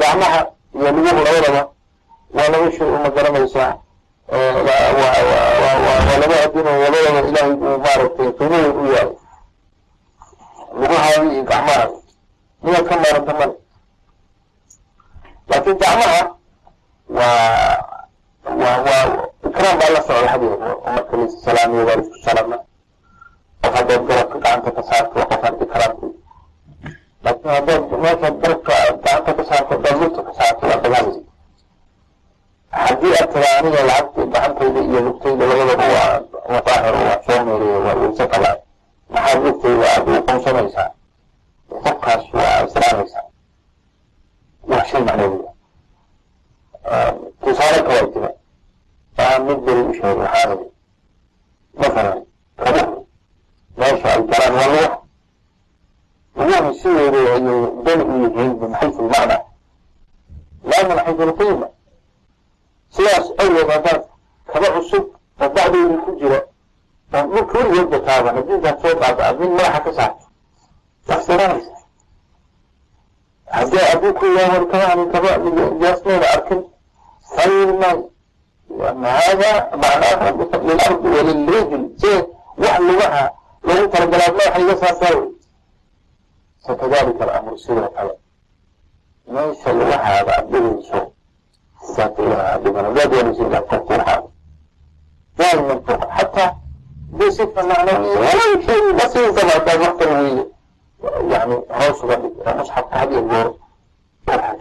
gacmaha 0.00 0.40
iyo 0.74 0.88
luguhu 0.92 1.20
labadaba 1.24 1.62
waa 2.34 2.48
laba 2.52 2.72
shay 2.76 2.86
uma 2.88 3.10
garanaysaa. 3.16 3.72
Waa 4.28 6.18
laba 6.20 6.36
adin 6.44 6.64
labadaba 6.64 7.20
ilaahay 7.28 7.52
uu 7.52 7.78
maaragtay 7.84 8.28
qiimahood 8.38 8.76
u 8.76 8.86
yahay 8.94 9.10
lugahaadi 10.80 11.26
iyo 11.34 11.42
gacmaha 11.50 11.86
miyaad 12.62 12.84
ka 12.88 12.94
maaranta 13.02 13.32
male 13.38 13.54
laakiin 15.48 15.76
gacmaha 15.82 16.20
waa 17.16 17.76
waa 18.60 18.78
waa 18.86 19.04
ikraam 19.48 19.76
baa 19.80 19.90
la 19.94 20.00
socda 20.06 20.28
hadiya 20.32 20.54
oo 20.66 20.90
marka 20.94 21.14
salaamiyo 21.44 21.82
iyo 21.82 21.88
waa 21.88 22.00
isku 22.02 22.16
salama 22.24 22.56
qof 23.62 23.72
haddaad 23.78 24.02
garabka 24.08 24.36
gacanta 24.38 24.70
ka 24.76 24.82
saarto 24.88 25.14
waa 25.18 25.28
qof 25.30 25.42
arki 25.48 25.66
karaanti 25.72 26.06
laakiin 27.24 27.50
haddaad 27.56 27.82
meeshaad 28.02 28.34
garabka 28.42 28.72
gacanta 29.04 29.30
ka 29.38 29.44
saarto 29.50 29.70
haddaad 29.74 30.12
ka 30.26 30.32
saarto 30.38 30.62
waa 30.70 30.80
dagaalisi 30.84 31.22
haddii 32.70 33.12
aad 33.20 33.28
tira 33.32 33.48
aniga 33.58 33.82
lacagta 33.90 34.22
gacantayda 34.34 34.80
iyo 34.88 35.00
lugtayda 35.06 35.44
labadaba 35.50 35.86
waa 35.96 36.20
waa 36.50 36.60
daahir 36.66 36.94
waa 37.06 37.18
soo 37.26 37.38
meeriya 37.46 37.78
waa 37.86 37.94
weyse 38.00 38.24
qabaa 38.32 38.56
maxaad 39.12 39.38
lugtayda 39.44 39.86
aada 39.92 40.10
u 40.20 40.22
qonsanaysaa 40.28 40.88
qofkaas 41.68 42.24
waa 42.34 42.64
israanaysaa 42.66 43.24
waa 44.68 44.84
shay 44.88 45.02
macnawiya 45.06 45.50
tusaale 47.40 47.82
kalaa 47.86 48.06
jira 48.12 48.30
waxaan 49.16 49.42
mid 49.46 49.58
beri 49.64 49.80
u 49.80 49.92
sheegay 49.94 50.16
waxaa 50.22 50.52
iri 50.54 50.66
masalan 51.80 52.18
kabuhu 52.56 53.06
meesha 53.76 54.08
ay 54.14 54.22
galaan 54.30 54.54
waa 54.58 54.66
lugaha 54.72 54.98
lugaha 56.36 56.74
sideeda 56.80 57.18
ayay 57.18 57.40
dan 57.84 58.00
u 58.00 58.14
yihiin 58.22 58.52
min 58.60 58.70
lmacna 58.70 59.38
laa 60.70 61.12
min 61.18 61.26
lqiima 61.30 61.68
sidaas 62.94 63.26
awgeed 63.42 63.68
haddaad 63.74 64.02
kaba 64.52 64.66
cusub 64.74 65.04
oo 65.40 65.48
bacdeedii 65.54 65.98
ku 66.04 66.10
jira 66.20 66.40
marka 67.12 67.58
weligeedba 67.58 67.98
taaba 68.06 68.28
haddii 68.36 68.54
intaad 68.54 68.78
soo 68.82 68.94
qaado 69.00 69.22
adin 69.30 69.50
madaxa 69.56 69.80
ka 69.84 69.92
saarto 69.98 70.24
tafsiranaysa 71.06 71.72
haddii 73.54 73.84
adin 73.92 74.12
ku 74.18 74.24
yaawan 74.36 74.64
kabaanin 74.72 75.08
kaba 75.12 75.28
jaasmeeda 75.80 76.26
arkin 76.34 76.60
sayir 77.36 77.70
maayo 77.80 78.10
liana 78.78 79.08
haadaa 79.18 79.76
macnaaha 79.82 80.28
lilardi 80.68 81.08
wa 81.14 81.22
lilrijl 81.28 81.82
see 82.00 82.18
wax 82.62 82.78
lugaha 82.88 83.24
lagu 83.66 83.84
talagalaa 83.92 84.32
madaxa 84.32 84.58
iga 84.62 84.76
saartaa 84.82 85.14
wey 85.18 85.28
fakadalika 86.66 87.22
alamru 87.24 87.58
sidoo 87.58 87.88
kale 87.96 88.12
meesha 89.32 89.72
lugahaada 89.72 90.32
aad 90.38 90.46
dhigayso 90.52 91.00
sidaad 91.86 92.18
lugaha 92.18 92.58
dhigan 92.62 92.84
wadaad 92.86 93.12
wanaagsan 93.14 93.46
inaad 93.46 93.64
qorku 93.70 93.92
waxaada 93.92 94.28
daayiman 95.38 95.78
xataa 96.18 96.50
yusuf 97.20 97.50
walalkii 97.56 98.92
masii 98.98 99.28
gabaadaan 99.36 99.80
markan 99.80 100.10
yani 101.30 101.54
hoos 101.78 101.98
uga 102.04 102.16
dhig 102.22 102.34
asxabka 102.60 102.94
had 102.98 103.10
iyo 103.12 103.22
goor 103.30 103.48
waxaa 104.26 104.54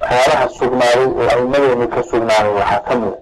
waxyaalaha 0.00 0.48
sugnaaday 0.58 1.06
oo 1.06 1.28
aimadeena 1.34 1.86
ka 1.94 2.00
sugnaaday 2.10 2.52
waxaa 2.58 2.80
ka 2.86 2.94
mida 3.00 3.21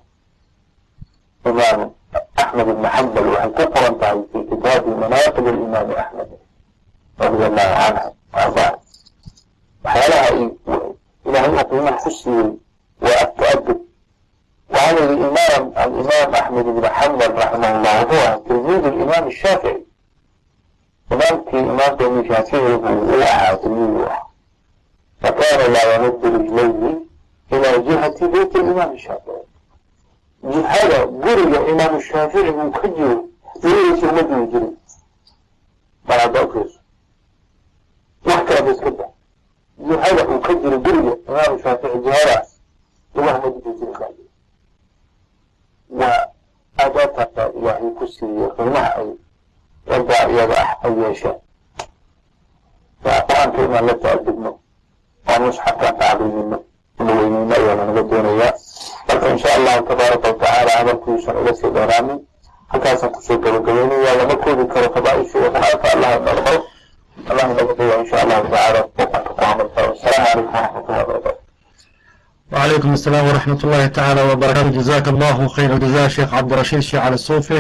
khayr 75.57 75.71
aljazaa 75.77 76.09
sheekh 76.17 76.31
cabdirashiid 76.35 76.83
shiical 76.89 77.19
suufi 77.29 77.59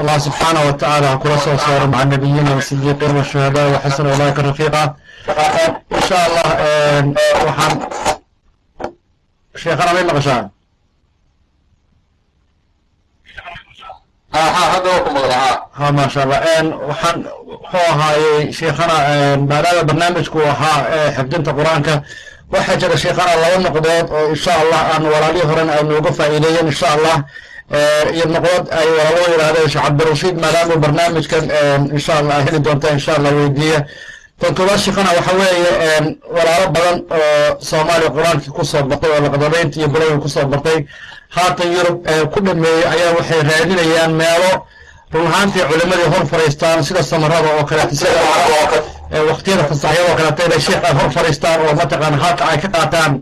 allah 0.00 0.16
subxaanah 0.26 0.62
wa 0.68 0.72
tacaala 0.80 1.06
ha 1.12 1.16
kula 1.22 1.36
soo 1.44 1.56
saaro 1.64 1.86
maca 1.92 2.04
nabiyiina 2.12 2.50
wasidiiqiin 2.58 3.16
washuhadaa 3.20 3.66
wa 3.72 3.78
xusna 3.84 4.08
ulaaika 4.16 4.42
rafiiqa 4.48 4.82
insha 5.96 6.16
allah 6.26 6.48
waxaan 7.46 7.74
sheekhana 9.62 9.90
may 9.96 10.04
maqashaan 10.10 10.44
ha 15.78 15.92
maasha 15.92 16.22
allah 16.22 16.40
waxaan 16.88 17.18
wuxuu 17.48 17.84
ahaayey 17.92 18.52
sheekhana 18.58 18.96
maadaama 19.50 19.82
barnaamijku 19.88 20.38
ahaa 20.52 20.78
ee 20.96 21.08
xifdinta 21.16 21.50
qur'aanka 21.58 21.94
waxaa 22.68 22.80
jira 22.82 22.96
sheekana 23.02 23.34
laba 23.42 23.58
noqdood 23.66 24.06
oo 24.16 24.28
insha 24.34 24.52
allah 24.62 24.80
aan 24.94 25.02
walaalihi 25.12 25.46
horena 25.50 25.72
ay 25.72 25.82
nooga 25.90 26.10
faa'iideeyeen 26.18 26.66
insha 26.72 26.86
allah. 26.96 27.16
Iyo 28.16 28.24
noqdood 28.34 28.64
ay 28.78 28.86
walaalo 28.96 29.20
yidhahdeen 29.32 29.68
sheekh 29.72 29.84
cabdirashiid 29.86 30.36
maadaama 30.42 30.76
barnaamijkan 30.84 31.44
insha 31.96 32.12
allah 32.20 32.36
heli 32.46 32.58
doonta 32.66 32.88
insha 32.96 33.12
allah 33.16 33.32
weydiiya 33.38 33.80
tan 34.40 34.54
tobaad 34.54 34.78
sheekana 34.84 35.10
waxa 35.18 35.32
weeye 35.40 35.70
walaalo 36.36 36.66
badan 36.76 36.96
oo 37.18 37.56
soomaaliya 37.70 38.10
qur'aankii 38.16 38.52
ku 38.56 38.64
soo 38.64 38.82
bartay 38.90 39.10
oo 39.14 39.20
laqdabeynta 39.26 39.76
iyo 39.80 39.88
bilowga 39.92 40.18
ku 40.24 40.28
soo 40.28 40.44
bartay 40.52 40.78
haatan 41.36 41.68
yurub 41.76 41.96
ku 42.32 42.38
dhameeyey 42.46 42.84
ayaa 42.92 43.12
waxay 43.18 43.40
raadinayaan 43.50 44.12
meelo 44.20 44.50
run 45.12 45.26
ahaantii 45.26 45.64
culimadii 45.70 46.08
hor 46.14 46.24
fariistaan 46.32 46.84
sida 46.84 47.02
samarada 47.02 47.48
oo 47.58 47.64
kaleeto 47.70 47.94
sida 48.00 48.20
waqtiyada 49.30 49.64
fasaxyada 49.70 50.10
oo 50.10 50.16
kaleeto 50.18 50.42
inay 50.46 50.60
sheekh 50.66 50.84
ay 50.88 50.92
hor 50.98 51.10
fariistaan 51.16 51.58
oo 51.66 51.74
mataqaana 51.80 52.16
halka 52.24 52.44
ay 52.52 52.58
ka 52.62 52.68
qaataan 52.76 53.12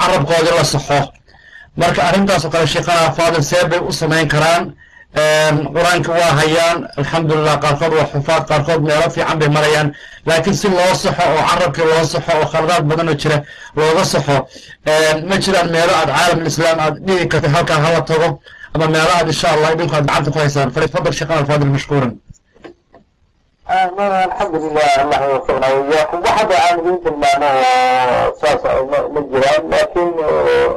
carabkoodii 0.00 0.54
la 0.58 0.64
saxo 0.64 1.00
marka 1.80 2.00
arrintaas 2.08 2.44
oo 2.44 2.50
kale 2.54 2.66
sheekhana 2.66 3.12
faadil 3.18 3.42
see 3.50 3.64
bay 3.70 3.78
u 3.88 3.92
samayn 3.92 4.28
karaan 4.28 4.64
qur'aanka 5.74 6.10
waa 6.18 6.32
hayaan. 6.40 6.78
Alxamdulilah 7.00 7.56
qaarkood 7.64 7.92
waa 7.98 8.06
xufaad 8.12 8.42
qaarkood 8.50 8.80
meelo 8.88 9.10
fiican 9.14 9.38
bay 9.40 9.48
marayaan. 9.48 9.88
Laakiin 10.26 10.54
si 10.60 10.68
loo 10.68 10.94
saxo 11.02 11.22
oo 11.34 11.42
carabkii 11.50 11.84
loo 11.90 12.04
saxo 12.12 12.32
oo 12.38 12.46
khaladaad 12.52 12.84
badan 12.90 13.08
oo 13.08 13.14
jira 13.22 13.38
looga 13.76 14.04
saxo 14.12 14.36
ma 15.28 15.36
jiraan 15.44 15.68
meelo 15.74 15.92
aad 16.00 16.10
caalam 16.16 16.40
islaam 16.50 16.78
aad 16.84 16.94
dhigi 17.06 17.26
kartay 17.32 17.50
halkaa 17.56 17.78
hala 17.84 18.00
tago 18.10 18.28
ama 18.74 18.86
meelo 18.94 19.10
aad 19.18 19.26
insha 19.32 19.48
allah 19.54 19.68
idinku 19.74 19.94
aad 19.96 20.06
gacanta 20.08 20.30
ku 20.30 20.38
haysaan 20.38 20.68
falifadal 20.74 21.12
sheekhana 21.18 21.40
alfaadil 21.42 21.70
mashkuuran 21.76 22.12
alxamdulilah 23.70 24.90
allah 24.98 25.20
waafaqna 25.30 25.66
wayaakum 25.78 26.18
waxaba 26.26 26.54
aan 26.58 26.78
idiin 26.80 26.98
tilmaamo 27.06 27.50
uh, 27.54 28.26
saas 28.40 28.62
ah, 28.66 28.82
ma 29.14 29.20
jiraan 29.30 29.62
laakiin 29.70 30.10
uh, 30.18 30.74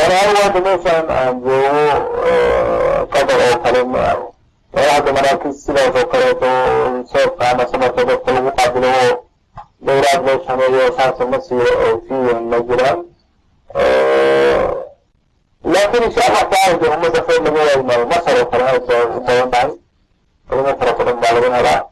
anaa 0.00 0.24
hadda 0.40 0.60
meeshaan 0.66 1.06
aan 1.18 1.34
joogo 1.44 1.84
uh, 2.24 2.98
qadar 3.12 3.38
oo 3.48 3.56
kale 3.64 3.80
hadda 4.92 5.10
maraakiis 5.16 5.56
sidaas 5.64 5.92
oo 6.00 6.06
kaleeto 6.12 6.48
soo 7.12 7.26
qaana 7.38 7.62
samarka 7.70 8.00
dadka 8.08 8.30
lagu 8.34 8.50
qaabilo 8.58 8.88
oo 9.04 9.12
dowlaad 9.86 10.20
loo 10.26 10.38
sameeyo 10.48 10.84
saasa 10.96 11.22
ma 11.30 11.38
siiyo 11.46 11.68
oo 11.84 11.94
fiiyan 12.08 12.40
ma 12.50 12.58
jiraan. 12.68 12.98
Laakiin 15.72 16.02
insha 16.08 16.22
allah 16.28 16.44
tacaala 16.50 16.78
de 16.80 16.86
ummadda 16.96 17.20
khayr 17.26 17.40
laga 17.44 17.58
waayo 17.60 17.82
maalmasar 17.88 18.36
oo 18.40 18.46
kale 18.50 18.64
aad 18.72 18.82
soo 18.88 19.02
u 19.16 19.20
badan 19.26 19.50
tahay. 19.52 19.70
Ilmo 20.52 20.72
fara 20.80 20.92
badan 20.98 21.16
baa 21.22 21.32
laga 21.36 21.50
helaa 21.58 21.82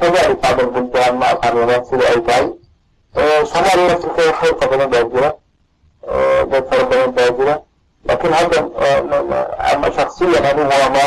kagaari 0.00 0.34
taaban 0.42 0.68
buntland 0.74 1.14
ma 1.20 1.26
aqaanadaan 1.34 1.82
sida 1.88 2.04
ay 2.12 2.20
tahay 2.26 2.46
soomaaliya 3.50 3.88
laftirka 3.90 4.22
wax 4.28 4.36
xawqa 4.40 4.64
badan 4.70 4.88
baa 4.92 5.04
jira 5.12 5.30
dad 6.50 6.64
fara 6.70 6.84
badan 6.90 7.10
baa 7.16 7.30
jira 7.38 7.54
laakiin 8.06 8.32
hadda 8.38 8.58
ama 9.72 9.88
shaksiyan 9.96 10.44
anigu 10.50 10.72
ama 10.86 11.04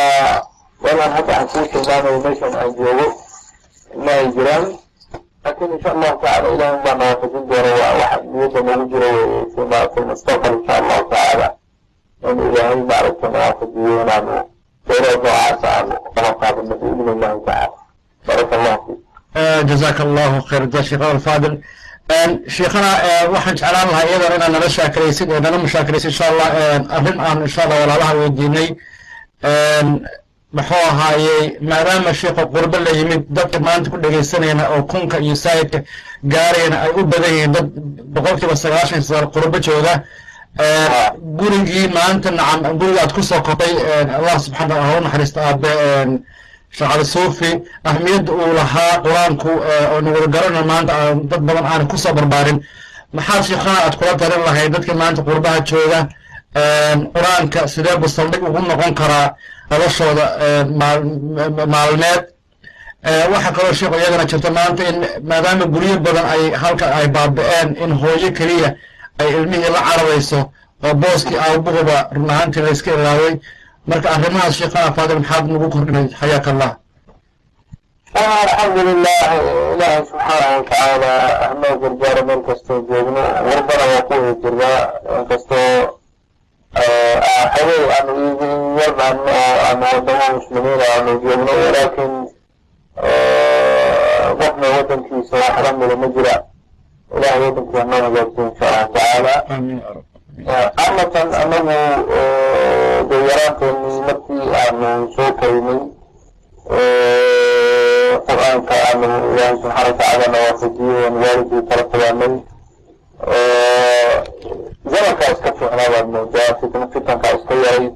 walaan 0.83 1.11
hadda 1.15 1.31
aan 1.37 1.47
kuu 1.51 1.65
tilmaamayo 1.71 2.19
meeshan 2.25 2.53
aan 2.61 2.71
joogo 2.77 3.07
ma 4.05 4.11
ay 4.19 4.27
jiraan 4.35 4.63
laakiin 5.43 5.71
insha 5.75 5.89
allahu 5.95 6.15
tacala 6.21 6.47
ilaahin 6.55 6.79
baa 6.85 6.95
nawaafajin 6.99 7.43
doona 7.49 7.71
wax 8.01 8.21
niyadda 8.33 8.59
nagu 8.67 8.85
jira 8.91 9.09
fi 9.93 9.99
mustaqbal 10.09 10.53
insha 10.59 10.73
allahu 10.81 11.03
tacala 11.13 11.47
in 12.29 12.37
ilaahay 12.47 12.75
maaragta 12.89 13.27
nawaafajiyo 13.33 13.93
inaanu 14.03 14.31
jazaak 19.69 19.99
allahu 20.07 20.35
khayr 20.49 20.63
sheekh 20.89 21.03
faadil 21.27 21.55
sheekhana 22.55 22.91
waxaan 23.33 23.55
jeclaan 23.59 23.87
lahaa 23.91 24.05
iyadan 24.09 24.31
inaad 24.37 24.51
nala 24.55 24.69
shaakaraysid 24.77 25.27
oo 25.33 25.39
nala 25.45 25.57
mushaakaraysid 25.65 26.09
insha 26.13 26.25
allah 26.31 26.47
arrin 26.97 27.17
aan 27.27 27.37
insha 27.47 27.61
allah 27.65 27.77
walaalaha 27.83 28.13
weydiinay. 28.21 28.67
Muxuu 30.57 30.83
ahaayey 30.91 31.43
maadaama 31.69 32.11
sheekha 32.21 32.43
qurbe 32.53 32.77
la 32.85 32.91
yimid 32.99 33.21
dadka 33.37 33.57
maanta 33.67 33.89
ku 33.91 33.97
dhegaysanayna 34.03 34.63
oo 34.75 34.81
kunka 34.91 35.17
iyo 35.25 35.35
saayidka 35.43 35.79
gaarayna 36.33 36.75
ay 36.85 36.91
u 36.99 37.01
badan 37.11 37.31
yihiin 37.35 37.51
dad 37.55 37.67
boqolkiiba 38.15 38.55
sagaashan 38.63 39.01
sagaal 39.07 39.27
qurbe 39.35 39.57
jooga 39.67 39.93
gurigii 40.57 41.87
maanta 41.93 42.31
nacam 42.31 42.77
guriga 42.79 43.01
aad 43.01 43.13
ku 43.13 43.23
soo 43.23 43.41
kotay 43.41 43.73
allah 44.17 44.39
subxaana 44.39 44.75
ha 44.75 44.97
u 44.97 45.01
naxariista 45.03 45.41
aabe 45.41 45.71
shaqal 46.77 47.05
suufi. 47.05 47.51
Ahmiyadda 47.83 48.31
uu 48.31 48.53
lahaa 48.53 49.01
qur'aanku 49.03 49.49
oonu 49.93 50.13
wada 50.13 50.27
garana 50.27 50.61
maanta 50.71 50.93
dad 51.29 51.41
badan 51.41 51.65
aanan 51.65 51.87
ku 51.87 51.97
soo 51.97 52.13
barbaarin. 52.13 52.59
Maxaad 53.13 53.43
sheekhana 53.43 53.79
aad 53.85 53.95
kula 53.97 54.15
talin 54.17 54.41
lahayd 54.45 54.71
dadka 54.73 54.93
maanta 54.93 55.21
qurbaha 55.23 55.59
jooga? 55.69 56.07
Qur'aanka 57.15 57.67
sidee 57.67 57.97
buu 57.97 58.07
saldhig 58.07 58.43
ugu 58.43 58.59
noqon 58.61 58.93
karaa 58.93 59.35
noloshooda 59.69 60.25
maalmeed? 61.73 62.23
Waxaa 63.31 63.51
kaloo 63.57 63.73
sheekhu 63.73 63.95
iyagana 63.97 64.25
jirta 64.25 64.49
maanta 64.51 64.83
in 64.89 64.97
maadaama 65.29 65.65
guryo 65.65 65.97
badan 65.99 66.25
ay 66.33 66.43
halka 66.61 66.85
ay 66.95 67.07
baaba-een 67.07 67.69
in 67.83 67.91
hooyo 68.01 68.31
keliya 68.37 68.75
ay 69.19 69.29
ilmihii 69.37 69.73
la 69.75 69.81
cararayso 69.87 70.39
oo 70.85 70.93
booskii 71.01 71.37
aabuhuba 71.37 71.97
run 72.15 72.29
ahaantii 72.29 72.61
layska 72.61 72.91
ilaaway. 72.91 73.35
Marka 73.87 74.09
arrimahaas 74.15 74.55
sheekhana 74.57 74.93
faadil 74.95 75.19
maxaad 75.19 75.45
nagu 75.51 75.69
kordhinay 75.69 76.07
xayaaka 76.19 76.49
allah 76.51 76.71
alxamdu 78.13 78.81
lilah 78.87 79.21
ilaahay 79.73 80.03
subxaanahu 80.09 80.55
watacaala 80.59 81.11
ahnoo 81.45 81.75
gargaaro 81.81 82.21
meel 82.27 82.41
kastoo 82.47 82.79
joogno 82.89 83.21
warbana 83.47 83.83
waa 83.91 84.01
ku 84.07 84.13
wada 84.13 84.33
jirnaa 84.43 84.79
inkastoo 85.19 85.99
xogey 87.53 87.83
aanu 87.95 88.13
yarnan 88.79 89.17
oo 89.35 89.51
aanu 89.67 89.83
wadamo 89.93 90.25
muslimiin 90.37 90.81
aanu 90.93 91.11
joogno 91.23 91.51
walaakin 91.63 92.13
qofna 94.39 94.67
wadankiisa 94.75 95.35
wax 95.43 95.97
ma 96.01 96.07
jira 96.15 96.35
ilahay 97.17 97.39
wadankiisa 97.45 97.83
noo 97.89 98.01
hagaagsiyo 98.05 98.43
insha 98.49 98.65
allahu 98.69 98.93
tacaala 98.93 99.33
amatan 100.85 101.27
anagu 101.41 101.77
de 103.09 103.15
yaraanteeni 103.29 103.89
markii 104.07 104.41
aanu 104.61 104.89
soo 105.15 105.31
karinay 105.39 105.79
qur'aanka 108.27 108.73
aanu 108.87 109.05
ilaahay 109.33 109.55
subxaana 109.61 109.87
watacaala 109.89 110.25
nawaafajiyey 110.33 111.05
aan 111.07 111.15
waalidkii 111.23 111.61
kala 111.69 111.83
tabaanay 111.91 112.33
zamankaa 114.91 115.31
iska 115.33 115.49
fiicnaa 115.57 115.89
baad 115.93 116.07
moodaa 116.13 116.53
fitan 116.61 116.83
fitankaa 116.93 117.33
iska 117.37 117.53
yaray. 117.65 117.87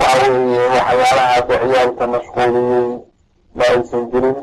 Waxa 0.00 0.28
weeye 0.32 0.64
waxyaalaha 0.74 1.28
hadda 1.34 1.54
ciyaalka 1.62 2.04
mashquuliyey 2.12 2.88
ma 3.56 3.64
aysan 3.72 4.02
jirin 4.12 4.36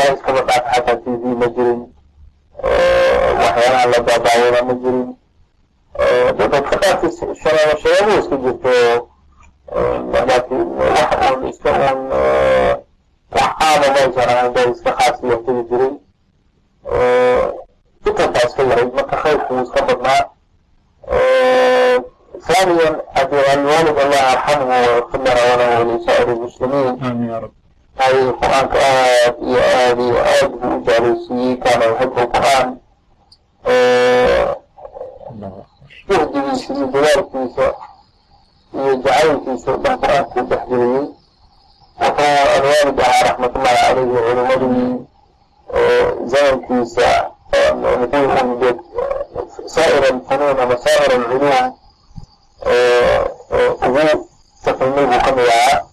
kale 0.00 0.10
iskaba 0.14 0.40
dhaaf 0.48 0.64
xataa 0.74 0.96
t 0.96 1.04
v 1.10 1.24
ma 1.40 1.46
jirin 1.56 1.80
waxyaalaha 3.40 3.86
la 3.92 3.98
daabaawada 4.08 4.60
ma 4.68 4.74
jirin 4.82 5.08
dadka 6.38 6.76
qaarkiis 6.82 7.16
shabaabo 7.42 7.74
iska 8.20 8.36
jirto 8.44 8.74
laakiin 10.12 10.68
wax 10.78 11.10
uun 11.30 11.48
iska 11.52 11.70
uun 11.70 12.00
wax 13.36 13.50
caama 13.58 13.86
maysan 13.94 14.28
ahayn 14.32 14.52
bay 14.54 14.66
iska 14.74 14.90
khaas 14.98 15.16
yartagi 15.30 15.62
jiray 15.70 15.92
fitankaa 18.04 18.46
iska 18.48 18.62
yaray 18.70 18.86
marka 18.96 19.16
khayrku 19.22 19.54
wuu 19.54 19.62
iska 19.66 19.80
badnaa 19.88 20.22
ثانيا 22.46 22.88
الوالد 23.22 23.98
الله 23.98 24.22
يرحمه 24.32 24.66
ويغفر 24.68 25.18
لنا 25.18 25.42
وله 25.54 25.80
ولسائر 25.80 26.28
المسلمين 26.32 26.86
waayo 28.01 28.33
qur'aanka 28.41 28.77
eh, 28.77 28.89
eh, 28.89 29.25
aad 29.25 29.37
iyo 29.45 29.59
aad 29.77 29.99
iyo 30.01 30.17
aad 30.33 30.51
buu 30.59 30.73
u 30.77 30.81
jaaleysiiyey 30.85 31.55
kaana 31.63 31.85
yuxibu 31.85 32.21
qur'aan 32.33 32.67
wahdigiisa 36.09 36.73
eh, 36.73 36.77
iyo 36.77 36.85
dadaalkiisa 36.93 37.67
iyo 38.73 38.93
jacaylkiisa 39.03 39.71
dhan 39.83 39.95
qur'aankuu 40.01 40.43
dhexgeliyey 40.49 41.05
wuxuu 42.01 42.41
alwaalid 42.55 42.99
ahaa 43.05 43.23
raxmatullahi 43.27 43.77
caleyhi 43.83 44.09
culimadii 44.25 44.89
zamankiisa 46.31 47.07
nuquuxudeed 48.01 48.79
saa'ir 49.73 50.03
alfunuun 50.13 50.59
ama 50.63 50.75
saa'ir 50.85 51.11
alculuum 51.19 51.67
ugu 53.85 54.03
safinay 54.63 55.05
buu 55.05 55.21
ka 55.25 55.31
mid 55.37 55.49
ahaa 55.57 55.90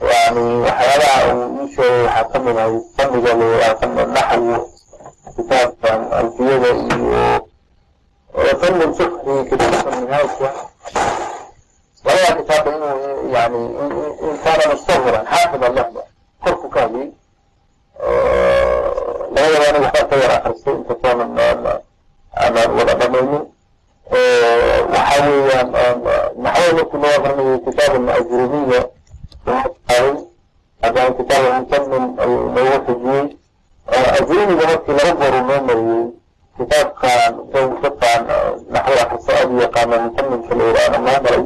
yani 0.00 0.44
waxyaalaha 0.64 1.34
uu 1.34 1.62
ii 1.62 1.68
sheegay 1.74 2.02
waxaa 2.04 2.24
ka 2.32 2.38
mid 2.38 2.56
ahay 2.58 2.74
fanniga 2.96 3.32
la 3.34 4.04
naxwu 4.06 4.56
kitaabkan 5.36 6.00
alfiyada 6.18 6.68
iyo 8.40 8.54
fanni 8.60 8.84
fiqhi 8.96 9.34
kitaabka 9.50 9.90
minhaajka 10.00 10.48
kitaabka 12.38 12.70
inuu 12.76 13.30
yani 13.34 13.60
in 14.26 14.34
kaana 14.44 14.64
mustahiran 14.72 15.24
xaafid 15.30 15.62
allahba 15.68 16.02
korku 16.44 16.68
ka 16.74 16.80
hadiyey 16.80 17.08
labadaba 19.34 19.66
aniga 19.68 19.86
waxbaa 19.86 20.08
ka 20.10 20.16
yar 20.22 20.32
akristay 20.36 20.74
inkastoonan 20.74 21.30
aanan 22.40 22.70
wada 22.76 22.94
dhamaynin. 23.00 23.44
Waxaa 24.92 25.26
weeyaan 25.26 25.68
maxaa 26.44 26.72
markii 26.76 26.98
loo 27.02 27.12
aqrinayo 27.18 27.58
kitaab 27.64 27.94
alajrumiya 27.96 28.80
qaaday 29.44 30.14
haddana 30.82 31.10
kitaab 31.18 31.44
almutamin 31.50 32.04
nooga 32.54 32.78
xujiyey 32.86 33.26
ajrumiga 34.18 34.64
markii 34.70 34.94
laba 34.98 35.12
goor 35.20 35.34
uu 35.34 35.46
noo 35.48 35.60
mariyey 35.68 36.04
kitaabkan 36.56 37.32
dadkan 37.82 38.20
naxwo 38.72 38.94
akrisa 39.02 39.32
aad 39.38 39.50
u 39.54 39.60
yaqaana 39.64 39.96
mutaminka 40.04 40.54
la 40.58 40.64
yidhaahdo 40.64 40.98
noo 40.98 41.18
maray 41.24 41.42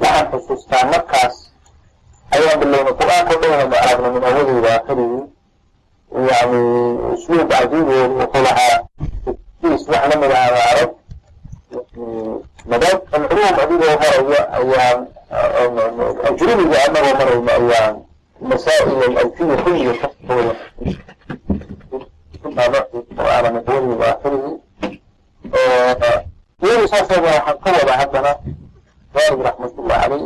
waxaan 0.00 0.26
xusuustaa 0.32 0.84
markaas 0.92 1.36
ayaan 2.34 2.60
bilownay 2.60 2.94
qur'aanka 3.00 3.34
dhan 3.40 3.68
ma 3.70 3.78
aragna 3.86 4.08
min 4.14 4.22
awalayda 4.28 4.68
aakhirihi 4.74 5.20
yani 6.30 6.60
usluub 7.14 7.48
cajiibeed 7.50 8.10
wuxuu 8.20 8.42
lahaa 8.46 8.76
is 9.74 9.88
wax 9.88 10.02
la 10.32 10.38
aha 10.44 10.60
arag 10.70 10.90
madaab 12.70 12.98
alculuum 13.16 13.54
adigoo 13.62 13.94
maraya 14.02 14.40
ayaan 14.58 14.98
ajrubiga 15.34 16.78
anagoo 16.86 17.14
marayna 17.18 17.52
ayaan 17.58 17.96
masaa'il 18.48 19.00
alalfiya 19.08 19.56
kulliga 19.64 19.94
kaftooda 20.02 20.52
qur'aana 23.16 23.48
min 23.54 23.62
awalihi 23.68 23.96
wa 24.00 24.06
aakhirihi 24.12 24.52
iyadu 26.64 26.84
saasaba 26.92 27.28
waxaan 27.34 27.58
ka 27.64 27.70
wada 27.76 27.94
haddana 28.00 28.32
waalid 29.14 29.40
raxmatullah 29.46 29.98
caleyh 30.02 30.24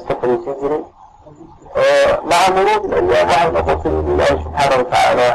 iska 0.00 0.14
fadhiisan 0.20 0.54
jiray 0.60 0.82
macamuruun 2.30 2.82
ayaa 2.98 3.24
waxay 3.30 3.48
noqotay 3.56 3.92
in 4.00 4.08
ilaahay 4.12 4.36
subxaana 4.44 4.76
watacaala 4.80 5.28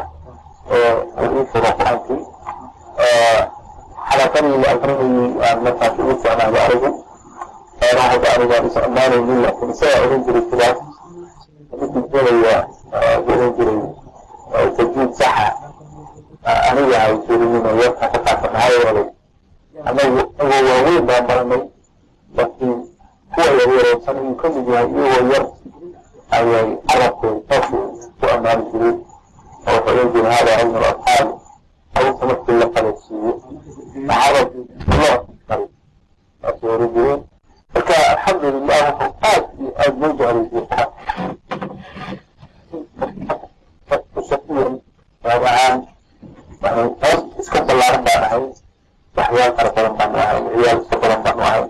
uu 1.22 1.40
ii 1.40 1.46
furo 1.52 1.70
qur'aankii 1.78 2.20
xalaqadii 4.10 4.58
la 4.62 4.68
akrinayay 4.74 5.30
aan 5.48 5.58
markaas 5.64 5.94
ugu 6.00 6.14
socnaayo 6.22 6.58
arigu 6.66 6.90
aan 7.84 7.96
waxayba 8.00 8.28
anigaan 8.36 8.64
isticmaalaynay 8.68 9.38
laakiin 9.44 9.70
isagaa 9.74 10.02
odhan 10.06 10.20
jiray 10.26 10.44
sidaas 10.50 10.78
kujelaya 12.10 12.56
odhan 13.30 13.50
jiray 13.58 13.78
tajiid 14.76 15.12
saxa 15.20 15.46
aniga 16.70 16.96
hay 17.02 17.14
jirinina 17.26 17.70
yarka 17.82 18.06
ku 18.12 18.18
qaata 18.26 18.46
maxaa 18.54 18.70
yeelay 18.74 19.06
annagu 19.88 20.20
agoo 20.40 20.60
waaweyn 20.68 21.04
baan 21.08 21.24
baranay 21.28 21.62
laakiin 22.36 22.74
kuwa 23.36 23.46
la 23.56 23.64
wareegsan 23.70 24.18
ka 24.40 24.46
mid 24.54 24.66
yahay 24.72 24.88
iyagoo 24.96 25.32
yar 25.32 25.44
ayay 26.36 26.66
carabkooda 26.88 27.40
saasuu 27.48 27.84
ku 28.20 28.24
ammaani 28.34 28.64
jireen 28.72 28.96
oo 29.66 29.72
wuxuu 29.76 29.92
ohan 29.92 30.08
jiray 30.12 30.32
hada 30.36 30.52
rajul 30.56 30.84
asxaabi 30.90 31.32
awsa 31.98 32.24
markii 32.28 32.56
la 32.60 32.66
qalasiiyo 32.74 33.32
carabkiisuloo 34.08 35.18
maray 35.48 35.66
saasuu 36.42 36.68
oran 36.74 36.88
jireen 36.94 37.20
marka 37.74 37.94
alxamdulilah 38.12 38.80
wuxuu 38.98 39.12
aad 39.30 39.44
iyo 39.60 39.70
aad 39.82 39.94
loo 40.00 40.12
jeclay 40.18 40.44
jirta 40.52 40.82
ahaan 45.46 45.76
waxay 46.62 47.16
iska 47.40 47.58
ballaaran 47.66 48.02
baan 48.06 48.22
ahay 48.26 48.42
waxyaal 49.16 49.52
fara 49.56 49.70
badan 49.76 49.94
baanu 49.98 50.16
ahayn 50.24 50.44
ciyaal 50.54 50.78
iska 50.82 50.96
badan 51.02 51.20
baanu 51.24 51.42
ahayn 51.48 51.66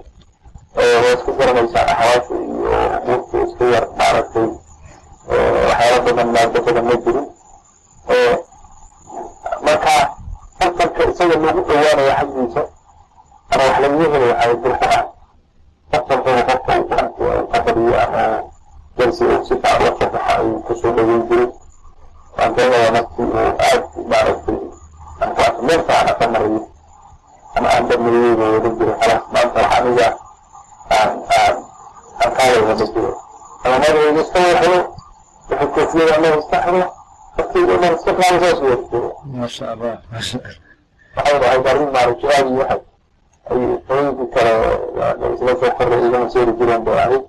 waa 0.76 1.12
iska 1.14 1.32
garanaysaa 1.38 1.86
axwaasha 1.92 2.34
iyo 2.34 2.70
umuurta 3.06 3.36
iska 3.46 3.64
yar 3.74 3.84
maaragtay 3.98 4.48
waxyaala 5.68 6.00
badan 6.06 6.28
maado 6.34 6.58
badan 6.66 6.84
ma 6.88 6.94
jirin. 7.02 7.26
Marka 9.64 9.94
asalka 10.60 11.02
isaga 11.10 11.36
lagu 11.44 11.60
dhawaanaya 11.68 12.14
xaggiisa 12.18 12.62
ama 13.52 13.64
wax 13.68 13.76
lagaga 13.82 14.06
helay 14.12 14.30
waxay 14.32 14.54
bilqur'aan 14.62 15.06
asalkana 15.96 16.42
qofka 16.48 16.72
uu 16.78 16.86
qur'aanka 16.88 17.52
ka 17.52 17.58
badiyo 17.64 17.94
ama 18.04 18.22
jalsi 18.98 19.24
uu 19.24 19.44
si 19.46 19.54
fiican 19.54 19.80
la 20.12 20.20
ayuu 20.32 20.60
ku 20.66 20.72
soo 20.80 20.92
dhaweyn 20.96 21.22
jiray. 21.28 21.48
Waan 22.36 22.50
doonayaa 22.56 22.90
naftii 22.96 23.24
uu 23.24 23.36
aad 23.68 23.82
maaragtay 24.10 24.58
ankuwaas 25.24 25.56
meel 25.66 25.80
fiican 25.86 26.08
aka 26.12 26.24
marayo 26.32 26.60
ama 27.56 27.68
aan 27.74 27.84
dhameeyey 27.88 28.34
buu 28.38 28.52
wada 28.54 28.68
jiray 28.78 28.96
khalaas 29.00 29.24
maanta 29.32 29.58
wax 29.62 29.72
aniga 29.78 30.08
aan 30.90 31.10
aan 31.38 31.54
aan 32.22 32.30
kaada 32.36 32.58
wada 32.68 32.84
jiro 32.92 33.12
ama 33.64 33.76
magacayga 33.78 34.20
iska 34.22 34.38
waxdo 34.40 34.78
wixii 35.48 35.68
koofiyada 35.74 36.12
annaga 36.16 36.38
iska 36.42 36.58
xiro 36.64 36.82
waqtiga 37.36 37.72
inaan 37.76 37.94
iska 37.98 38.12
qaado 38.18 38.36
saas 38.44 38.60
jiro 38.90 39.08
maasha 39.34 39.64
allah 39.72 39.94
maasha 40.12 40.38
waxay 41.16 41.38
dhahay 41.40 41.60
arrin 41.70 41.90
maaragtay 41.94 42.30
aad 42.36 42.46
iyo 42.50 42.58
waxay 42.60 42.80
ay 43.50 43.58
hooyinkii 43.88 44.28
kale 44.34 44.52
isla 45.34 45.52
soo 45.60 45.70
korray 45.78 46.00
igama 46.06 46.30
seeri 46.32 46.52
jireen 46.58 46.82
bay 46.86 46.98
ahayd 47.04 47.24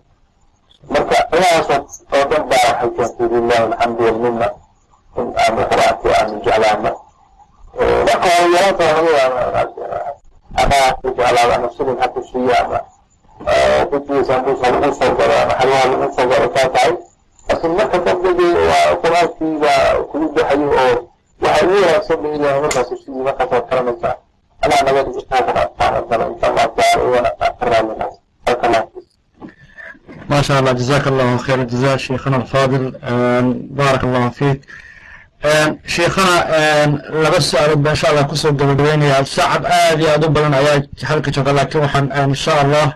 marka 0.91 1.15
inahaas 1.35 1.69
oo 2.15 2.23
dhan 2.29 2.43
baa 2.49 2.69
waxay 2.69 2.89
keentay 2.97 3.27
lillahi 3.33 3.63
alxamdu 3.63 4.01
walminna 4.05 4.47
in 5.17 5.27
aanu 5.43 5.61
qur'aankii 5.71 6.13
aanu 6.19 6.35
jeclaano 6.45 6.91
marka 8.07 8.27
hore 8.35 8.47
yaraanta 8.55 8.85
ama 10.61 10.77
ku 11.01 11.07
jeclaado 11.17 11.53
ama 11.57 11.67
shilin 11.77 11.97
ha 12.01 12.07
ku 12.13 12.19
siiyo 12.29 12.53
ama 12.63 12.79
guddigiisa 13.90 14.34
usoo 14.50 14.70
ugu 14.76 14.90
soo 14.98 15.12
galo 15.18 15.34
ama 15.42 15.54
xayaha 15.60 15.86
lagu 15.90 16.06
soo 16.16 16.26
galo 16.32 16.46
kaa 16.54 16.68
tahay 16.74 16.92
laakiin 17.48 17.72
marka 17.78 17.98
dambe 18.06 18.30
dee 18.38 18.52
waa 18.70 18.88
qur-aankii 19.02 19.54
baa 19.62 19.86
kugu 20.10 20.26
baxayo 20.34 20.66
oo 20.82 20.96
waxa 21.42 21.64
ugu 21.66 21.74
wanaagsan 21.84 22.16
ba 22.22 22.28
ilahay 22.36 22.60
markaas 22.64 22.88
sidii 23.02 23.22
markaasaad 23.28 23.64
garanaysaa 23.70 24.14
anaa 24.64 24.82
naga 24.86 25.00
dhigitoo 25.06 25.40
qur-aankaana 25.48 26.00
galo 26.10 26.24
insha 26.32 26.46
allah 26.50 26.66
taala 26.76 27.04
wana 27.14 27.30
ka 27.58 27.64
raallinaas 27.70 28.14
halka 28.46 28.68
laafis 28.74 29.06
ما 30.30 30.42
شاء 30.42 30.58
الله 30.60 30.72
جزاك 30.72 31.06
الله 31.08 31.36
خير 31.36 31.58
الجزاء 31.60 31.96
شيخنا 31.96 32.36
الفاضل 32.36 32.82
بارك 33.80 34.04
الله 34.04 34.28
فيك 34.28 34.60
شيخنا 35.86 36.34
لaba 37.22 37.40
su-aalood 37.48 37.80
ba 37.84 37.90
insha 37.90 38.08
allah 38.10 38.24
kusoo 38.30 38.52
gabagabeynaya 38.52 39.24
sacab 39.36 39.64
aad 39.66 40.00
iyo 40.00 40.10
aad 40.14 40.24
u 40.24 40.28
badan 40.36 40.54
ayaa 40.54 40.78
halka 41.10 41.30
jooga 41.34 41.52
laakiin 41.52 41.82
waxaan 41.84 42.06
insha 42.30 42.52
allah 42.64 42.86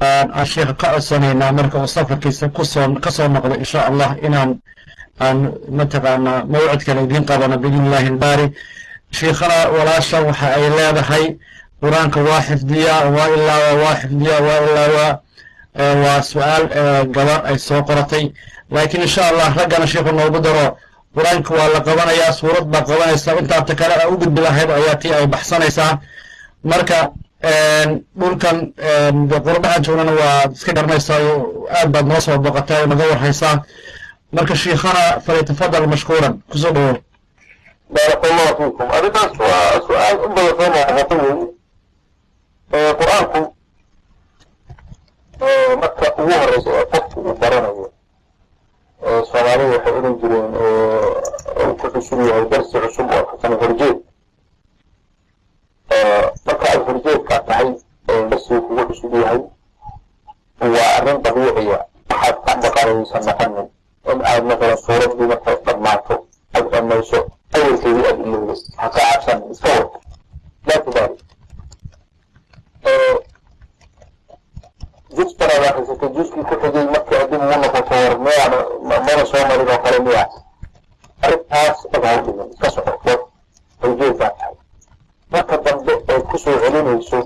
aan 0.00 0.46
sheekha 0.46 0.74
ka 0.74 0.88
codsanaynaa 0.94 1.52
marka 1.52 1.78
uu 1.78 1.86
safarkiisa 1.86 2.48
ku 2.48 2.64
soo 2.64 2.94
ka 3.04 3.10
soo 3.10 3.28
noqdo 3.28 3.54
insha 3.54 3.80
allah 3.88 4.16
inaan 4.26 4.58
aan 5.20 5.38
mataqaanaa 5.78 6.44
mawcid 6.52 6.82
kale 6.86 7.02
idiin 7.04 7.24
qabano 7.24 7.56
biidn 7.58 7.86
illahi 7.86 8.06
albaari. 8.06 8.46
Sheikhana 9.18 9.58
walaasha 9.74 10.22
waxa 10.26 10.46
ay 10.56 10.64
leedahay 10.76 11.24
qur'aanka 11.82 12.18
waa 12.28 12.42
xifdiyaa 12.48 13.04
waa 13.16 13.28
ilaawa 13.36 13.70
waa 13.82 13.94
xifdiyaa 14.00 14.40
waa 14.46 14.58
ilaawa 14.66 15.06
waa 16.04 16.22
su'aal 16.22 16.64
gabar 17.14 17.40
ay 17.46 17.58
soo 17.58 17.82
qoratay. 17.88 18.32
Laakiin 18.70 19.02
insha 19.02 19.22
allah 19.30 19.48
raggana 19.56 19.86
sheikhu 19.86 20.12
noogu 20.12 20.40
daro 20.40 20.66
qur'aanka 21.14 21.50
waa 21.54 21.68
la 21.74 21.80
qabanayaa 21.86 22.32
suurad 22.32 22.64
baa 22.72 22.82
qabanaysaa 22.88 23.38
intaata 23.40 23.74
kale 23.74 23.94
a 24.02 24.08
u 24.12 24.16
gudbi 24.18 24.40
lahayd 24.42 24.70
ayaa 24.70 24.96
tii 25.02 25.12
ay 25.14 25.26
baxsanaysaa 25.26 25.98
marka 26.64 27.10
Ehm, 27.44 27.90
dhulkan 28.16 28.72
ehm, 28.78 29.26
de 29.28 29.36
qurbaxan 29.46 30.08
waa 30.20 30.48
iska 30.52 30.72
garanaysaayo 30.72 31.34
aad 31.76 31.88
baad 31.92 32.06
noo 32.08 32.20
soo 32.20 32.38
boqotaa 32.38 32.80
oo 32.80 32.86
naga 32.86 33.04
warhaysaa 33.10 33.56
marka 34.32 34.54
shiikhana 34.56 35.20
falyatafadal 35.24 35.86
mashkuuran 35.92 36.34
ku 36.50 36.56
soo 36.58 36.72
dhawo 36.76 36.92
baaraka 37.94 38.26
allahu 38.30 38.52
fiikum. 38.58 38.88
Arrintaas 38.96 39.32
waa 39.38 39.80
su'aal 39.86 40.16
u 40.24 40.28
badasanaa 40.36 40.94
waxa 40.96 41.16
weeye 42.72 42.94
qur'aanku 43.00 43.40
marka 45.82 46.06
ugu 46.20 46.32
horeysa 46.40 46.70
oo 46.78 46.86
qofku 46.92 47.18
uu 47.20 47.34
baranayo 47.42 47.86
soomaalidu 49.30 49.72
waxay 49.74 49.92
odhan 49.98 50.14
jireen 50.20 50.48
oo 50.64 51.74
ku 51.80 51.86
xusun 51.92 52.20
yahay 52.28 52.44
darsi 52.50 52.76
cusub 52.82 53.08
oo 53.16 53.24
kasana 53.30 53.56
horjeed 53.60 53.98
horjeedkaa 56.86 57.38
tahay 57.48 57.68
ee 58.08 58.22
basii 58.30 58.60
kugu 58.60 58.86
cusub 58.88 59.14
yahay 59.14 59.38
waa 60.60 60.90
arrin 60.98 61.22
dabiiciya 61.22 61.78
waxaad 62.10 62.36
ka 62.46 62.52
baqanaysan 62.62 63.22
noqonin 63.26 63.68
in 64.12 64.18
aad 64.30 64.44
matalan 64.48 64.76
suuraddii 64.84 65.26
markay 65.32 65.56
dhammaato 65.66 66.14
aad 66.56 66.66
dhamayso 66.72 67.18
awalkeedii 67.56 68.06
aad 68.10 68.18
ilowday 68.26 68.56
ha 68.76 68.88
ka 68.94 69.00
cabsan 69.00 69.38
iska 69.52 69.68
wad. 69.78 69.90
Laa 70.66 70.78
tubaali 70.84 71.16
jus 75.16 75.32
banaad 75.38 75.64
akrisatay 75.68 76.08
ku 76.08 76.22
xigay 76.62 76.86
markii 76.94 77.16
adib 77.22 77.40
ugu 77.42 77.56
noqoto 77.62 77.94
war 77.94 78.18
miyaan 78.24 78.52
mana 79.06 79.24
soo 79.30 79.42
marin 79.48 79.68
oo 79.74 79.78
kale 79.84 79.98
miya 80.06 80.24
arrintaas 81.22 81.78
dhag 81.92 82.04
ha 82.04 82.12
u 82.18 82.22
dhimin 82.26 82.48
iska 82.52 82.70
soco 82.70 82.92
horjeed 83.82 84.16
baa 84.20 84.30
tahay 84.38 84.54
marka 85.34 85.56
dambe 85.64 85.92
ee 86.12 86.20
ku 86.28 86.36
soo 86.42 86.56
celinayso 86.62 87.18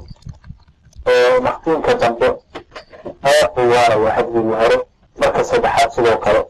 naqtiinka 1.44 1.92
dambe 2.00 2.26
heerku 3.24 3.60
waanaya 3.72 4.10
xifdigii 4.16 4.54
hore 4.60 4.76
marka 5.20 5.40
saddexaad 5.48 5.90
sidoo 5.94 6.18
kale 6.24 6.40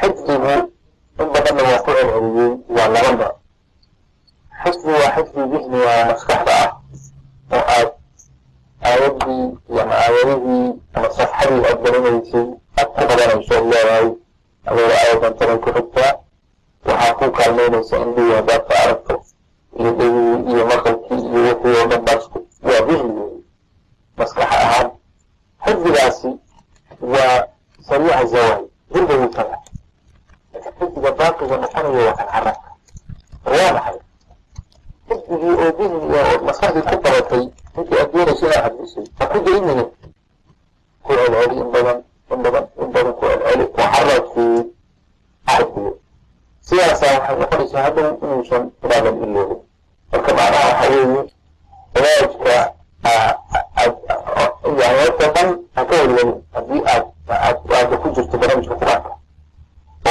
xifdigu 0.00 0.54
in 1.20 1.26
badanna 1.32 1.62
waa 1.68 1.78
ku 1.84 1.90
celceliyey 1.96 2.52
waa 2.76 2.88
labada. 2.94 3.28
Xifdi 4.62 4.90
waa 5.00 5.10
xifdi 5.16 5.42
dihni 5.52 5.78
waa 5.86 6.04
maskaxda 6.10 6.52
ah 6.62 6.70
oo 7.56 7.64
aad 7.76 7.88
aayaddii 8.88 9.44
ama 9.82 9.94
aayadihii 10.04 10.68
ama 10.96 11.08
safxadii 11.16 11.62
aad 11.68 11.78
garanaysay 11.84 12.46
aad 12.78 12.88
ku 12.94 13.00
qabanayso 13.08 13.54
leedahay 13.70 14.08
adeer 14.68 15.34
tanay 15.38 15.58
ku 15.64 15.68
xigtaa. 15.76 16.12
Waxaa 16.86 17.14
ku 17.18 17.24
kaalmeynaysa 17.38 17.96
indhihii 18.04 18.34
haddaad 18.38 18.62
ka 18.68 18.74
aragto 18.84 19.14
iyo 19.80 19.90
dhegihii 19.98 20.38
iyo 20.52 20.62
maqalkii 20.70 21.20
iyo 21.28 21.40
wixii 21.46 21.74
oo 21.80 21.86
dhan 21.90 22.02
xifdiga 25.64 26.00
sidaasaa 46.68 47.12
waxay 47.18 47.36
noqonaysaa 47.40 47.82
hadhow 47.86 48.08
inuusan 48.24 48.62
inaadan 48.84 49.14
iloobin 49.24 49.58
marka 50.12 50.30
macnaha 50.38 50.68
waxaa 50.68 50.90
weeye 50.94 51.22
cilaajka 51.94 52.56
yani 54.80 54.98
horta 55.00 55.26
dhan 55.34 55.48
ha 55.74 55.84
ka 55.88 55.94
welwelin 56.00 56.32
haddii 56.54 56.82
aad 56.92 57.04
aad 57.28 57.58
aada 57.78 57.96
ku 58.02 58.08
jirto 58.16 58.38
barnaamijka 58.40 58.74
qur'aanka 58.80 59.10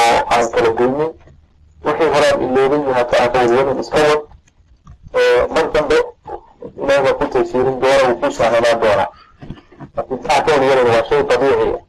oo 0.02 0.18
aan 0.34 0.46
kala 0.54 0.70
goynin 0.80 1.12
wixii 1.86 2.10
horaan 2.14 2.42
iloobay 2.46 2.94
haka 2.98 3.16
ha 3.22 3.28
ka 3.34 3.40
welwelin 3.40 3.80
iska 3.84 3.98
wad 4.10 4.22
mar 5.56 5.66
dambe 5.74 5.98
ilaaga 6.84 7.14
ku 7.20 7.26
taysiirin 7.34 7.80
doona 7.82 8.04
wuu 8.08 8.20
ku 8.22 8.32
sahlanaan 8.32 8.80
doonaa 8.82 9.10
laakiin 9.96 10.20
taa 10.28 10.42
ka 10.46 10.52
welwelin 10.52 10.88
waa 10.94 11.04
shay 11.10 11.24
dabiiciya 11.24 11.80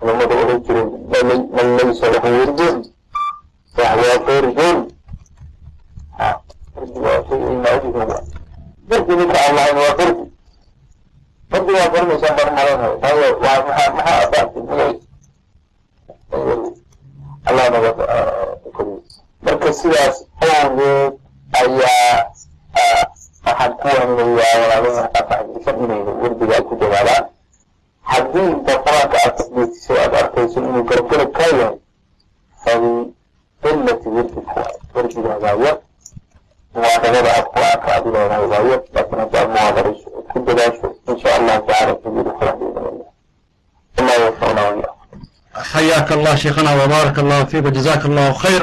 culamada 0.00 0.34
oran 0.42 0.62
jireen 0.66 0.88
man 1.56 1.66
laysa 1.78 2.06
lahu 2.14 2.89
sheekhana 46.42 46.70
wabaaraka 46.80 47.20
allahu 47.24 47.44
fiiku 47.50 47.70
jazaaka 47.76 48.04
allahu 48.10 48.32
khayr. 48.42 48.62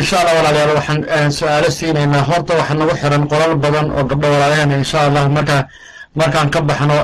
Insha 0.00 0.16
allah 0.20 0.34
walaalayaal 0.38 0.74
waxaan 0.78 1.30
su'aalo 1.38 1.68
siinaynaa. 1.78 2.22
Horta 2.30 2.52
waxaa 2.60 2.74
nagu 2.80 2.94
xiran 3.02 3.22
qoral 3.32 3.52
badan 3.64 3.86
oo 3.98 4.04
gabdho 4.10 4.26
walaalayaana 4.34 4.74
insha 4.82 4.98
allah 5.06 5.22
marka 5.36 5.56
markaan 6.20 6.48
ka 6.54 6.60
baxno 6.68 6.96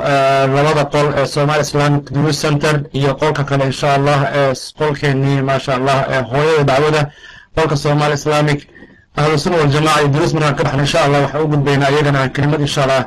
labada 0.57 0.85
qol 0.95 1.07
ee 1.21 1.27
somaali 1.35 1.63
islamic 1.67 2.05
new 2.11 2.33
center 2.43 2.75
iyo 2.99 3.11
qolka 3.21 3.43
kale 3.49 3.65
insha 3.73 3.89
allah 3.99 4.19
qolkeenii 4.81 5.39
maasha 5.49 5.73
allah 5.79 5.97
hooyada 6.31 6.65
dacwada 6.71 7.03
qolka 7.57 7.77
somaali 7.85 8.15
islamic 8.21 8.59
ahlusuna 9.21 9.57
waljamaca 9.61 9.99
iyo 10.01 10.09
duruus 10.15 10.33
markaan 10.35 10.55
ka 10.59 10.63
baxno 10.67 10.83
insha 10.87 11.01
allah 11.07 11.19
waxaan 11.25 11.43
u 11.45 11.49
gudbaynaa 11.53 11.91
iyagana 11.95 12.19
aan 12.23 12.31
kelimad 12.37 12.61
insha 12.67 12.81
allah 12.87 13.03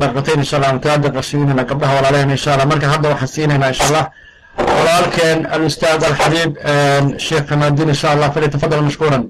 barqatayn 0.00 0.38
insha 0.44 0.56
allah 0.56 0.68
aan 0.72 0.80
kaa 0.84 0.96
daqasho 1.04 1.38
gabdhaha 1.70 1.92
walaalayaana 1.98 2.32
insha 2.38 2.50
allah 2.54 2.66
marka 2.72 2.86
hadda 2.92 3.06
waxaan 3.12 3.30
siinaynaa 3.34 3.70
insha 3.74 3.84
allah 3.90 4.04
ولكن 4.61 5.45
الأستاذ 5.45 6.03
الحبيب 6.03 6.57
الشيخ 7.15 7.39
كمال 7.49 7.67
الدين 7.67 7.87
إن 7.87 7.93
شاء 7.93 8.13
الله 8.13 8.29
فليتفضل 8.29 8.83
مشكورا 8.83 9.29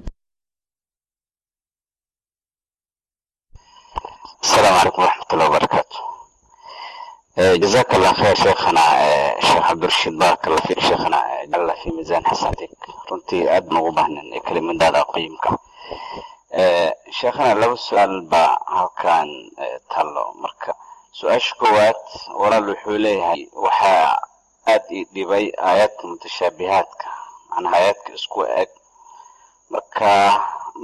السلام 4.42 4.74
عليكم 4.74 5.02
ورحمة 5.02 5.24
الله 5.32 5.46
وبركاته 5.46 5.98
جزاك 7.38 7.94
الله 7.94 8.12
خير 8.12 8.34
شيخنا 8.34 8.80
شيخ 9.40 9.70
عبد 9.70 9.82
الرشيد 9.82 10.18
بارك 10.18 10.46
الله 10.46 10.56
فيك 10.60 10.80
شيخنا 10.80 11.22
جل 11.44 11.72
في 11.82 11.90
ميزان 11.90 12.26
حسناتك 12.26 12.70
runtii 13.10 13.48
aad 13.54 13.66
nagu 13.74 13.90
baahnan 13.96 14.26
ee 14.36 14.40
kelimadaada 14.48 15.00
qiimka 15.14 15.50
sheekhana 17.18 17.54
laba 17.60 17.76
su-aal 17.86 18.14
baa 18.32 18.52
halkan 18.76 19.28
tallo 19.92 20.24
marka 20.44 20.72
su-aasha 21.18 21.54
koowaad 21.60 21.98
walaal 22.40 22.66
wuxuu 22.72 22.98
leeyahay 23.04 23.40
waxaa 23.64 24.20
aad 24.71 24.83
ii 24.97 25.03
dhibay 25.13 25.45
aayaadka 25.67 26.03
mutashaabihaadka 26.09 27.07
macnaha 27.49 27.75
aayaadka 27.77 28.09
isku 28.19 28.39
eg. 28.61 28.69
Marka 29.73 30.09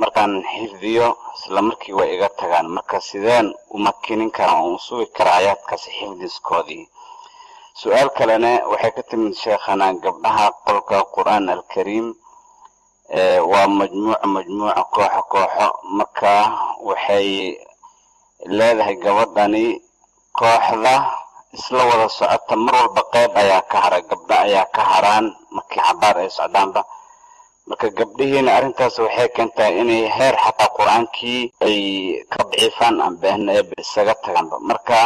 markaan 0.01 0.33
xifdiyo 0.51 1.07
isla 1.37 1.61
markii 1.67 1.93
way 1.99 2.09
iga 2.15 2.29
tagaan. 2.39 2.67
Marka 2.75 2.97
sideen 3.07 3.47
u 3.73 3.77
makinin 3.85 4.31
karaa 4.37 4.61
oo 4.63 4.73
u 4.75 4.79
sugi 4.85 5.05
karaa 5.17 5.35
aayaadkaasi 5.39 5.89
xifdiskoodii. 5.97 6.85
Su'aal 7.79 8.09
kalena 8.17 8.51
waxay 8.71 8.91
ka 8.97 9.03
timid 9.09 9.33
sheekhana 9.41 9.85
gabdhaha 10.03 10.45
qolka 10.67 10.97
qur'aan 11.15 11.45
alkariim 11.55 12.07
waa 13.51 13.67
majmuuco 13.77 14.27
majmuuco 14.35 14.83
kooxo 14.93 15.21
kooxo. 15.31 15.67
Marka 15.97 16.31
waxay 16.87 17.27
leedahay 18.57 18.95
gabadhani 19.03 19.65
kooxda 20.39 20.95
isla 21.57 21.81
wada 21.89 22.07
socota 22.19 22.55
mar 22.65 22.75
walba 22.79 23.01
qeyb 23.13 23.31
ayaa 23.43 23.61
ka 23.71 23.77
hara 23.83 23.99
gabdho 24.09 24.35
ayaa 24.45 24.65
ka 24.75 24.81
haraan 24.91 25.25
markii 25.55 25.81
cabaar 25.87 26.15
ay 26.23 26.29
socdaanba. 26.39 26.81
Marka 27.69 27.87
gabdhihiina 27.99 28.49
arrintaas 28.57 28.95
waxay 29.05 29.29
keentaa 29.35 29.69
inay 29.81 30.03
heer 30.17 30.35
xataa 30.43 30.69
qur'aankii 30.77 31.41
ay 31.67 31.77
ka 32.31 32.39
daciifaan 32.49 32.97
ambeen 33.07 33.43
eeba 33.55 33.73
isaga 33.83 34.13
tagaanba 34.23 34.57
marka 34.69 34.99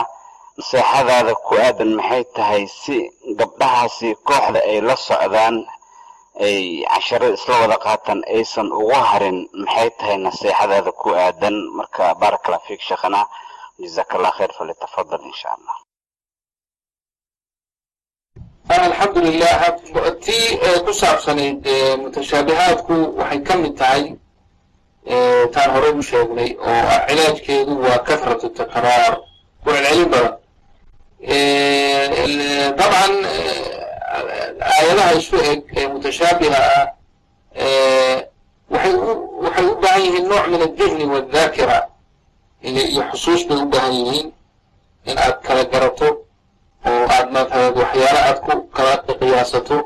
naseexadaada 0.58 1.34
ku 1.48 1.54
aadan 1.66 1.92
maxay 2.00 2.24
tahay 2.36 2.64
si 2.82 2.96
gabdhahaasi 3.40 4.10
kooxda 4.28 4.60
ay 4.72 4.78
la 4.88 4.96
socdaan 5.08 5.56
ay 6.48 6.58
casharada 6.92 7.36
isla 7.38 7.56
wada 7.68 7.78
qaataan 7.86 8.20
aysan 8.36 8.68
ugu 8.80 8.96
harin 9.10 9.38
maxay 9.64 9.90
tahay 10.00 10.18
naseexadaada 10.26 10.92
ku 11.02 11.10
aadan? 11.26 11.56
Marka 11.78 12.04
baarak 12.22 12.44
allah 12.48 12.62
fiik 12.68 12.80
sheekhana 12.88 13.22
jazaak 13.82 14.10
allah 14.16 14.32
khayr 14.40 14.52
falitafadal 14.58 15.24
insha 15.32 15.50
allah 15.58 15.76
alxamdulilah 18.70 19.76
tii 20.24 20.58
ku 20.86 20.94
saabsanayd 20.94 21.66
mutashaabihaadku 22.02 22.96
waxay 23.20 23.40
ka 23.44 23.56
mid 23.58 23.76
tahay 23.78 24.04
taan 25.54 25.70
horey 25.76 25.92
u 25.92 26.02
sheegnay 26.04 26.50
oo 26.58 26.84
cilaajkeedu 27.08 27.74
waa 27.84 28.00
kathratu 28.08 28.50
takraar 28.50 29.14
celcelin 29.66 30.10
badan. 30.10 30.34
Dabcan 32.78 33.14
aayadaha 34.70 35.12
isu 35.20 35.36
eg 35.52 35.62
ee 35.78 35.88
mutashaabiha 35.88 36.62
ah 36.64 36.88
waxay 38.72 39.66
u 39.68 39.76
baahan 39.82 40.02
yihiin 40.06 40.26
nooc 40.32 40.46
min 40.52 40.62
aldihni 40.68 41.06
waadhaakira 41.14 41.78
iyo 42.64 43.04
xusuus 43.12 43.42
bay 43.48 43.58
u 43.58 43.66
baahan 43.66 43.94
yihiin 43.94 44.28
in 45.06 45.18
aad 45.18 45.38
kala 45.46 45.64
garato 45.72 46.08
oo 46.90 47.04
aad 47.16 47.28
maataad 47.36 47.74
waxyaalo 47.82 48.20
aad 48.30 48.40
ku 48.46 48.54
kala 48.76 48.94
qiyaasato 49.20 49.78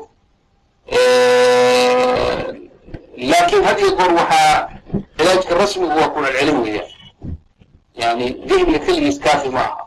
laakiin 3.30 3.64
had 3.64 3.78
iyo 3.78 3.90
goor 3.98 4.12
waxaa 4.20 4.68
cilaajka 5.16 5.54
rasmigu 5.60 5.96
waa 6.00 6.08
ku 6.14 6.18
celcelin 6.24 6.58
weeyaan 6.62 6.90
yani 8.00 8.26
dihniga 8.48 8.78
keligiis 8.86 9.18
kaafi 9.24 9.48
ma 9.50 9.60
aha. 9.60 9.82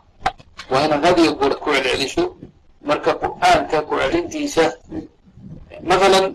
Waa 0.72 0.86
inaad 0.86 1.03
had 1.05 1.18
iyo 1.20 1.32
goor 1.39 1.53
ku 1.59 1.70
celceliso 1.74 2.24
marka 2.88 3.12
qur'aanka 3.22 3.78
ku 3.88 3.93
celintiisa 3.99 4.66
mathalan 5.89 6.26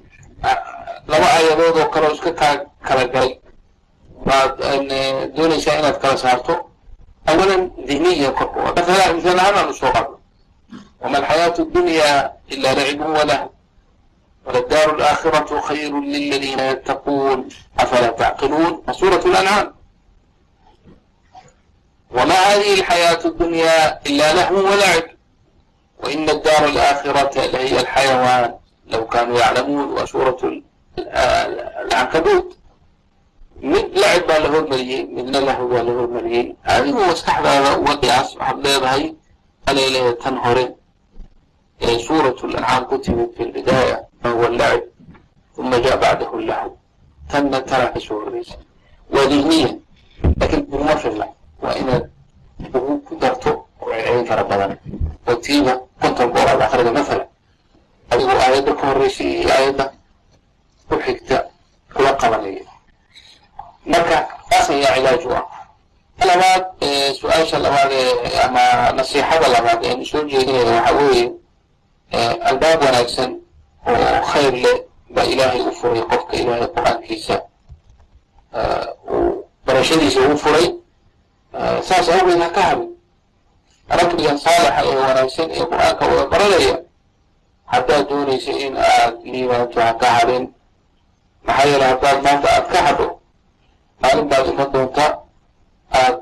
laba 1.10 1.26
aayadood 1.36 1.76
oo 1.80 1.88
kale 1.92 2.06
oo 2.06 2.14
iska 2.14 2.32
kaa 2.32 2.54
kala 2.86 3.04
galay. 3.12 3.32
Baad 4.26 4.52
doonaysaa 5.36 5.78
inaad 5.78 5.98
kala 6.02 6.16
saarto. 6.16 6.54
Awalan 7.26 7.70
dihniya 7.86 8.30
korka 8.32 8.58
mathala 8.76 9.12
misaal 9.14 9.38
ahaan 9.38 9.54
aan 9.58 9.70
u 9.70 9.74
soo 9.74 9.92
qaadno 9.92 10.15
وما 11.00 11.18
الحياة 11.18 11.54
الدنيا 11.58 12.32
إلا 12.52 12.74
لعب 12.74 13.00
وله 13.08 13.50
وللدار 14.46 14.94
الآخرة 14.94 15.60
خير 15.60 16.00
للذين 16.00 16.58
يتقون 16.58 17.48
أفلا 17.78 18.08
تعقلون 18.08 18.82
وسورة 18.88 19.22
الأنعام 19.26 19.74
وما 22.10 22.34
هذه 22.34 22.74
الحياة 22.74 23.18
الدنيا 23.24 24.06
إلا 24.06 24.32
لهو 24.34 24.56
ولعب 24.56 25.02
وإن 26.04 26.30
الدار 26.30 26.64
الآخرة 26.64 27.46
لهي 27.46 27.80
الحيوان 27.80 28.54
لو 28.86 29.06
كانوا 29.06 29.38
يعلمون 29.38 30.02
وسورة 30.02 30.62
العنكبوت 31.84 32.56
من 33.60 33.90
لعب 33.94 34.28
له 34.30 34.58
المليين 34.58 35.14
من 35.14 35.32
لهو 35.32 35.68
له 35.76 36.04
المليين 36.04 36.56
هذه 36.62 36.90
هو 36.90 37.12
استحباب 37.12 37.88
وقياس 37.88 38.36
وحبليض 38.36 38.82
هاي 38.84 39.14
عليه 39.68 40.10
تنهرين 40.10 40.76
سورة 41.97 42.35
الأنعام 42.43 42.83
كتبت 42.83 43.29
في 43.37 43.43
البداية 43.43 44.07
وهو 44.25 44.45
اللعب 44.45 44.81
ثم 45.57 45.69
جاء 45.75 45.97
بعده 45.97 46.33
اللهو 46.39 46.71
تم 47.29 47.57
ترى 47.57 47.99
سورة 47.99 48.29
ليس 48.29 48.49
وذهنيا 49.09 49.79
لكن 50.37 50.61
بالمرة 50.61 51.33
وإن 51.61 52.09
قدرته 53.11 53.65
وعين 53.81 54.27
ربنا 54.27 54.77
وتيبة 55.27 55.81
كنت 56.01 56.21
أقول 56.21 56.37
على 56.37 56.65
آخر 56.65 56.91
مثلا 56.91 57.27
أيضا 58.13 58.31
آيات 58.31 58.67
الكوريسي 58.67 59.53
آيات 59.57 59.91
وحكت 60.91 61.45
كل 61.97 62.07
قبلية 62.07 62.61
مركا 63.85 64.27
أصلا 64.53 64.75
يا 64.77 64.87
علاجها 64.91 65.47
labaad 66.25 66.63
su-aasha 67.19 67.57
labaad 67.59 67.91
ee 67.91 68.39
ama 68.45 68.91
nasiixada 68.97 69.47
labaad 69.47 69.79
ee 69.85 70.05
soo 70.05 70.23
jeedinaya 70.31 70.71
waxa 70.81 70.93
weeye 70.95 71.31
albaab 72.12 72.82
wanaagsan 72.82 73.30
oo 73.86 74.20
khayr 74.32 74.52
leh 74.64 74.78
baa 75.14 75.24
ilaahay 75.24 75.60
u 75.60 75.72
furay 75.72 76.02
qofka 76.10 76.36
ilaahay 76.36 76.66
qur'aankiisa 76.74 77.36
uu 79.10 79.44
barashadiisa 79.66 80.20
u 80.34 80.36
furay. 80.38 80.66
Saas 81.82 82.08
awgeed 82.08 82.40
ha 82.42 82.48
ka 82.56 82.62
habin 82.62 82.90
ragbigan 83.88 84.38
saalixa 84.38 84.82
ee 84.84 84.96
wanaagsan 84.96 85.50
ee 85.50 85.64
qur'aanka 85.70 86.04
wada 86.10 86.24
baranaya 86.32 86.76
haddaad 87.72 88.08
doonaysa 88.08 88.52
in 88.64 88.76
aad 88.76 89.14
liibaanto 89.24 89.80
ha 89.80 89.92
ka 90.00 90.06
habin 90.16 90.44
maxaa 91.46 91.66
yeele 91.68 91.84
haddaad 91.84 92.18
maanta 92.24 92.48
aad 92.56 92.66
ka 92.72 92.78
hadho 92.86 93.08
maalin 94.02 94.28
baad 94.30 94.46
iman 94.52 94.68
doonta. 94.72 95.06
Aad 96.00 96.16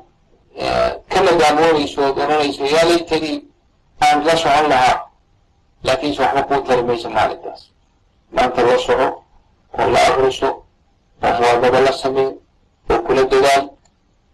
ka 1.11 1.19
nadaamoomayso 1.25 1.99
ood 2.09 2.17
oranayso 2.23 2.63
yaa 2.65 2.85
laytanii 2.89 3.37
aan 4.05 4.23
la 4.25 4.35
socon 4.37 4.69
lahaa 4.69 4.97
laakiinse 5.87 6.21
waxba 6.21 6.41
kuu 6.49 6.61
tarimaysa 6.67 7.09
maalinkaas 7.09 7.61
maanta 8.35 8.61
la 8.61 8.77
soco 8.87 9.07
oo 9.79 9.89
la 9.93 9.99
abriso 10.07 10.49
oo 11.23 11.79
la 11.85 11.91
sameyn 12.01 12.33
oo 12.89 12.99
kula 13.05 13.23
dadaal 13.31 13.63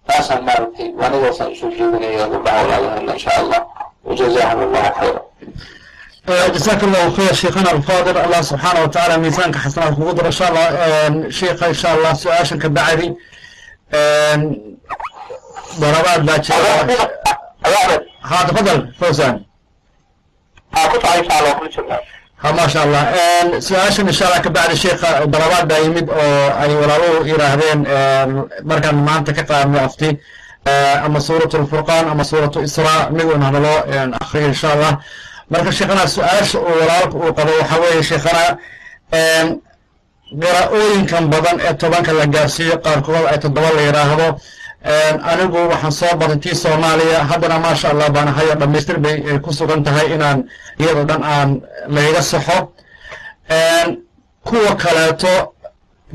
taasaan 0.08 0.44
maaragtay 0.48 0.90
anigaasaan 1.06 1.52
isoo 1.52 1.70
jeedinaya 1.78 2.28
gabdhaha 2.28 3.14
insha 3.14 3.32
allah. 3.42 3.62
Wajazahum 4.04 4.60
allahu 4.66 4.94
khayra 5.00 5.22
eh, 6.28 6.48
jasaaka 6.54 6.86
allahu 6.88 7.12
khayr 7.18 7.36
sheekhana 7.36 7.70
alfaadil 7.78 8.18
allah 8.18 8.42
subxaana 8.44 8.80
wa 8.82 8.88
tacaala 8.90 9.18
miisaanka 9.18 9.60
xasanaad 9.60 9.94
kugu 9.96 10.14
daro. 10.14 10.28
Insha 10.34 10.46
allah 10.50 10.68
eh, 10.86 11.32
sheikha 11.32 11.66
insha 11.74 11.88
allah 11.96 12.12
su'aashan 12.24 12.58
ka 12.60 12.70
bacdi. 12.70 13.08
Eh, 14.00 14.38
darabaad 15.82 16.22
baa 16.26 16.40
jira. 16.46 16.74
Ha 18.22 18.38
tafadal 18.48 18.80
fawsan 19.00 19.46
maasha 22.58 22.80
allah 22.86 23.04
su'aashan 23.62 24.08
insha 24.08 24.26
allah 24.28 24.42
kabacdi 24.42 24.76
sheikha 24.76 25.08
ah, 25.22 25.26
dalabaad 25.34 25.66
baa 25.70 25.80
yimid 25.86 26.08
oo 26.10 26.48
ay 26.64 26.72
walaaluhu 26.82 27.26
yiraahdeen 27.32 27.80
markaan 28.70 28.98
maanta 29.08 29.34
ka 29.34 29.44
qaadnay 29.44 29.84
afti 29.86 30.10
eh, 30.66 31.06
ama 31.06 31.20
suurat 31.20 31.54
lfurqaan 31.54 32.06
ama 32.10 32.24
suurat 32.24 32.54
isra 32.68 33.10
miduna 33.12 33.46
hadalo 33.46 33.74
akriya 34.22 34.48
insha 34.54 34.68
allah 34.74 34.94
marka 35.50 35.72
sheekhana 35.72 36.08
su'aasha 36.08 36.58
uu 36.60 36.74
walaalka 36.82 37.16
uu 37.18 37.32
qabo 37.38 37.52
waxaa 37.62 37.80
weeye 37.84 38.04
sheekhana 38.04 38.44
qiraa'ooyinkan 40.42 41.24
badan 41.34 41.58
ee 41.60 41.74
tobanka 41.82 42.12
la 42.14 42.26
gaarsiiyo 42.26 42.76
qaarkood 42.86 43.26
ay 43.32 43.38
toddoba 43.44 43.70
la 43.76 43.82
yidhaahdo 43.88 44.28
anigu 44.84 45.58
waxaan 45.72 45.92
soo 45.92 46.16
batay 46.18 46.38
tii 46.44 46.56
soomaaliya. 46.56 47.20
Haddana 47.30 47.60
maasha 47.60 47.90
allah 47.90 48.10
baan 48.10 48.28
ahayo 48.28 48.56
dhammaystir 48.56 48.98
bay 49.00 49.22
ku 49.44 49.54
sugan 49.54 49.84
tahay 49.84 50.08
inaan 50.16 50.44
iyadoo 50.80 51.06
dhan 51.06 51.24
aan 51.24 51.62
layga 51.88 52.22
saxo. 52.22 52.58
Kuwa 54.44 54.76
kaleeto 54.76 55.54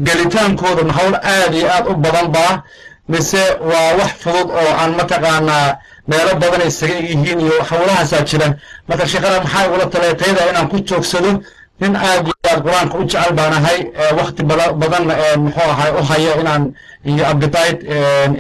gelitaankooda 0.02 0.92
hawl 0.92 1.14
aad 1.14 1.54
iyo 1.54 1.68
aad 1.72 1.86
u 1.90 1.94
badan 1.94 2.28
baa 2.28 2.62
mise 3.08 3.42
waa 3.70 3.94
wax 3.98 4.12
fudud 4.22 4.48
oo 4.50 4.70
aan 4.80 4.92
mataqaanaa 4.98 5.76
meelo 6.08 6.34
badan 6.42 6.66
isaga 6.68 6.94
yihiin 6.94 7.40
iyo 7.40 7.62
hawlahaasaa 7.70 8.22
jira 8.30 8.48
marka 8.88 9.06
sheekhana 9.06 9.40
maxaa 9.40 9.64
igula 9.66 9.86
taleetayda 9.86 10.50
inaan 10.50 10.68
ku 10.68 10.76
joogsado 10.88 11.30
nin 11.80 11.92
aad 11.96 12.24
iyo 12.26 12.34
aad 12.50 12.60
qur'aanka 12.66 12.94
u 13.00 13.04
jecel 13.10 13.32
baan 13.38 13.52
ahay. 13.58 13.78
Wakti 14.18 14.42
badan 14.82 15.04
muxuu 15.44 15.68
ahay 15.74 15.90
u 15.98 16.02
haya 16.10 16.32
inaan 16.42 16.62
iyo 17.10 17.24
appetite 17.32 17.80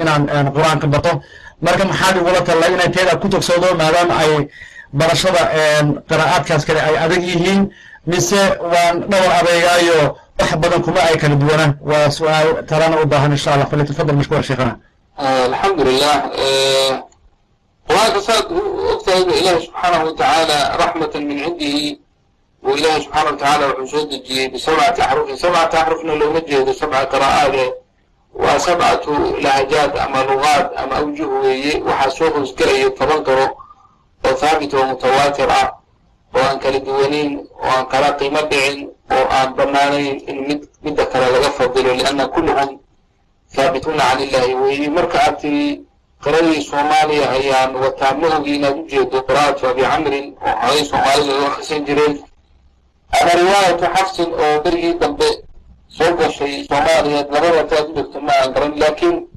inaan 0.02 0.22
qur'aanka 0.56 0.86
bato. 0.94 1.12
Marka 1.64 1.84
maxaad 1.90 2.14
igula 2.20 2.40
talay 2.48 2.70
inay 2.76 2.90
tayda 2.94 3.12
ku 3.20 3.26
joogsado 3.32 3.68
maadaama 3.80 4.14
ay 4.22 4.32
barashada 4.98 5.42
qiraa'aadkaas 6.08 6.62
kale 6.68 6.80
ay 6.88 6.94
adag 7.04 7.22
yihiin 7.30 7.60
mise 8.10 8.42
waan 8.72 8.94
dhowr 9.10 9.30
adeegaayo 9.40 9.98
wax 10.40 10.50
badan 10.62 10.80
kuma 10.86 11.00
ay 11.08 11.16
kala 11.22 11.34
duwanaan 11.42 11.72
waa 11.90 12.06
su'aal 12.18 12.48
talana 12.68 12.96
u 13.02 13.06
baahan 13.12 13.32
insha 13.36 13.50
allah. 13.54 13.66
Falyatafadal 13.70 14.16
mashkuur 14.20 14.42
sheekhana. 14.48 14.74
Alxamdulilah 15.48 16.16
qur'aanka 17.88 18.20
saad 18.28 18.44
ogtahayba 18.92 19.32
ilaahi 19.40 19.60
subxaanahu 19.66 20.04
watacaala 20.08 20.58
raxmatan 20.82 21.22
min 21.28 21.36
cindihi 21.44 21.84
oo 22.66 22.74
ilaahi 22.76 23.02
subxaana 23.02 23.30
watacaala 23.30 23.66
wuxuu 23.66 23.86
soo 23.98 24.06
dejiyey 24.10 24.48
bisabcati 24.48 25.02
axrufin 25.02 25.36
sabcata 25.36 25.76
axrufna 25.80 26.14
looma 26.20 26.40
jeedo 26.48 26.72
sabca 26.80 27.06
qiraa'aade 27.12 27.64
waa 28.34 28.58
sabcatu 28.58 29.12
lahajaad 29.44 29.92
ama 30.04 30.20
lugaad 30.28 30.66
ama 30.76 30.94
awjuh 30.96 31.30
weeye. 31.42 31.82
Waxaa 31.88 32.10
soo 32.10 32.30
hoosgelaya 32.34 32.90
toban 32.90 33.22
garo 33.26 33.46
oo 34.26 34.34
thaabit 34.40 34.74
oo 34.74 34.84
mutawaatir 34.86 35.50
ah 35.50 35.68
oo 36.34 36.42
aan 36.48 36.58
kala 36.58 36.78
duwanayn 36.86 37.30
oo 37.38 37.68
aan 37.76 37.86
kala 37.92 38.08
qiimo 38.18 38.40
dhicin 38.50 38.88
oo 39.14 39.24
aan 39.36 39.54
bannaanayn 39.56 40.16
in 40.30 40.36
mid 40.48 40.60
midda 40.84 41.06
kale 41.06 41.26
laga 41.34 41.50
fadilo. 41.50 41.94
Lianna 41.94 42.28
kulluhum 42.28 42.78
haabituuna 43.56 44.02
can 44.10 44.20
illahi 44.20 44.54
weeye. 44.54 44.88
Marka 44.90 45.18
aad 45.26 45.36
tiri 45.40 45.80
qiradii 46.24 46.62
soomaaliya 46.62 47.30
ayaan 47.30 47.74
wataa 47.76 48.14
ma 48.20 48.28
inaad 48.44 48.78
ujeedo 48.84 49.22
qiraa'atu 49.22 49.66
abi 49.70 49.82
camrin 49.82 50.26
oo 50.46 50.54
horay 50.60 50.84
soomaalida 50.84 51.32
u 51.40 51.46
akhrisan 51.46 51.84
jireen 51.86 52.14
ama 53.12 53.30
riwaayatu 53.40 53.84
xafsin 53.94 54.30
oo 54.34 54.60
berigii 54.64 54.94
dambe 55.00 55.28
soo 55.88 56.12
gashay 56.18 56.64
soomaaliyeed 56.68 57.28
labada 57.32 57.64
taad 57.70 57.86
dhegto 57.94 58.20
ma 58.20 58.32
aan 58.40 58.52
garan 58.54 58.74
laakiin 58.80 59.28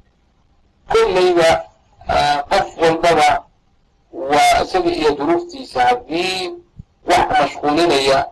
kollayba 0.91 1.49
qof 2.49 2.67
walbaba 2.81 3.29
waa 4.31 4.63
isaga 4.63 4.89
iyo 4.91 5.11
duruuftiisa 5.17 5.81
haddii 5.87 6.51
wax 7.09 7.25
mashquulinaya 7.39 8.25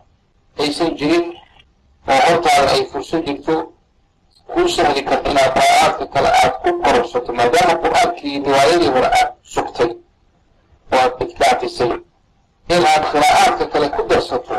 aysan 0.58 0.90
jirin 0.98 1.26
oo 2.08 2.20
hortaada 2.26 2.70
ay 2.72 2.84
fursan 2.84 3.22
jirto 3.26 3.72
kuu 4.46 4.68
sahli 4.68 5.02
karta 5.02 5.30
inaad 5.30 5.52
qiraa'aadka 5.54 6.06
kale 6.14 6.28
aad 6.42 6.52
ku 6.62 6.68
kororsato 6.82 7.32
maadaama 7.32 7.74
qur'aankii 7.82 8.42
riwaayadii 8.46 8.88
hore 8.94 9.06
aad 9.06 9.30
sugtay 9.42 9.90
oo 10.92 10.98
aad 11.02 11.14
idkaatisay 11.24 11.90
in 12.74 12.82
aad 12.92 13.04
qiraa'aadka 13.12 13.64
kale 13.72 13.88
ku 13.88 14.02
darsato 14.10 14.56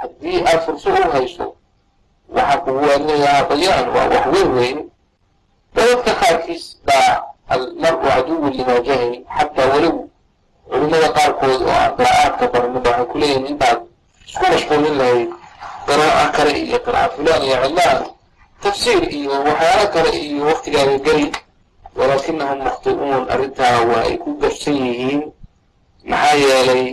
haddii 0.00 0.42
aad 0.50 0.60
furso 0.66 0.90
u 0.90 1.10
hayso 1.12 1.54
waxaa 2.34 2.56
kugu 2.64 2.86
wax 3.52 4.26
weyn 4.32 4.50
weyn. 4.56 4.78
Dadadka 5.74 6.12
qaarkiis 6.20 6.76
baa 6.86 7.22
almar-u 7.48 7.98
caduwun 8.08 8.52
limaa 8.52 8.80
jahil 8.86 9.24
xataa 9.38 9.68
walow 9.72 10.08
culimada 10.70 11.08
qaarkood 11.16 11.62
oo 11.62 11.70
aan 11.70 11.92
qiraa'aadka 11.96 12.46
barnin 12.52 12.74
waxay 12.84 13.04
ku 13.10 13.18
leeyihiin 13.18 13.46
intaad 13.46 13.78
isku 14.26 14.44
mashquulin 14.52 14.98
lahayd 14.98 15.30
qiraa'a 15.86 16.24
kale 16.36 16.50
iyo 16.64 16.78
qiraa'a 16.86 17.08
fulaan 17.14 17.42
iyo 17.42 17.56
cillaan 17.64 18.00
tafsiir 18.62 19.02
iyo 19.18 19.30
waxyaalo 19.46 19.86
kale 19.94 20.10
iyo 20.26 20.44
waktigaaga 20.50 20.98
geli 21.06 21.26
walaakinahum 21.98 22.58
mukhti'uun 22.64 23.22
arrintaa 23.32 23.80
waa 23.88 24.02
ay 24.08 24.16
ku 24.18 24.30
garsan 24.40 24.74
yihiin. 24.86 25.22
Maxaa 26.10 26.34
yeelay 26.42 26.84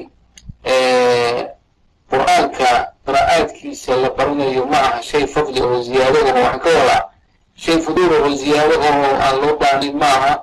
qur'aanka 2.12 2.70
qiraa'aadkiisa 3.06 3.96
la 4.02 4.10
baranayo 4.18 4.66
ma 4.72 4.78
aha 4.88 5.02
shay 5.02 5.26
fadli 5.28 5.62
oo 5.62 5.82
ziyaado 5.84 6.20
oo 6.20 6.34
waxaan 6.34 6.60
ka 6.64 6.70
wadaa 6.80 7.04
shay 7.64 7.78
fuduul 7.86 8.12
oo 8.22 8.30
ziyaado 8.42 8.76
oo 8.88 9.16
aan 9.26 9.36
loo 9.42 9.56
baanin 9.62 9.96
ma 10.02 10.06
aha. 10.18 10.34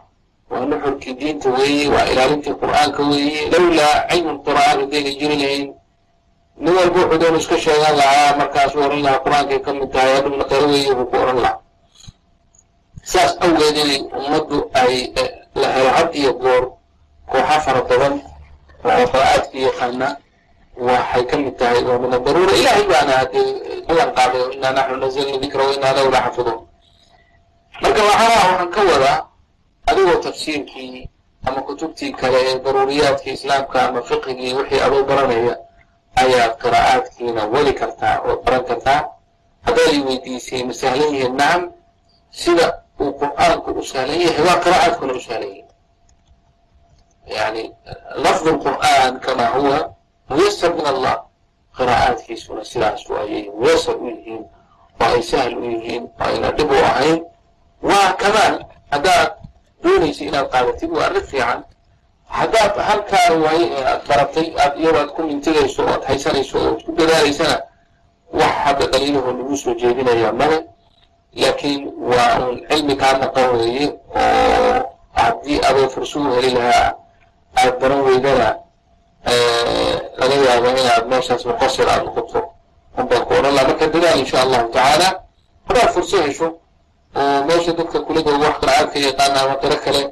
Waa 0.50 0.64
nuxurkii 0.70 1.14
diinta 1.20 1.48
weeye 1.50 1.88
waa 1.94 2.04
ilaalintii 2.12 2.54
qur'aanka 2.60 3.02
weeye. 3.10 3.40
Lowlaa 3.52 3.96
cilmu 4.10 4.38
qiraa'aad 4.46 4.78
haddayna 4.80 5.10
jiri 5.20 5.36
lahayn 5.42 5.68
nin 6.62 6.74
walba 6.76 6.98
wuxuu 7.00 7.18
doon 7.18 7.36
iska 7.40 7.56
sheegan 7.64 7.96
lahaa 8.00 8.36
markaasuu 8.38 8.82
oran 8.86 9.02
lahaa 9.02 9.22
qur'aankay 9.24 9.58
ka 9.64 9.70
mid 9.72 9.90
tahay 9.92 10.12
adhugna 10.18 10.44
qaro 10.50 10.66
weeye 10.72 10.94
buu 10.94 11.06
ku 11.10 11.16
oran 11.16 11.38
lahaa. 11.44 11.58
Saas 13.02 13.32
awgeed 13.44 13.76
inay 13.82 14.00
ummaddu 14.18 14.58
ay 14.82 14.94
la 15.60 15.68
helo 15.74 15.90
had 15.96 16.10
iyo 16.20 16.32
goor 16.42 16.64
kooxa 17.30 17.60
fara 17.64 17.80
badan 17.88 18.14
oo 18.84 19.06
qiraa'aadka 19.12 19.56
yaqaana 19.66 20.08
waxay 20.76 21.24
ka 21.26 21.36
mid 21.36 21.56
tahay 21.58 21.84
waa 21.84 21.98
min 21.98 22.12
adaruura 22.14 22.52
ilaahay 22.56 22.84
baana 22.88 23.12
hadee 23.12 23.82
ballan 23.88 24.10
qaaday 24.16 24.44
inaa 24.56 24.72
naxnu 24.72 24.96
nazalna 24.96 25.36
dikra 25.38 25.62
wa 25.64 25.92
lahu 25.96 26.10
laxafiduun 26.10 26.60
marka 27.82 28.00
waxaa 28.08 28.28
waxaan 28.32 28.70
ka 28.70 28.80
wadaa 28.90 29.18
adigoo 29.86 30.18
tafsiirkii 30.24 31.08
ama 31.44 31.60
kutubtii 31.62 32.12
kale 32.12 32.38
ee 32.40 32.58
daruuriyaadka 32.58 33.30
islaamka 33.30 33.88
ama 33.88 34.02
fiqigii 34.02 34.54
wixii 34.54 34.80
adoo 34.80 35.02
baranaya 35.04 35.54
ayaad 36.16 36.52
qiraa'aadkiina 36.62 37.42
weli 37.52 37.72
kartaa 37.80 38.16
oo 38.28 38.36
baran 38.44 38.64
kartaa 38.64 39.00
haddaad 39.66 39.92
i 39.92 40.00
weydiisay 40.06 40.62
ma 40.64 40.74
sahlan 40.74 41.14
yihiin 41.14 41.36
nacam 41.36 41.62
sida 42.30 42.66
uu 43.00 43.12
qur'aanku 43.20 43.70
u 43.70 43.82
sahlan 43.84 44.20
yahay 44.20 44.44
waa 44.48 44.60
qiraa'aadkuna 44.64 45.12
u 45.12 45.20
sahlan 45.20 45.48
yihiin 45.48 45.68
yani 47.36 47.62
lafdu 48.24 48.50
lqur'aan 48.56 49.20
kama 49.20 49.46
huwa 49.46 49.78
muyasar 50.34 50.70
min 50.78 50.86
allah 50.92 51.16
qiraa'aadkiisuna 51.76 52.64
sidaas 52.64 53.02
ayay 53.22 53.44
muyasar 53.60 53.96
u 53.96 54.06
yihiin 54.08 54.42
oo 55.02 55.06
ay 55.14 55.22
sahl 55.22 55.52
u 55.58 55.64
yihiin 55.64 56.02
oo 56.04 56.24
ayna 56.26 56.50
dhib 56.56 56.70
u 56.70 56.74
ahayn. 56.90 57.18
Waa 57.82 58.12
kamaal 58.22 58.54
haddaad 58.92 59.30
doonaysa 59.82 60.24
inaad 60.24 60.48
qaadatid 60.52 60.90
waa 60.96 61.04
arrin 61.06 61.24
fiican. 61.30 61.60
Haddaad 62.38 62.74
halkaa 62.88 63.28
waaye 63.44 63.64
ee 63.76 63.84
aad 63.92 64.02
baratay 64.08 64.46
aad 64.62 64.74
iyadoo 64.80 65.00
aad 65.00 65.10
ku 65.16 65.22
mintigayso 65.22 65.82
o 65.84 65.88
aad 65.94 66.04
haysanayso 66.08 66.56
oo 66.58 66.70
ad 66.74 66.80
ku 66.86 66.92
dadaalaysana 66.98 67.56
wax 68.32 68.52
hadda 68.64 68.86
dhaliilahoo 68.92 69.32
lagu 69.38 69.56
soo 69.56 69.74
jeedinayaa 69.74 70.32
male 70.32 70.58
laakiin 71.40 71.82
waa 72.10 72.38
cilmi 72.70 72.94
kaa 72.96 73.12
naqan 73.22 73.48
weeye 73.56 73.86
oo 74.16 74.78
haddii 75.18 75.60
adoo 75.68 75.88
furso 75.88 76.20
u 76.20 76.32
heli 76.36 76.50
lahaa 76.56 76.94
aad 77.60 77.74
baran 77.80 78.00
weydana 78.06 78.48
laga 80.20 80.36
yaabo 80.46 80.68
inaad 80.80 81.04
meeshaas 81.10 81.44
muqasir 81.46 81.88
aad 81.88 82.04
noqoto. 82.06 82.40
Unbaan 82.98 83.22
ku 83.26 83.32
odhan 83.34 83.54
laha 83.54 83.66
marka 83.68 83.86
dadaal 83.92 84.18
insha 84.22 84.38
allahu 84.44 84.68
tacaala 84.74 85.08
haddaad 85.68 85.90
furso 85.94 86.16
hesho 86.26 86.48
oo 87.16 87.38
meesha 87.48 87.72
dadka 87.78 87.98
kulada 88.06 88.30
wax 88.42 88.54
qiraa'aadka 88.60 88.98
yaqaana 89.08 89.38
ama 89.44 89.54
qiro 89.62 89.76
kale 89.84 90.02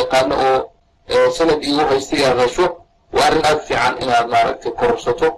yaqaano 0.00 0.34
oo 0.44 1.30
sanad 1.36 1.60
iyo 1.64 1.84
haystay 1.90 2.24
aad 2.28 2.38
hesho 2.44 2.64
waa 3.14 3.24
arrin 3.28 3.44
aad 3.50 3.60
fiican 3.66 3.94
inaad 4.02 4.26
maaragtay 4.32 4.72
kororsato 4.78 5.28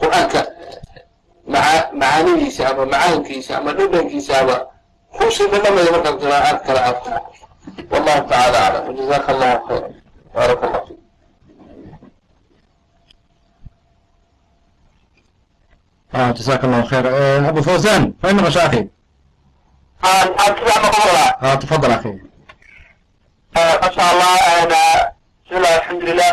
qur'aanka 0.00 0.40
maca 1.52 1.90
macaanidiisa 2.00 2.62
ama 2.70 2.84
macaankiisa 2.86 3.52
ama 3.58 3.70
dhadhankiisaaba 3.78 4.56
kuusii 5.16 5.46
dhadhamaya 5.52 5.90
markaad 5.94 6.16
qiraa'aad 6.22 6.58
kale 6.66 6.80
aad 6.88 6.98
ku 7.02 7.08
noqoto 7.10 7.44
wallahu 7.92 8.20
tacaala 8.30 8.58
aclam. 8.66 8.82
Wajazaka 8.88 9.28
allahu 9.34 9.58
khayra 9.68 9.88
baark 10.36 10.62
la 10.72 10.80
fi 10.86 10.94
jasak 16.36 16.62
llahu 16.62 16.88
khair 16.90 17.06
eh, 17.06 17.48
abu 17.48 17.62
fawsan 17.62 18.02
fain 18.22 18.36
mashaki 18.36 18.82
ah, 20.02 21.56
tafadl 21.60 21.92
akhi. 21.96 22.12
Masha 23.82 24.02
allah 24.12 24.34
bismillah 25.44 25.72
alxamdulilah 25.78 26.32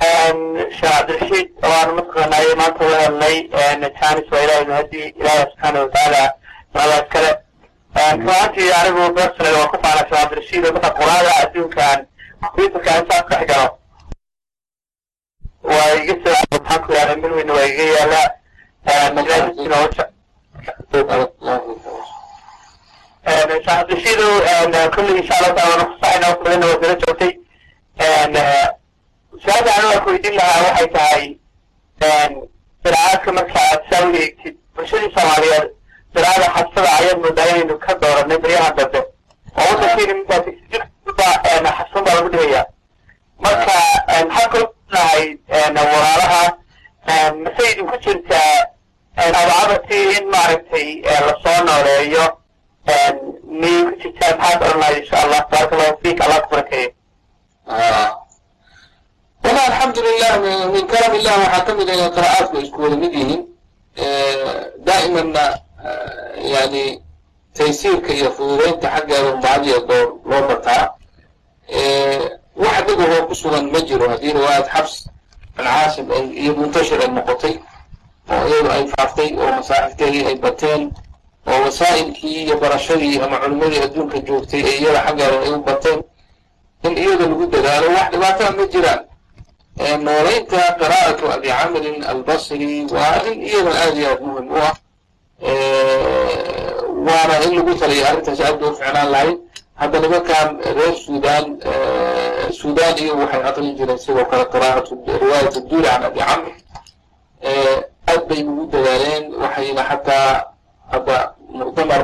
shee 0.00 0.90
cabdirashiid 0.92 1.48
waana 1.62 1.92
mataqaanaaye 1.98 2.54
maanta 2.60 2.84
la 2.90 2.96
hadlay 3.04 3.36
janis 4.00 4.26
waa 4.32 4.42
ilahay 4.44 4.64
mahadi 4.70 5.00
ilaahi 5.20 5.44
subxaana 5.50 5.78
watacaala 5.84 6.22
maadaas 6.74 7.06
kale 7.12 7.30
ruantii 8.26 8.72
anigu 8.80 9.02
bersonal 9.16 9.54
waa 9.60 9.70
ku 9.72 9.76
faanasa 9.84 10.10
cabdirashiid 10.16 10.64
oo 10.66 10.72
dadka 10.72 10.90
quraada 11.00 11.32
adduunkan 11.42 11.98
aasaankaxgalo 12.42 13.78
waa 15.62 15.90
iga 16.02 16.14
saaxaanku 16.24 16.88
yaalla 16.96 17.14
milweyna 17.22 17.52
waa 17.56 17.66
iga 17.72 17.84
yaalaa 17.96 18.28
shaqdishidu 23.66 24.26
kulli 24.94 25.12
insha 25.20 25.34
allah 25.38 25.54
taala 25.56 25.70
wana 25.76 25.84
kusaxayna 25.90 26.26
wax 26.28 26.38
badanna 26.44 26.66
waa 26.66 26.80
sala 26.82 26.94
joogtay 27.02 27.32
su'aasha 29.44 29.72
anu 29.78 29.88
waa 29.90 30.00
ku 30.04 30.08
weydiin 30.10 30.34
lahaa 30.40 30.62
waxay 30.66 30.88
tahay 30.96 31.24
siracaadka 32.82 33.30
marka 33.36 33.58
aad 33.70 33.80
saa 33.90 34.02
u 34.08 34.14
eegtid 34.22 34.54
bulshadii 34.74 35.10
soomaaliyeed 35.16 35.66
siraada 36.14 36.46
xabsada 36.56 36.90
ayaan 36.98 37.20
moodaa 37.24 37.46
inaynu 37.52 37.74
ka 37.84 37.92
dooranay 38.02 38.38
baryahan 38.42 38.74
dambe 38.78 39.00
oo 39.60 39.70
wadankeyna 39.70 40.14
mintaa 40.14 40.40
baa 41.18 41.34
eh, 41.50 41.60
xasun 41.78 42.04
baa 42.04 42.14
lagu 42.14 42.28
dhigaya. 42.32 42.62
Marka 43.42 43.76
eh, 44.12 44.24
maxaa 44.28 44.48
kalo 44.52 44.66
nahay 44.92 45.22
eh, 45.48 45.68
walaalaha 45.74 46.42
mase 47.42 47.62
idinku 47.72 47.96
jirtaa 48.04 48.56
abacadatii 49.16 50.16
in 50.18 50.24
maaragtay 50.32 50.88
la 51.26 51.34
soo 51.42 51.58
nooleeyo 51.66 52.24
miyay 53.60 53.82
ku 53.88 53.92
jirtaa 54.02 54.36
maxaad 54.38 54.62
oranahay 54.68 54.96
insha 55.00 55.16
allah 55.22 55.40
tabaaraka 55.50 55.74
allahu 56.26 56.42
taysiirka 67.54 68.12
iyo 68.12 68.30
fududeynta 68.36 68.88
xaggeeda 68.94 69.32
bacdiya 69.42 69.78
door 69.88 70.06
loo 70.24 70.42
bartaa 70.48 71.01
wax 72.56 72.76
dhibahoo 72.86 73.26
ku 73.28 73.34
sugan 73.34 73.70
ma 73.72 73.80
jiro 73.80 74.08
haddii 74.08 74.32
riwaayad 74.32 74.66
xabs 74.74 75.08
an 75.58 75.64
caasim 75.64 76.10
ay 76.10 76.24
iyo 76.42 76.52
muntashir 76.54 77.00
ay 77.00 77.08
noqotay. 77.08 77.54
Oo 78.30 78.44
iyadu 78.48 78.70
ay 78.70 78.84
faaftay 78.96 79.30
oo 79.36 79.50
masaaxifteedii 79.58 80.26
ay 80.26 80.36
bateen 80.36 80.92
oo 81.46 81.58
wasaa'ilkii 81.64 82.44
iyo 82.46 82.56
barashadii 82.60 83.20
ama 83.20 83.38
culimmadii 83.40 83.82
adduunka 83.82 84.18
joogtay 84.26 84.60
ee 84.66 84.76
iyada 84.80 85.00
xaggeeda 85.06 85.38
ay 85.44 85.50
u 85.52 85.58
bateen. 85.62 86.00
In 86.82 86.96
iyada 86.98 87.24
lagu 87.26 87.46
dadaalo 87.46 87.86
wax 87.96 88.06
dhibaataa 88.12 88.50
ma 88.56 88.64
jiraan. 88.72 89.00
Noolaynta 90.04 90.60
qiraa'atu 90.80 91.24
abi 91.34 91.48
camrin 91.48 92.04
albasri 92.04 92.86
waa 92.94 93.22
in 93.32 93.42
iyada 93.42 93.70
aada 93.70 93.96
iyo 94.00 94.08
aad 94.12 94.20
muhiim 94.20 94.48
u 94.50 94.56
ah. 94.56 94.74
Waana 97.06 97.34
in 97.44 97.52
lagu 97.56 97.72
taliyay 97.80 98.04
arrintaasi 98.08 98.42
aad 98.44 98.62
u 98.62 98.74
ficlaan 98.74 99.08
lahayd 99.10 99.38
hadda 99.80 99.96
nimankan 100.00 100.48
reer 100.76 100.94
suudaan 101.04 101.46
suudaan 102.58 102.94
iyo 103.02 103.12
waxay 103.20 103.42
aqrin 103.48 103.76
jireen 103.76 103.98
sidoo 103.98 104.24
kale 104.30 104.44
qiraa'atu 104.52 104.92
riwaayat 105.22 105.54
duuli 105.68 105.82
can 105.88 106.02
abi 106.04 106.20
camr 106.20 106.50
aad 108.10 108.22
bay 108.28 108.40
ugu 108.50 108.64
dadaaleen 108.72 109.24
waxayna 109.42 109.82
xataa 109.90 110.30
hadda 110.92 111.16
muctamar 111.58 112.02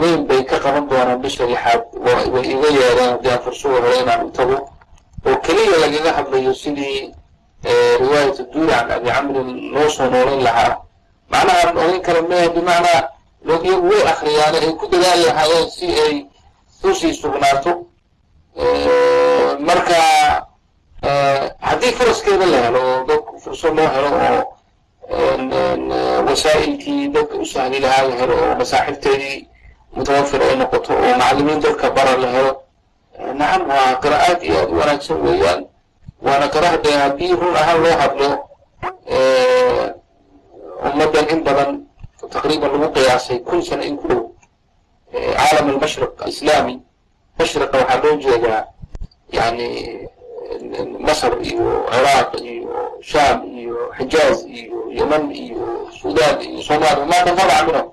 weyn 0.00 0.26
bay 0.28 0.44
ka 0.44 0.58
qaban 0.64 0.84
doonaan 0.88 1.20
bisha 1.22 1.46
lixaad 1.46 1.82
way 2.34 2.44
iga 2.52 2.68
yeedeen 2.78 3.10
haddii 3.14 3.30
aan 3.32 3.40
fursado 3.44 3.74
hore 3.80 3.96
inaan 4.02 4.26
u 4.26 4.30
tago. 4.30 4.56
Oo 5.26 5.36
keliya 5.44 5.76
lagaga 5.82 6.10
hadlayo 6.18 6.52
sidii 6.54 7.14
riwaayat 8.02 8.38
duuri 8.52 8.68
can 8.72 8.90
abi 8.92 9.08
camrin 9.10 9.48
loo 9.74 9.88
soo 9.88 10.10
noolayn 10.10 10.42
lahaa. 10.42 10.76
Macnaha 11.30 11.70
oran 11.72 12.00
kara 12.02 12.22
mehe 12.22 12.48
bimacnaa 12.48 13.02
iyagu 13.46 13.88
way 13.90 14.02
akriyaane 14.12 14.58
ay 14.64 14.72
ku 14.80 14.86
dadaali 14.92 15.24
lahaayeen 15.24 15.70
si 15.70 15.86
ay 15.86 16.14
u 16.84 16.94
sii 16.94 17.14
sugnaato 17.14 17.86
marka 19.60 19.94
haddii 21.60 21.92
furaskeeda 21.98 22.46
la 22.46 22.58
helo 22.64 22.80
oo 22.80 23.38
fursad 23.42 23.74
loo 23.78 23.88
helo 23.94 24.08
oo 24.08 24.42
wasaa'ilkii 26.28 27.08
dadka 27.08 27.34
u 27.38 27.46
sahli 27.46 27.80
lahaa 27.80 28.02
la 28.08 28.14
helo 28.20 28.34
oo 28.44 28.54
masaaxibteedii 28.58 29.48
mutawafir 29.96 30.42
ay 30.42 30.56
noqoto 30.56 30.92
oo 30.94 31.12
macallimiin 31.18 31.60
dadka 31.60 31.90
bara 31.90 32.16
la 32.16 32.28
helo 32.34 32.52
nacam 33.34 33.68
waa 33.68 33.94
qiraa'aad 34.02 34.42
iyo 34.42 34.58
aad 34.60 34.70
u 34.72 34.78
wanaagsan 34.78 35.18
weeyaan. 35.26 35.66
Waana 36.22 36.48
qiraa'de 36.48 36.90
haddii 37.02 37.32
run 37.40 37.56
ahaan 37.56 37.78
loo 37.82 37.96
hadlo 38.02 38.28
ummaddan 40.88 41.26
in 41.32 41.40
badan 41.44 41.70
taqriiban 42.30 42.70
lagu 42.72 42.88
qiyaasay 42.94 43.38
kun 43.46 43.62
sano 43.62 43.82
in 43.82 43.96
ku 43.96 44.08
dhow 44.08 44.27
caalam 45.12 45.66
almashriq 45.72 46.12
islaami 46.26 46.74
mashriqa 47.38 47.76
waxaa 47.78 48.00
loo 48.02 48.16
jeedaa 48.24 48.64
yani 49.32 49.66
masr 51.06 51.32
iyo 51.48 51.66
ciraaq 51.92 52.30
iyo 52.40 52.72
shaam 53.10 53.38
iyo 53.60 53.76
xijaaz 53.98 54.38
iyo 54.58 54.78
yeman 54.98 55.24
iyo 55.44 55.60
suudaan 56.00 56.36
iyo 56.42 56.60
soomaaliya 56.68 57.06
maa 57.10 57.22
tanfaca 57.26 57.62
minhum 57.66 57.86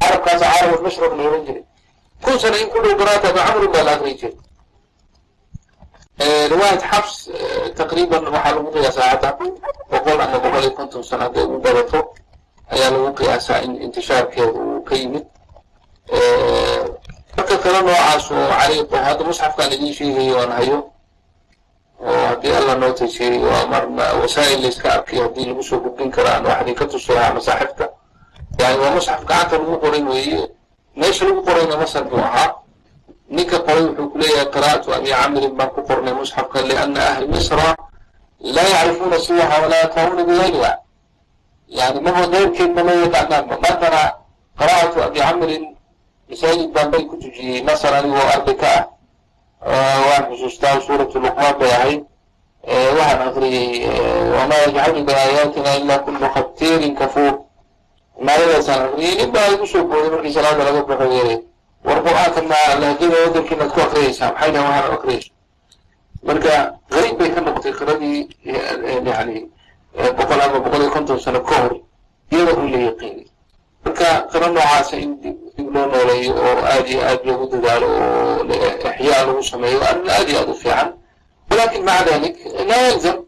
carabkaasa 0.00 0.44
caalam 0.52 0.70
almashriq 0.78 1.12
la 1.18 1.22
ohan 1.28 1.42
jiray 1.46 1.64
kun 2.24 2.36
sana 2.38 2.56
in 2.62 2.68
ku 2.72 2.78
dhow 2.84 2.94
garaata 3.00 3.28
macmur 3.36 3.68
baa 3.72 3.82
la 3.86 3.92
akrin 3.96 4.16
jiray 4.20 4.36
riwaayat 6.50 6.82
xabs 6.90 7.14
taqriiban 7.78 8.24
waxaa 8.34 8.52
lagu 8.56 8.68
qiyaasaa 8.74 9.08
hadda 9.16 9.30
boqol 9.90 10.18
ama 10.24 10.38
boqol 10.44 10.62
iyo 10.64 10.72
konton 10.78 11.02
sana 11.02 11.24
hadday 11.26 11.44
ugu 11.44 11.58
badato 11.64 11.98
ayaa 12.74 12.90
lagu 12.94 13.08
qiyaasaa 13.18 13.58
in 13.64 13.72
intishaarkeedu 13.84 14.52
uu 14.60 14.82
ka 14.88 14.94
yimid 15.00 15.24
marka 17.36 17.56
kale 17.62 17.78
noocaas 17.82 18.26
oo 18.30 18.46
cariiq 18.58 18.90
hadda 19.06 19.22
musxafkaan 19.24 19.72
idiin 19.72 19.94
sheegayo 19.94 20.36
aan 20.42 20.52
hayo. 20.58 20.78
Oo 22.00 22.26
haddii 22.28 22.52
alla 22.58 22.74
noo 22.74 22.92
tasheeyo 22.92 23.50
ama 23.62 24.04
wasaa'il 24.22 24.60
layska 24.62 24.88
arkay 24.92 25.18
haddii 25.20 25.46
lagu 25.46 25.62
soo 25.62 25.80
gudbin 25.80 26.10
karo 26.10 26.28
aan 26.28 26.44
waxdii 26.46 26.74
ka 26.74 26.84
tusi 26.86 27.12
lahaa 27.14 27.34
masaaxibta 27.34 27.86
yani 28.58 28.78
waa 28.82 28.90
musxaf 28.96 29.24
gacanta 29.24 29.58
lagu 29.58 29.78
qoray 29.78 30.02
weeye. 30.02 30.42
Meesha 30.96 31.24
lagu 31.24 31.42
qorayna 31.46 31.76
masar 31.76 32.04
buu 32.04 32.18
ahaa. 32.18 32.54
Ninka 33.30 33.58
qoray 33.62 33.82
wuxuu 33.86 34.10
ku 34.10 34.18
leeyahay 34.18 34.46
qiraa'atu 34.50 34.88
abi 34.94 35.10
camrin 35.10 35.54
baan 35.56 35.70
ku 35.70 35.80
qornay 35.86 36.12
musxafka 36.14 36.62
liana 36.62 37.00
ahli 37.14 37.26
misra 37.28 37.76
laa 38.40 38.68
yacrifuuna 38.74 39.18
siwaha 39.18 39.54
walaa 39.62 39.82
yatahuna 39.86 40.22
bigayriha 40.24 40.72
yani 41.68 42.00
maba 42.00 42.26
keyrkeed 42.32 42.70
nama 42.74 42.92
yaqaanaanba 42.92 43.54
maantana 43.62 44.02
qiraa'atu 44.58 44.98
abi 45.06 45.18
camrin 45.20 45.64
masaajid 46.30 46.70
baan 46.74 46.90
bay 46.90 47.04
ku 47.04 47.16
tujiyey 47.16 47.62
masar 47.62 47.94
anigoo 47.94 48.26
arday 48.34 48.54
ka 48.56 48.68
ah. 48.78 48.84
Waan 50.08 50.24
xusuustaa 50.32 50.80
suuratu 50.80 51.18
luqmaan 51.20 51.58
bay 51.60 51.70
ahayd. 51.70 52.00
Waxaan 52.98 53.28
akriyey 53.28 53.84
wamaa 54.36 54.60
yajcalu 54.64 55.04
biaayaatina 55.04 55.70
ila 55.80 55.98
kullu 56.04 56.26
khabtiirin 56.34 56.94
kafuur. 56.96 57.34
Maayadaasaan 58.20 58.80
akriyey 58.88 59.14
nin 59.16 59.30
baa 59.32 59.48
igu 59.54 59.66
soo 59.66 59.84
booday 59.84 60.10
markii 60.10 60.32
salaada 60.32 60.64
laga 60.64 60.82
baxo 60.88 61.06
yeeray 61.14 61.38
war 61.84 61.98
qur'aanka 62.04 62.40
ma 62.50 62.60
lahjada 62.80 63.16
wadankiinaad 63.24 63.70
ku 63.74 63.80
akriyaysaa 63.80 64.32
maxay 64.32 64.50
dhahan 64.52 64.68
waxaad 64.72 64.92
akriyaysa 64.98 65.30
marka 66.26 66.52
qariib 66.92 67.16
bay 67.18 67.30
ka 67.34 67.40
noqotay 67.40 67.72
qiradii 67.72 68.18
yani 69.08 69.36
boqol 70.18 70.40
ama 70.44 70.58
boqol 70.64 70.80
iyo 70.82 70.90
konton 70.92 71.18
sano 71.24 71.40
ka 71.40 71.54
hor 71.62 71.72
iyada 72.32 72.52
un 72.60 72.68
la 72.72 72.78
yaqiinay 72.78 73.26
marka 73.84 74.08
tiro 74.30 74.46
noocaasa 74.54 74.96
in 75.04 75.10
dib 75.22 75.68
loo 75.74 75.86
nooleeyo 75.92 76.32
oo 76.46 76.58
aad 76.72 76.86
iyo 76.92 77.00
aad 77.08 77.20
loogu 77.26 77.46
dadaalo 77.52 77.86
oo 77.86 78.44
ixyaa 78.98 79.26
lagu 79.26 79.42
sameeyo 79.50 79.78
arrin 79.88 80.08
aad 80.16 80.28
iyo 80.28 80.38
aad 80.40 80.48
u 80.48 80.54
fiican. 80.62 80.88
Walakin 81.50 81.82
maca 81.88 82.04
dalik 82.08 82.36
laa 82.68 82.82
yalzam 82.88 83.18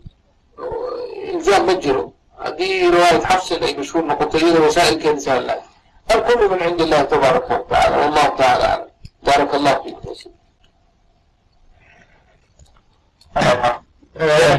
ilzaam 1.33 1.63
ma 1.67 1.75
jiro. 1.83 2.05
Haddii 2.43 2.91
riwaayat 2.95 3.25
xafsin 3.31 3.63
ay 3.67 3.75
mashhuur 3.79 4.05
noqoto 4.05 4.37
iyada 4.39 4.61
wasaailkeeda 4.67 5.21
sahla 5.21 5.55
bal 6.09 6.21
min 6.51 6.59
cindi 6.59 6.83
illahi 6.85 7.07
tabaaraka 7.13 7.55
wa 7.71 7.81
wallahu 8.01 8.31
tacala 8.37 8.67
aclam 8.73 8.89
baarak 9.25 9.55
allahu 9.55 9.83
fiikum 9.85 10.33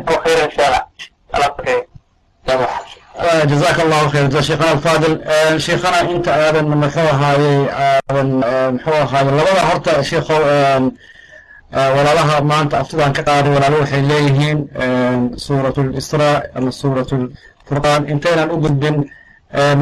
وخير 0.09 0.45
إن 0.45 0.51
شاء 0.51 0.67
الله 0.67 0.83
jazaak 3.21 3.77
allahu 3.79 4.09
khayr 4.09 4.41
sheekhana 4.41 4.71
alfaadil 4.75 5.15
sheekhana 5.59 5.99
inta 6.11 6.31
aadan 6.33 6.65
muxuu 6.81 7.07
ahaayey 7.13 7.59
aadan 7.69 8.29
muxuu 8.73 8.97
ahaaye 9.05 9.31
labada 9.37 9.61
horta 9.69 10.03
sheekho 10.03 10.37
walaalaha 11.95 12.41
maanta 12.51 12.79
aftidan 12.81 13.13
ka 13.13 13.21
qaaday 13.23 13.53
walaalo 13.55 13.77
waxay 13.83 14.01
leeyihiin 14.01 14.59
suurat 15.45 15.77
lisraa 15.95 16.41
ama 16.57 16.71
suurat 16.71 17.09
lfurqaan 17.65 18.01
intaynaan 18.13 18.49
u 18.51 18.57
gudbin 18.65 18.95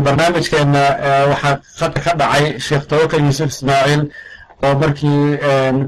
barnaamijkeenna 0.06 0.84
waxaa 1.32 1.60
hadda 1.80 2.00
ka 2.06 2.12
dhacay 2.20 2.46
sheekh 2.60 2.84
tawakal 2.92 3.20
yuusuf 3.24 3.50
ismaaciil 3.56 4.02
oo 4.64 4.74
markii 4.82 5.40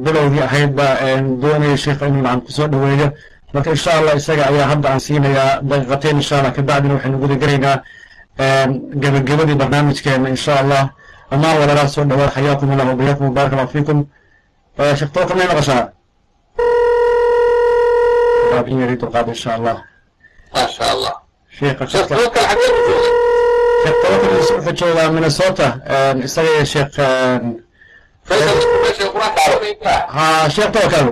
bilowgii 0.06 0.44
ahaydba 0.48 0.88
doonaya 1.44 1.78
sheekh 1.78 2.00
inuu 2.08 2.22
nacan 2.24 2.42
ku 2.46 2.52
soo 2.52 2.68
dhaweeyo 2.72 3.08
marka 3.54 3.70
insha 3.70 3.92
allah 4.00 4.14
isaga 4.16 4.44
ayaa 4.52 4.68
hadda 4.74 4.88
aan 4.90 5.00
siinayaa 5.00 5.62
daqiiqateyn 5.70 6.16
insha 6.22 6.36
allah 6.40 6.54
kabacdina 6.58 6.94
waxaynu 6.96 7.18
guda 7.24 7.36
gelaynaa 7.36 7.78
ehm, 8.44 8.70
gebagabadii 9.02 9.56
barnaamijkeena 9.62 10.30
insha 10.30 10.54
allah. 10.62 10.84
Dhammaan 11.32 11.58
walaalaha 11.62 11.88
soo 11.88 12.04
dhawaad 12.06 12.32
xayaakum 12.36 12.68
allah 12.74 12.86
wabayakum 12.94 13.26
wbaaraka 13.30 13.56
allah 13.56 13.70
fiikum 13.74 13.98
sheekh 15.00 15.12
tooka 15.14 15.34
may 15.36 15.48
maqashaa 15.48 15.90
in 18.68 18.80
yari 18.80 18.96
dulqaad 19.02 19.28
insha 19.28 19.50
allah. 19.58 19.78
Masha 20.54 20.86
allah. 20.94 21.14
Sheekha 21.58 21.86
tooka 21.86 22.16
wuxuu 24.56 24.74
joogaa 24.80 25.10
minnesota. 25.12 25.68
Ehm, 25.86 26.22
isaga 26.22 26.50
iyo 26.50 26.60
ehm, 26.60 26.66
sheekh 26.66 26.98
ha 30.16 30.50
sheekh 30.50 30.72
tookalu 30.72 31.12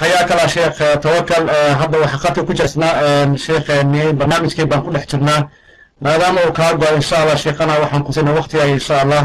hayaa 0.00 0.24
kala 0.28 0.48
sheekh 0.48 0.78
tawakal 1.02 1.48
eh, 1.48 1.74
hadda 1.80 1.98
waxaa 1.98 2.18
khatar 2.18 2.44
ku 2.46 2.52
jeesnaa 2.54 3.36
sheekheni 3.36 3.98
eh, 4.00 4.12
barnaamijkii 4.12 4.64
baan 4.66 4.82
ku 4.84 4.90
dhex 4.90 5.06
jirnaa. 5.12 5.48
Maadaama 6.00 6.40
uu 6.46 6.52
kaa 6.52 6.72
go-o 6.74 6.94
insha 6.96 7.16
allah 7.22 7.36
sheekhana 7.36 7.72
waxaan 7.82 8.02
kusina 8.04 8.32
waktigaay 8.32 8.70
insha 8.70 9.00
allah 9.02 9.22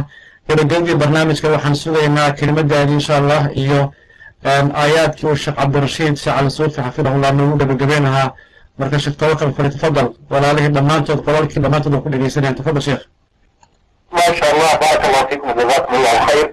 gabagabadii 0.50 0.96
barnaamijka 0.96 1.48
waxaan 1.50 1.76
sugaynaa 1.76 2.32
kelimadaadii 2.32 2.94
insha 2.94 3.18
allah 3.18 3.42
iyo 3.56 3.94
aayaadkii 4.46 5.28
uu 5.28 5.36
sheekh 5.36 5.56
cabdirashiid 5.58 6.16
sheekh 6.18 6.36
cali 6.38 6.50
suufi 6.52 6.82
xafidahullah 6.82 7.32
noogu 7.34 7.56
gabagabeynahaa 7.58 8.30
marka 8.80 9.00
sheekh 9.00 9.18
tawakal 9.18 9.54
fali 9.54 9.70
tafadal 9.70 10.08
walaalihii 10.30 10.70
dhammaantood 10.76 11.20
qolalkii 11.26 11.62
dhammaantood 11.64 11.94
oo 11.94 12.02
ku 12.02 12.10
dhegeysanayaan 12.10 12.56
tafadal 12.56 12.82
sheekh 12.82 13.04
maasha 14.12 14.46
allah 14.54 14.72
baaraka 14.82 15.06
allah 15.08 15.24
fiikum 15.30 15.50
jazakum 15.60 15.94
allah 16.00 16.16
khayr 16.28 16.48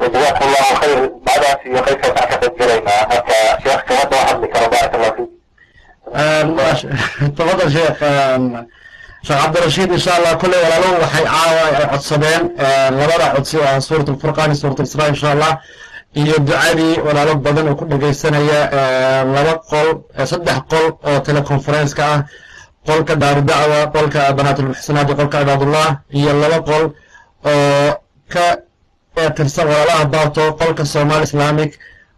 وجزاكم 0.00 0.44
الله 0.44 0.80
خير 0.80 1.12
بعد 1.26 1.40
في 1.40 1.82
خير 1.82 1.94
كتاكد 1.94 2.44
الجريمة 2.44 2.90
حتى 2.90 3.62
شيخ 3.64 3.80
كمان 3.80 4.06
وحنا 4.12 4.46
لك 4.46 4.70
بارك 4.70 4.94
الله 4.94 5.10
فيك 5.10 5.30
tafadal 7.36 7.70
sheekh 7.70 7.98
sheekh 9.22 9.40
cabdirashiid 9.42 9.92
insha 9.92 10.14
allah 10.16 10.38
kolley 10.38 10.58
walaaluhu 10.64 11.00
waxay 11.02 11.24
caawa 11.24 11.62
ay 11.78 11.86
codsadeen 11.92 12.42
labada 12.98 13.34
codsi 13.34 13.56
oo 13.58 13.64
ah 13.64 13.80
suurat 13.80 14.08
alfurqaan 14.08 14.50
iyo 14.50 14.54
suurat 14.60 14.80
israa 14.80 15.08
insha 15.08 15.30
allah 15.32 15.60
iyo 16.21 16.35
ducadii 16.47 16.95
walaalo 17.05 17.33
badan 17.45 17.67
oo 17.71 17.75
ku 17.79 17.85
dhegeysanaya 17.91 18.59
laba 19.35 19.53
qol 19.71 19.87
saddex 20.31 20.57
qol 20.71 20.85
oo 21.09 21.19
teleconference-ka 21.27 22.05
ah. 22.15 22.21
Qolka 22.85 23.15
daaru 23.21 23.41
dacwa 23.49 23.79
qolka 23.95 24.21
banaatulmuxsanaat 24.37 25.07
iyo 25.09 25.15
qolka 25.19 25.37
cibaadullah 25.41 25.89
iyo 26.19 26.31
laba 26.41 26.59
qol 26.69 26.83
oo 27.51 27.89
ka 28.33 28.45
tirsan 29.35 29.67
walaalaha 29.71 30.05
baato 30.13 30.43
qolka 30.61 30.83
somali 30.85 31.23
islamic 31.29 31.71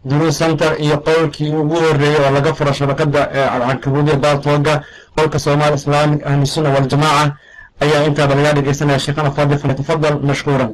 duru 0.04 0.28
center 0.40 0.70
iyo 0.84 0.96
qolkii 1.08 1.50
ugu 1.60 1.76
horeeyey 1.84 2.20
oo 2.24 2.30
laga 2.36 2.52
furo 2.54 2.72
shabakada 2.72 3.20
cankabuudiya 3.68 4.16
baartooga 4.24 4.74
qolka 5.16 5.38
somali 5.46 5.74
islamic 5.80 6.20
ahlu 6.28 6.46
sunna 6.46 6.70
waljamaaca 6.76 7.36
ayaa 7.84 8.04
intaaba 8.08 8.34
laga 8.38 8.52
dhegeysanaya 8.56 8.98
sheekhana 9.04 9.30
fadil 9.36 9.58
falyatafadal 9.62 10.16
mashkuuran 10.28 10.70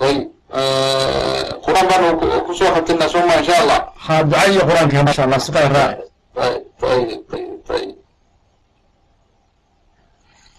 بارك 0.00 0.12
الله 0.12 0.20
فيك 0.20 0.28
طيب 0.28 0.30
آه، 0.52 1.42
قرآن 1.64 1.86
بانو 1.86 2.20
كسو 2.48 2.64
ختمنا 2.74 3.06
ثم 3.06 3.30
إن 3.30 3.44
شاء 3.44 3.62
الله 3.62 3.80
ha 4.06 4.22
duca 4.22 4.46
iyo 4.50 4.60
qur-aanka 4.68 5.02
masha 5.06 5.22
allah 5.24 5.40
si 5.40 5.52
kale 5.52 5.68
raaci 5.68 6.02
طيب 6.36 6.62
طيب 6.80 7.20
طيب 7.32 7.60
طيب 7.68 7.94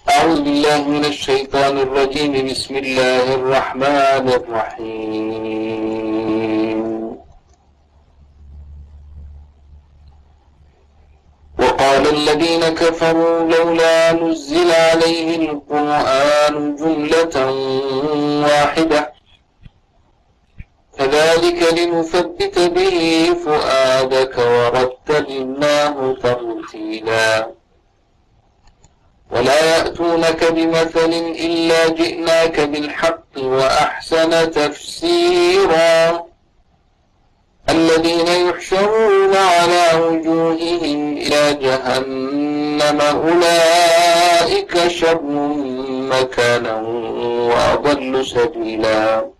أعوذ 0.09 0.41
بالله 0.41 0.77
من 0.87 1.05
الشيطان 1.05 1.77
الرجيم 1.77 2.33
بسم 2.49 2.75
الله 2.75 3.25
الرحمن 3.35 4.25
الرحيم 5.45 6.85
وقال 11.59 12.03
الذين 12.17 12.63
كفروا 12.69 13.39
لولا 13.51 14.11
نزل 14.11 14.71
عليه 14.71 15.29
القرآن 15.51 16.75
جملة 16.75 17.35
واحدة 18.47 19.13
كذلك 21.00 21.72
لنثبت 21.78 22.58
به 22.58 23.30
فؤادك 23.44 24.38
ورتلناه 24.38 26.14
ترتيلا 26.22 27.48
ولا 29.30 29.76
يأتونك 29.76 30.52
بمثل 30.52 31.12
إلا 31.46 31.88
جئناك 31.88 32.60
بالحق 32.60 33.38
وأحسن 33.38 34.50
تفسيرا 34.50 36.24
الذين 37.70 38.26
يحشرون 38.48 39.36
على 39.36 40.00
وجوههم 40.04 41.16
إلى 41.16 41.54
جهنم 41.54 43.00
أولئك 43.00 44.88
شر 44.88 45.22
مكانا 46.12 46.74
وأضل 47.50 48.26
سبيلا 48.26 49.39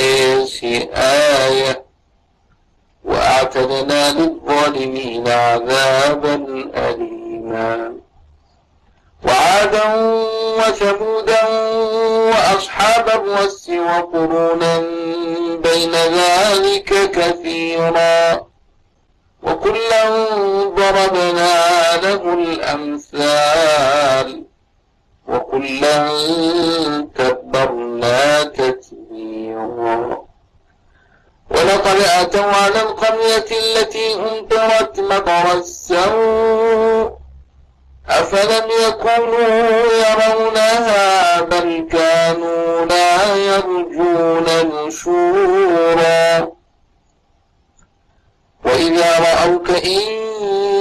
الناس 0.00 0.64
آية 0.94 1.84
وأعتدنا 3.04 4.12
للظالمين 4.12 5.28
عذابا 5.28 6.34
أليما 6.74 7.94
وعادا 9.26 9.94
وثمودا 10.58 11.48
وأصحاب 12.30 13.08
الرس 13.08 13.68
وقرونا 13.70 14.78
بين 15.64 15.92
ذلك 15.94 17.10
كثيرا 17.10 18.40
وكلا 19.42 20.04
ضربنا 20.68 21.52
له 22.02 22.34
الأمثال 22.34 24.42
وكلا 25.28 26.08
تبرنا 27.14 28.44
تتبرا 28.44 28.81
ولقد 31.50 31.96
أتوا 32.20 32.42
على 32.44 32.82
القرية 32.82 33.46
التي 33.58 34.14
أمطرت 34.14 35.00
مطر 35.00 35.52
السوء 35.58 37.12
أفلم 38.08 38.68
يكونوا 38.88 39.82
يرونها 40.08 41.40
بل 41.40 41.88
كانوا 41.92 42.84
لا 42.84 43.36
يرجون 43.36 44.44
نشورا 44.86 46.48
وإذا 48.64 49.18
رأوك 49.18 49.70
إن 49.70 50.02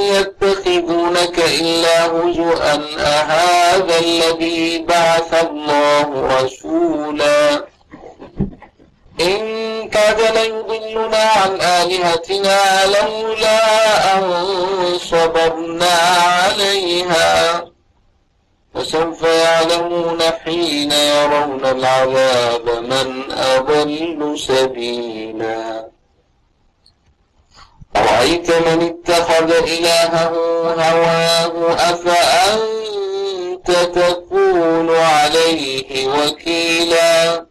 يتخذونك 0.02 1.40
إلا 1.40 2.06
هزؤا 2.06 2.74
أهذا 2.99 3.99
الذي 3.99 4.86
بعث 4.90 5.45
الله 5.45 6.38
رسولا 6.41 7.70
إن 9.22 9.89
كاد 9.89 10.22
ليضلنا 10.38 11.18
عن 11.18 11.61
آلهتنا 11.61 12.85
لولا 12.85 14.18
أن 14.18 14.34
صبرنا 14.98 15.91
عليها 16.43 17.65
فسوف 18.76 19.23
يعلمون 19.23 20.22
حين 20.22 20.91
يرون 20.91 21.65
العذاب 21.65 22.69
من 22.69 23.31
أضل 23.31 24.39
سبيلا 24.39 25.88
أرأيت 27.95 28.52
من 28.52 28.81
اتخذ 28.88 29.52
إلهه 29.52 30.30
هواه 30.73 31.73
أفأنت 31.73 33.72
تكون 33.72 34.95
عليه 34.95 36.07
وكيلاً 36.07 37.51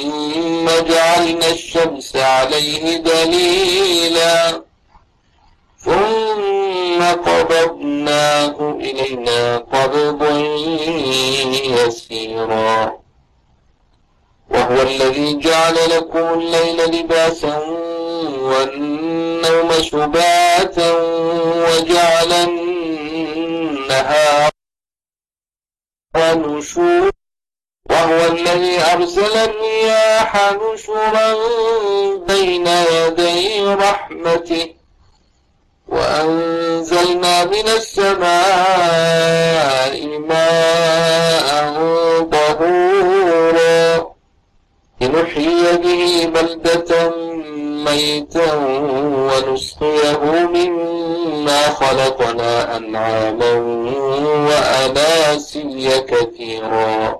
ثم 0.61 0.93
جعلنا 0.93 1.47
الشمس 1.51 2.15
عليه 2.15 2.97
دليلا 2.97 4.61
ثم 5.77 7.01
قبضناه 7.03 8.77
إلينا 8.79 9.57
قبضا 9.57 10.31
يسيرا 11.65 12.99
وهو 14.49 14.81
الذي 14.81 15.39
جعل 15.39 15.75
لكم 15.97 16.39
الليل 16.39 16.85
لباسا 16.85 17.57
والنوم 18.41 19.71
سباتا 19.71 20.91
وجعل 21.65 22.31
النهار 23.13 24.51
ونشورا 26.15 27.20
وهو 28.01 28.25
الذي 28.31 28.77
أرسل 28.93 29.37
الرياح 29.37 30.53
نشرا 30.53 31.33
بين 32.27 32.67
يدي 32.67 33.63
رحمته 33.63 34.67
وأنزلنا 35.87 37.45
من 37.45 37.67
السماء 37.77 38.21
ماء 40.29 41.51
طهورا 42.31 44.11
لنحيي 45.01 45.77
به 45.77 46.25
بلدة 46.33 47.11
ميتا 47.85 48.53
ونسقيه 49.29 50.19
مما 50.53 51.61
خلقنا 51.61 52.77
أنعاما 52.77 53.53
وأناسيا 54.47 55.97
كثيرا 55.99 57.19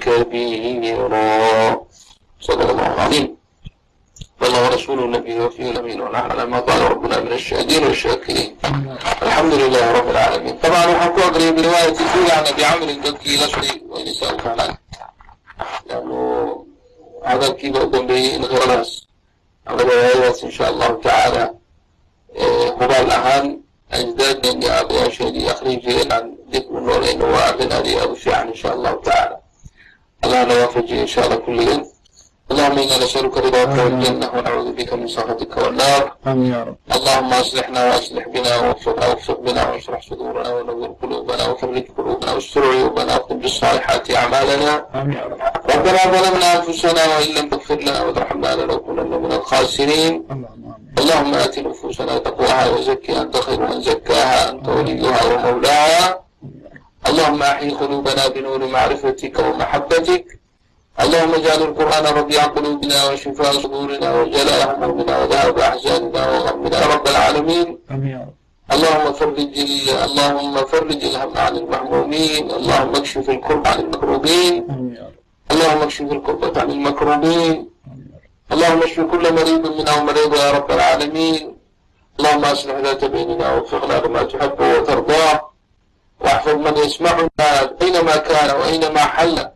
كبيرا 0.00 1.86
صدق 2.40 2.70
الله 2.70 2.94
العظيم 2.94 3.36
والله 4.40 4.64
ورسوله 4.64 5.04
النبي 5.04 5.40
وفيه 5.40 5.70
الأمين 5.70 6.00
ونحن 6.00 6.30
على 6.30 6.44
ما 6.46 6.60
قال 6.60 6.82
ربنا 6.90 7.20
من 7.20 7.32
الشاهدين 7.32 7.84
والشاكرين 7.84 8.56
الحمد 9.22 9.54
لله 9.54 9.92
رب 9.92 10.08
العالمين 10.10 10.58
طبعا 10.58 10.86
وحكوا 10.86 11.22
أقري 11.24 11.52
برواية 11.52 11.96
الأولى 12.04 12.32
عن 12.32 12.46
أبي 12.46 12.64
عمرو 12.64 12.88
الدكي 12.90 13.36
لصري 13.36 13.82
ونساء 13.88 14.38
فعلا 14.38 14.76
لأنه 15.86 16.66
هذا 17.24 17.46
الكيب 17.46 17.76
أقوم 17.76 18.06
به 18.06 18.36
إن 18.36 18.44
غرناس 18.44 19.06
هذا 19.68 19.82
روايات 19.82 20.44
إن 20.44 20.50
شاء 20.50 20.70
الله 20.70 21.00
تعالى 21.04 21.54
هما 22.80 23.00
الأهان 23.00 23.60
أجداد 23.92 24.46
من 24.56 24.64
أبي 24.64 25.06
أشهد 25.06 25.36
أخرجين 25.44 26.12
عن 26.12 26.36
ذكر 26.52 26.78
النور 26.78 27.10
إنه 27.10 27.24
وأبنى 27.24 27.82
لي 27.82 28.02
أبو 28.02 28.14
شيعان 28.14 28.48
إن 28.48 28.54
شاء 28.54 28.74
الله 28.74 28.92
تعالى 29.04 29.36
اللهنا 30.24 30.54
يخرج 30.54 30.92
إن 30.92 31.06
شاء 31.06 31.24
الله 31.26 31.36
كل 31.36 31.60
اللهم 32.50 32.78
إنا 32.78 32.96
نسألك 33.04 33.36
رضاك 33.38 33.78
والجنة 33.78 34.30
ونعوذ 34.34 34.72
بك 34.72 34.92
من 34.92 35.06
سخطك 35.08 35.56
والنار 35.56 36.16
اللهم 36.96 37.32
أصلحنا 37.32 37.84
وأصلح 37.88 38.28
بنا 38.28 38.56
واغفرنا 38.56 39.06
واغفر 39.08 39.34
بنا 39.34 39.70
واشرح 39.72 40.00
صدورنا 40.10 40.48
ونور 40.54 40.88
قلوبنا 41.02 41.48
وفرج 41.48 41.84
قلوبنا 41.98 42.32
واستر 42.32 42.62
عيوبنا 42.70 43.12
واقم 43.14 43.38
بالصالحات 43.38 44.10
أعمالنا 44.10 44.72
ربنا 45.74 46.00
ظلمنا 46.14 46.56
أنفسنا 46.56 47.02
وإن 47.16 47.30
لم 47.38 47.48
تغفر 47.48 47.74
لنا 47.80 48.02
وترحمنا 48.04 48.54
لنكونن 48.56 49.10
من 49.22 49.32
الخاسرين 49.32 50.12
اللهم 50.98 51.34
آت 51.34 51.58
نفوسنا 51.58 52.18
تقواها 52.18 52.70
وزكها 52.70 53.22
أنت 53.22 53.36
خير 53.36 53.60
من 53.60 53.80
زكاها 53.80 54.50
أنت 54.50 54.68
وليها 54.68 55.20
ومولاها 55.24 56.23
اللهم 57.08 57.42
أعن 57.42 57.70
قلوبنا 57.70 58.28
بنور 58.34 58.60
معرفتك 58.66 59.36
ومحبتك 59.38 60.26
اللهم 61.02 61.32
اجعل 61.34 61.60
القرآن 61.68 62.04
ربيع 62.18 62.42
قلوبنا 62.56 62.98
وشفاء 63.10 63.52
صدورنا 63.52 64.08
وجلاء 64.20 64.60
همومنا 64.76 65.14
وذهب 65.22 65.58
أحزاننا 65.58 66.22
وغمنا 66.30 66.80
رب 66.94 67.06
العالمين 67.12 67.68
اللهم 68.74 69.12
فرج 69.12 69.38
اللهم 70.06 70.54
فرج 70.72 71.00
الهم 71.10 71.32
عن 71.44 71.54
المهمومين 71.56 72.44
اللهم 72.58 72.92
اكشف 73.00 73.30
الكرب 73.30 73.66
عن 73.66 73.78
المكروبين 73.80 74.54
اللهم 75.52 75.80
اكشف 75.82 76.08
الكربة 76.16 76.60
عن 76.60 76.70
المكروبين 76.70 77.56
اللهم 78.52 78.80
اشف 78.82 79.00
كل 79.12 79.24
مريض 79.38 79.62
منا 79.76 79.92
ومريض 79.98 80.30
يا 80.42 80.50
رب 80.56 80.70
العالمين 80.70 81.56
اللهم 82.18 82.44
اصلح 82.44 82.76
ذات 82.84 83.04
بيننا 83.04 83.46
ووفقنا 83.54 83.96
لما 84.06 84.22
تحب 84.22 84.58
وترضاه 84.60 85.53
واحفظ 86.24 86.54
من 86.54 86.76
يسمعنا 86.76 87.28
أينما 87.82 88.16
كان 88.16 88.56
وأينما 88.60 88.98
حل 89.00 89.48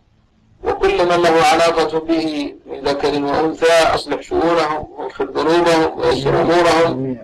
وكل 0.65 1.05
من 1.05 1.23
له 1.23 1.43
علاقة 1.53 1.99
به 1.99 2.55
من 2.67 2.81
ذكر 2.81 3.23
وأنثى 3.25 3.73
أصلح 3.95 4.21
شؤونهم 4.21 4.87
واغفر 4.99 5.25
ذنوبهم 5.25 5.99
ويسر 5.99 6.41
أمورهم 6.43 7.19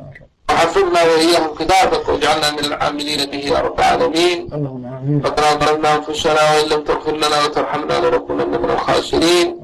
وحفظنا 0.50 1.02
وإياهم 1.02 1.54
خطابك 1.54 2.08
واجعلنا 2.08 2.50
من 2.50 2.58
العاملين 2.58 3.30
به 3.30 3.38
يا 3.38 3.58
رب 3.58 3.78
العالمين 3.78 4.48
ربنا 5.26 5.54
ظلمنا 5.54 5.94
أنفسنا 5.96 6.40
وإن 6.54 6.68
لم 6.68 6.84
تغفر 6.84 7.16
لنا 7.16 7.44
وترحمنا 7.44 7.92
لنكونن 8.06 8.62
من 8.62 8.70
الخاسرين 8.70 9.60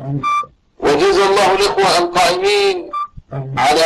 وجزا 0.79 1.25
الله 1.31 1.53
الإخوة 1.55 1.99
القائمين 1.99 2.91
على 3.33 3.83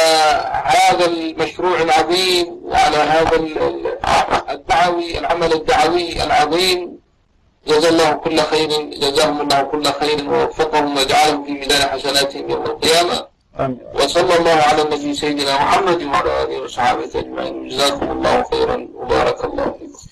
هذا 0.64 1.06
المشروع 1.06 1.82
العظيم 1.82 2.60
وعلى 2.64 2.96
هذا 2.96 3.36
الدعوي 4.50 5.18
العمل 5.18 5.52
الدعوي 5.52 6.22
العظيم 6.24 6.98
جزا 7.68 7.88
الله 7.88 8.12
كل 8.12 8.38
خير 8.40 8.68
جزاهم 9.00 9.40
الله 9.40 9.62
كل 9.62 9.84
خير 9.84 10.30
ووفقهم 10.30 10.96
وجعلهم 10.98 11.44
في 11.44 11.52
ميزان 11.52 11.88
حسناتهم 11.88 12.50
يوم 12.50 12.64
القيامة 12.64 13.26
وصلى 13.94 14.36
الله 14.38 14.50
على 14.50 14.82
النبي 14.82 15.14
سيدنا 15.14 15.54
محمد 15.54 16.02
وعلى 16.02 16.42
آله 16.42 16.62
وصحبه 16.62 17.10
أجمعين 17.14 17.68
جزاكم 17.68 18.10
الله 18.10 18.44
خيرا 18.52 18.88
وبارك 18.94 19.44
الله 19.44 19.64
فيكم 19.64 20.04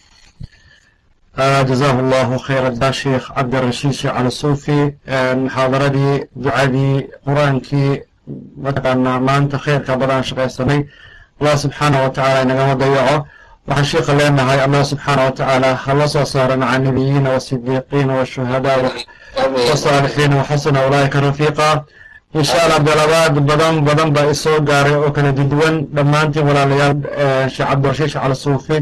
جزاه 1.72 2.00
الله 2.00 2.38
خيرا 2.38 2.68
الشيخ 2.82 3.32
عبد 3.32 3.54
الرشيد 3.54 4.06
على 4.06 4.26
الصوفي 4.26 4.92
محاضرتي 5.34 6.26
دعابي 6.36 7.08
قرآنكي 7.26 8.02
mataqaanaa 8.64 9.18
maanta 9.28 9.58
khayrka 9.64 9.96
badan 9.96 10.22
shaqaysanay. 10.28 10.80
Allah 11.40 11.54
subxaana 11.64 11.96
watacaala 12.04 12.42
inagama 12.42 12.74
dayaco. 12.82 13.26
Waxaan 13.68 13.84
sheikha 13.92 14.12
leenahay 14.18 14.58
allah 14.66 14.82
subxaana 14.92 15.22
watacaala 15.28 15.74
hala 15.84 16.08
soo 16.08 16.24
saara 16.24 16.56
maca 16.56 16.78
nebiyiina 16.78 17.28
wasidiiqiina 17.34 18.12
washuhadaa 18.18 18.78
wasaalixiina 19.70 20.36
waxasuna 20.40 20.86
ulaaika 20.86 21.20
rafiiqa. 21.20 21.84
Insha 22.34 22.58
allah 22.64 22.80
dalabaad 22.80 23.34
badan 23.50 23.74
badan 23.84 24.08
baa 24.16 24.30
isoo 24.34 24.60
gaaray 24.60 24.94
oo 24.94 25.10
kala 25.12 25.32
duduwan 25.32 25.74
dhammaantiin 25.94 26.46
walaalayaal 26.48 26.96
eh, 27.22 27.48
sheekh 27.54 27.68
cabdirashiid 27.70 28.08
shacala 28.14 28.34
suufi 28.34 28.78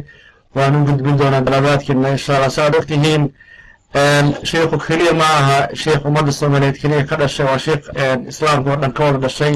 waan 0.55 0.77
u 0.77 0.85
gudbin 0.89 1.17
doonaa 1.19 1.41
dalabaadkiina 1.41 2.09
insha 2.17 2.37
allah 2.37 2.51
sa 2.51 2.65
ad 2.67 2.75
ogtihiin 2.79 3.23
sheikhu 4.51 4.79
keliya 4.87 5.13
ma 5.21 5.25
aha 5.41 5.59
sheikh 5.75 6.05
ummadda 6.09 6.33
soomaaliyeed 6.33 6.77
keliya 6.83 7.05
ka 7.09 7.17
dhashay 7.17 7.47
waa 7.47 7.59
sheikh 7.59 7.83
islaamka 8.29 8.71
oo 8.71 8.77
dhan 8.77 8.93
ka 8.93 9.05
wada 9.05 9.19
dhashay 9.19 9.55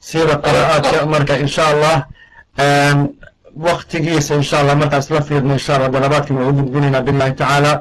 sida 0.00 0.34
qiraa'aadka 0.44 1.06
marka 1.06 1.34
insha 1.44 1.64
allah 1.72 1.96
waktigiisa 3.66 4.34
insha 4.34 4.58
allah 4.60 4.74
markaas 4.82 5.10
la 5.10 5.20
fiirno 5.22 5.52
insha 5.58 5.74
allah 5.76 5.88
dalabaadkan 5.90 6.36
waa 6.38 6.48
u 6.50 6.52
gudbinaynaa 6.52 7.00
billahi 7.06 7.32
tacaala 7.40 7.72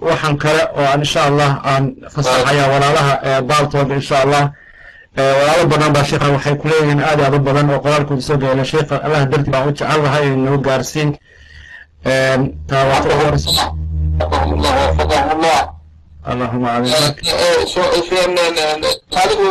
waxaan 0.00 0.36
kale 0.38 0.62
oo 0.78 0.84
aan 0.92 1.00
insha 1.06 1.20
allah 1.30 1.50
aan 1.70 1.84
fasaxayaa 2.14 2.68
walaalaha 2.72 3.12
baaltooda 3.50 3.94
insha 3.94 4.16
allah 4.24 4.44
walaalo 5.16 5.64
badan 5.72 5.90
baa 5.96 6.04
sheekha 6.10 6.28
waxay 6.36 6.54
ku 6.60 6.68
leeyihiin 6.68 7.00
aad 7.02 7.20
aad 7.20 7.34
u 7.34 7.38
badan 7.48 7.70
oo 7.70 7.80
qoraalkooda 7.84 8.22
soo 8.28 8.36
geela 8.42 8.64
sheekha 8.64 8.96
allah 9.06 9.20
darti 9.32 9.50
baan 9.50 9.68
u 9.68 9.72
jecel 9.72 10.00
lahay 10.04 10.26
inoo 10.32 10.58
gaarsiin 10.66 11.10
taa 12.68 12.84
xafidahumullah 14.18 14.72
waafaqahullah 14.74 15.58
allahuma 16.26 16.70
taaligu 19.14 19.50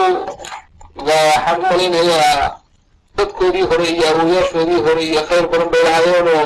waxaan 1.08 1.58
u 1.58 1.62
malaynayaa 1.62 2.60
dadkoodii 3.18 3.66
hore 3.72 3.88
iyo 3.96 4.06
awooyaashoodii 4.12 4.82
hore 4.86 5.04
iyo 5.04 5.22
khayr 5.30 5.46
badan 5.52 5.70
bay 5.72 5.84
lahaayeenoo 5.88 6.46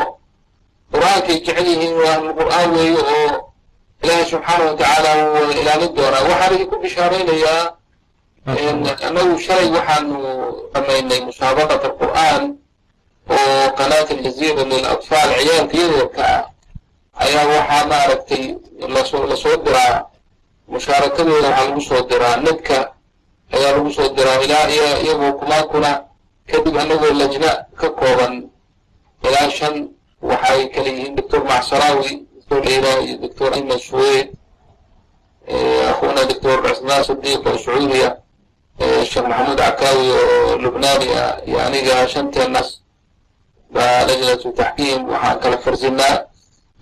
qur'aankay 0.94 1.38
jecel 1.46 1.68
yihiin 1.68 1.94
waa 2.02 2.16
alqur'aan 2.22 2.70
weeye 2.78 3.02
oo 3.18 3.30
ilaahay 4.04 4.26
subxaana 4.32 4.64
watacaala 4.70 5.12
wuu 5.34 5.52
ilaalin 5.62 5.92
doonaa 5.96 6.24
waxaan 6.30 6.54
idinku 6.56 6.76
bishaaraynayaa 6.84 7.64
annagu 9.08 9.34
shalay 9.46 9.68
waxaanu 9.76 10.18
dhammaynay 10.74 11.20
musaabaqat 11.28 11.82
alqur'aan 11.90 12.44
oo 13.30 13.66
qanaat 13.80 14.08
aljaziira 14.16 14.64
lil 14.72 14.86
ciyaalka 15.02 15.78
yadooka 15.82 16.22
ah 16.36 16.51
ayaa 17.26 17.46
waxaa 17.54 17.86
maaragtay 17.92 18.44
la 19.30 19.36
soo 19.42 19.56
diraa 19.66 19.98
mushaarakadooda 20.72 21.48
waxaa 21.50 21.66
lagu 21.68 21.82
soo 21.90 22.02
diraa 22.10 22.36
nedka 22.46 22.78
ayaa 23.56 23.72
lagu 23.76 23.90
soo 23.98 24.10
diraa 24.18 24.40
ilaa 24.46 24.66
iyagoo 25.04 25.34
kumaankuna 25.40 25.92
kadib 26.52 26.76
annagoo 26.82 27.14
lajna 27.20 27.52
ka 27.80 27.88
kooban 28.00 28.34
ilaa 29.28 29.50
shan 29.58 29.76
waxay 30.30 30.62
kala 30.74 30.90
yihiin 30.90 31.16
doctor 31.18 31.42
macsaraawi 31.50 32.12
doctor 32.36 32.60
leila 32.66 32.92
iyo 33.06 33.16
doctor 33.24 33.50
ayman 33.54 33.80
suweyd 33.88 34.28
akhuna 35.92 36.22
doctor 36.30 36.58
cisnaan 36.68 37.04
sadiiq 37.08 37.44
oo 37.50 37.58
sacuudiya 37.58 38.10
sheekh 39.10 39.26
maxamuud 39.30 39.58
cakaawi 39.64 40.06
oo 40.12 40.58
lubnaani 40.64 41.06
iyo 41.48 41.58
aniga 41.66 42.08
shanteennas 42.14 42.70
baa 43.74 44.00
lajnatu 44.08 44.48
taxkiim 44.60 45.02
waxaan 45.12 45.40
kala 45.44 45.58
farsinaa 45.64 46.16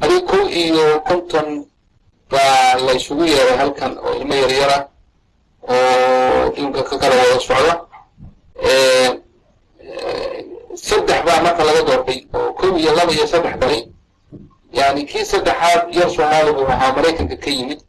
adig 0.04 0.24
kow 0.30 0.44
iyo 0.64 0.86
konton 1.08 1.48
baa 2.32 2.76
la 2.86 2.92
isugu 3.00 3.24
yeeray 3.26 3.58
halkan 3.58 3.98
oo 4.06 4.14
ilmo 4.20 4.36
yaryara 4.36 4.78
oo 5.68 6.48
adduunka 6.48 6.82
ka 6.90 6.96
kala 7.02 7.16
wada 7.20 7.40
socda. 7.48 7.74
Saddex 10.88 11.20
baa 11.26 11.42
marka 11.46 11.64
laga 11.68 11.82
doortay 11.88 12.20
oo 12.38 12.54
kow 12.60 12.72
iyo 12.82 12.92
laba 12.98 13.12
iyo 13.12 13.26
saddex 13.28 13.56
dhalay 13.62 13.82
yani 14.78 15.02
kii 15.10 15.26
saddexaad 15.32 15.82
yar 15.98 16.10
soomaaligu 16.16 16.62
waxaa 16.70 16.94
maraykanka 16.96 17.36
ka 17.44 17.50
yimid. 17.58 17.80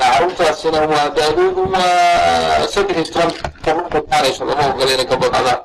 Carruurtaasina 0.00 0.80
waa 0.90 1.08
daadoodu 1.16 1.62
waa 1.72 2.66
saddex 2.74 2.96
iyo 2.96 3.04
toban 3.14 3.30
lama 4.48 4.64
ogola 4.72 4.90
inay 4.94 5.06
ka 5.10 5.16
badnaadaan 5.22 5.60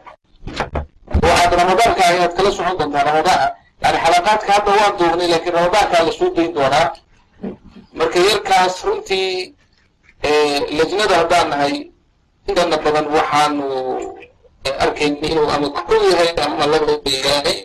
waxaad 1.23 1.52
ramadaanka 1.60 2.02
ayaad 2.11 2.31
kala 2.38 2.49
socon 2.57 2.76
doontaa 2.80 3.03
ramadaana 3.07 3.48
yani 3.84 3.98
xalaqaadka 4.04 4.52
hadda 4.56 4.72
waan 4.80 4.94
duugnay 5.00 5.28
laakiin 5.32 5.54
ramadaankaa 5.56 6.04
la 6.08 6.12
soo 6.20 6.30
dayn 6.36 6.54
doonaa. 6.56 6.88
Marka 7.98 8.20
yarkaas 8.30 8.76
runtii 8.86 9.54
lajnada 10.78 11.16
haddaan 11.22 11.50
nahay 11.50 11.76
intana 12.48 12.78
badan 12.84 13.08
waxaanu 13.16 13.66
arkayna 14.84 15.28
inuu 15.28 15.50
ama 15.56 15.68
ku 15.70 15.94
yahay 16.12 16.30
ama 16.46 16.66
laba 16.72 16.94
yahay 17.06 17.58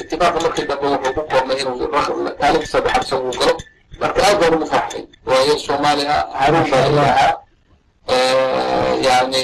itifaaqa 0.00 0.38
markii 0.44 0.66
dambe 0.70 0.86
wuxuu 0.92 1.12
ku 1.16 1.22
koobnay 1.30 1.58
inuu 1.62 1.88
kaalinta 2.40 2.66
saddexaad 2.72 3.02
isagu 3.06 3.30
galo. 3.38 3.54
Marka 4.00 4.20
aad 4.26 4.36
baan 4.40 4.54
ugu 4.54 4.66
farxay 4.72 5.02
waa 5.26 5.42
yar 5.48 5.58
soomaali 5.66 6.04
ah 6.14 6.22
haruun 6.40 6.64
baa 6.70 6.86
ilahaa 6.90 7.32
yani 9.06 9.42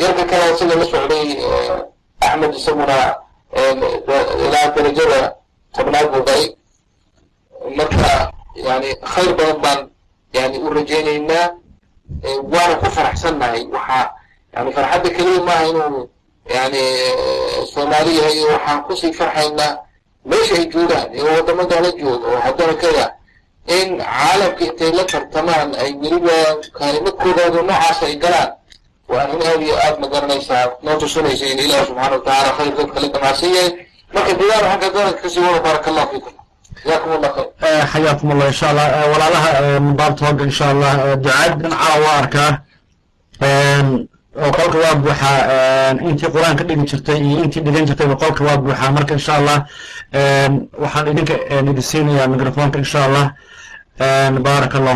yarka 0.00 0.24
kale 0.30 0.56
sida 0.58 0.74
la 0.80 0.84
socday 0.92 1.28
axmed 2.20 2.54
isaguna 2.54 2.96
ilaa 3.56 4.66
darajada 4.74 5.20
tobnaad 5.74 6.06
buu 6.12 6.22
galay 6.26 6.46
marka 7.76 8.32
yani 8.66 8.88
khayr 9.12 9.32
badan 9.38 9.58
baan 9.62 9.80
yani 10.36 10.56
u 10.58 10.68
rajaynaynaa. 10.74 11.46
Waana 12.52 12.74
ku 12.80 12.86
faraxsannahay. 12.96 13.62
Waxaa 13.74 14.06
yani 14.54 14.70
farxadda 14.76 15.08
keliya 15.16 15.40
maaha 15.48 15.64
inuu 15.70 16.08
yani 16.54 16.82
soomaali 17.72 18.12
yahay 18.18 18.38
waxaan 18.52 18.78
ku 18.86 18.92
sii 18.96 19.12
farxaynaa. 19.12 19.72
Meesha 20.28 20.54
ay 20.58 20.66
joogaan 20.72 21.14
iyo 21.14 21.24
waddamada 21.36 21.80
la 21.80 21.90
jooga 22.00 22.26
oo 22.28 22.38
haddana 22.44 22.74
kaya 22.82 23.06
in 23.66 23.98
caalamka 23.98 24.64
intay 24.64 24.90
la 24.92 25.04
tartamaan 25.04 25.70
ay 25.82 25.90
weliba 26.02 26.34
kaalimadkoodooda 26.78 27.62
noocaas 27.62 28.02
ay 28.02 28.16
galaan 28.22 28.50
waa 29.12 29.26
min 29.30 29.40
aad 29.50 29.60
iyo 29.66 29.74
aad 29.86 29.96
ma 30.02 30.06
garanaysaa 30.12 30.64
noo 30.84 30.96
tusinaysa 31.00 31.44
in 31.52 31.58
ilah 31.64 31.80
subxana 31.86 32.10
watacaala 32.16 32.50
khayr 32.58 32.72
dadka 32.78 32.98
la 33.02 33.08
damacsiiyay 33.14 33.68
marka 34.14 34.32
gudaha 34.38 34.60
waxaan 34.62 34.80
ka 34.82 34.88
doonaysa 34.94 35.20
ka 35.22 35.28
sii 35.32 35.40
wada 35.46 35.60
baarak 35.66 35.86
allah 35.90 36.06
fiikum. 36.10 36.32
Jazakum 36.84 37.10
allah 37.16 37.30
khayr. 37.36 37.48
Eh, 37.68 37.82
Xayaakum 37.92 38.26
allah 38.32 38.46
insha 38.52 38.66
allah 38.72 38.86
eh, 38.98 39.06
walaalaha 39.12 39.50
eh, 39.64 39.80
mudaabtoog 39.88 40.38
insha 40.48 40.64
allah 40.72 40.92
ducaad 41.24 41.52
dhinacana 41.62 41.96
waa 42.04 42.16
arkaa 42.22 42.50
oo 44.44 44.50
qolka 44.58 44.76
waa 44.84 44.94
buuxaa 45.02 45.38
intii 46.08 46.30
qur'aan 46.34 46.56
ka 46.58 46.64
dhigi 46.68 46.84
jirtay 46.90 47.18
iyo 47.28 47.38
intii 47.44 47.62
dhigan 47.64 47.86
jirtayba 47.88 48.16
qolka 48.22 48.42
waa 48.48 48.56
buuxaa 48.64 48.90
marka 48.96 49.12
insha 49.18 49.32
allah 49.40 49.58
waxaan 50.82 51.06
idinka 51.12 51.34
idin 51.58 51.82
siinayaa 51.90 52.28
microfoonka 52.32 52.78
insha 52.84 53.00
allah 53.06 53.24
baarak 54.46 54.74
allah 54.78 54.94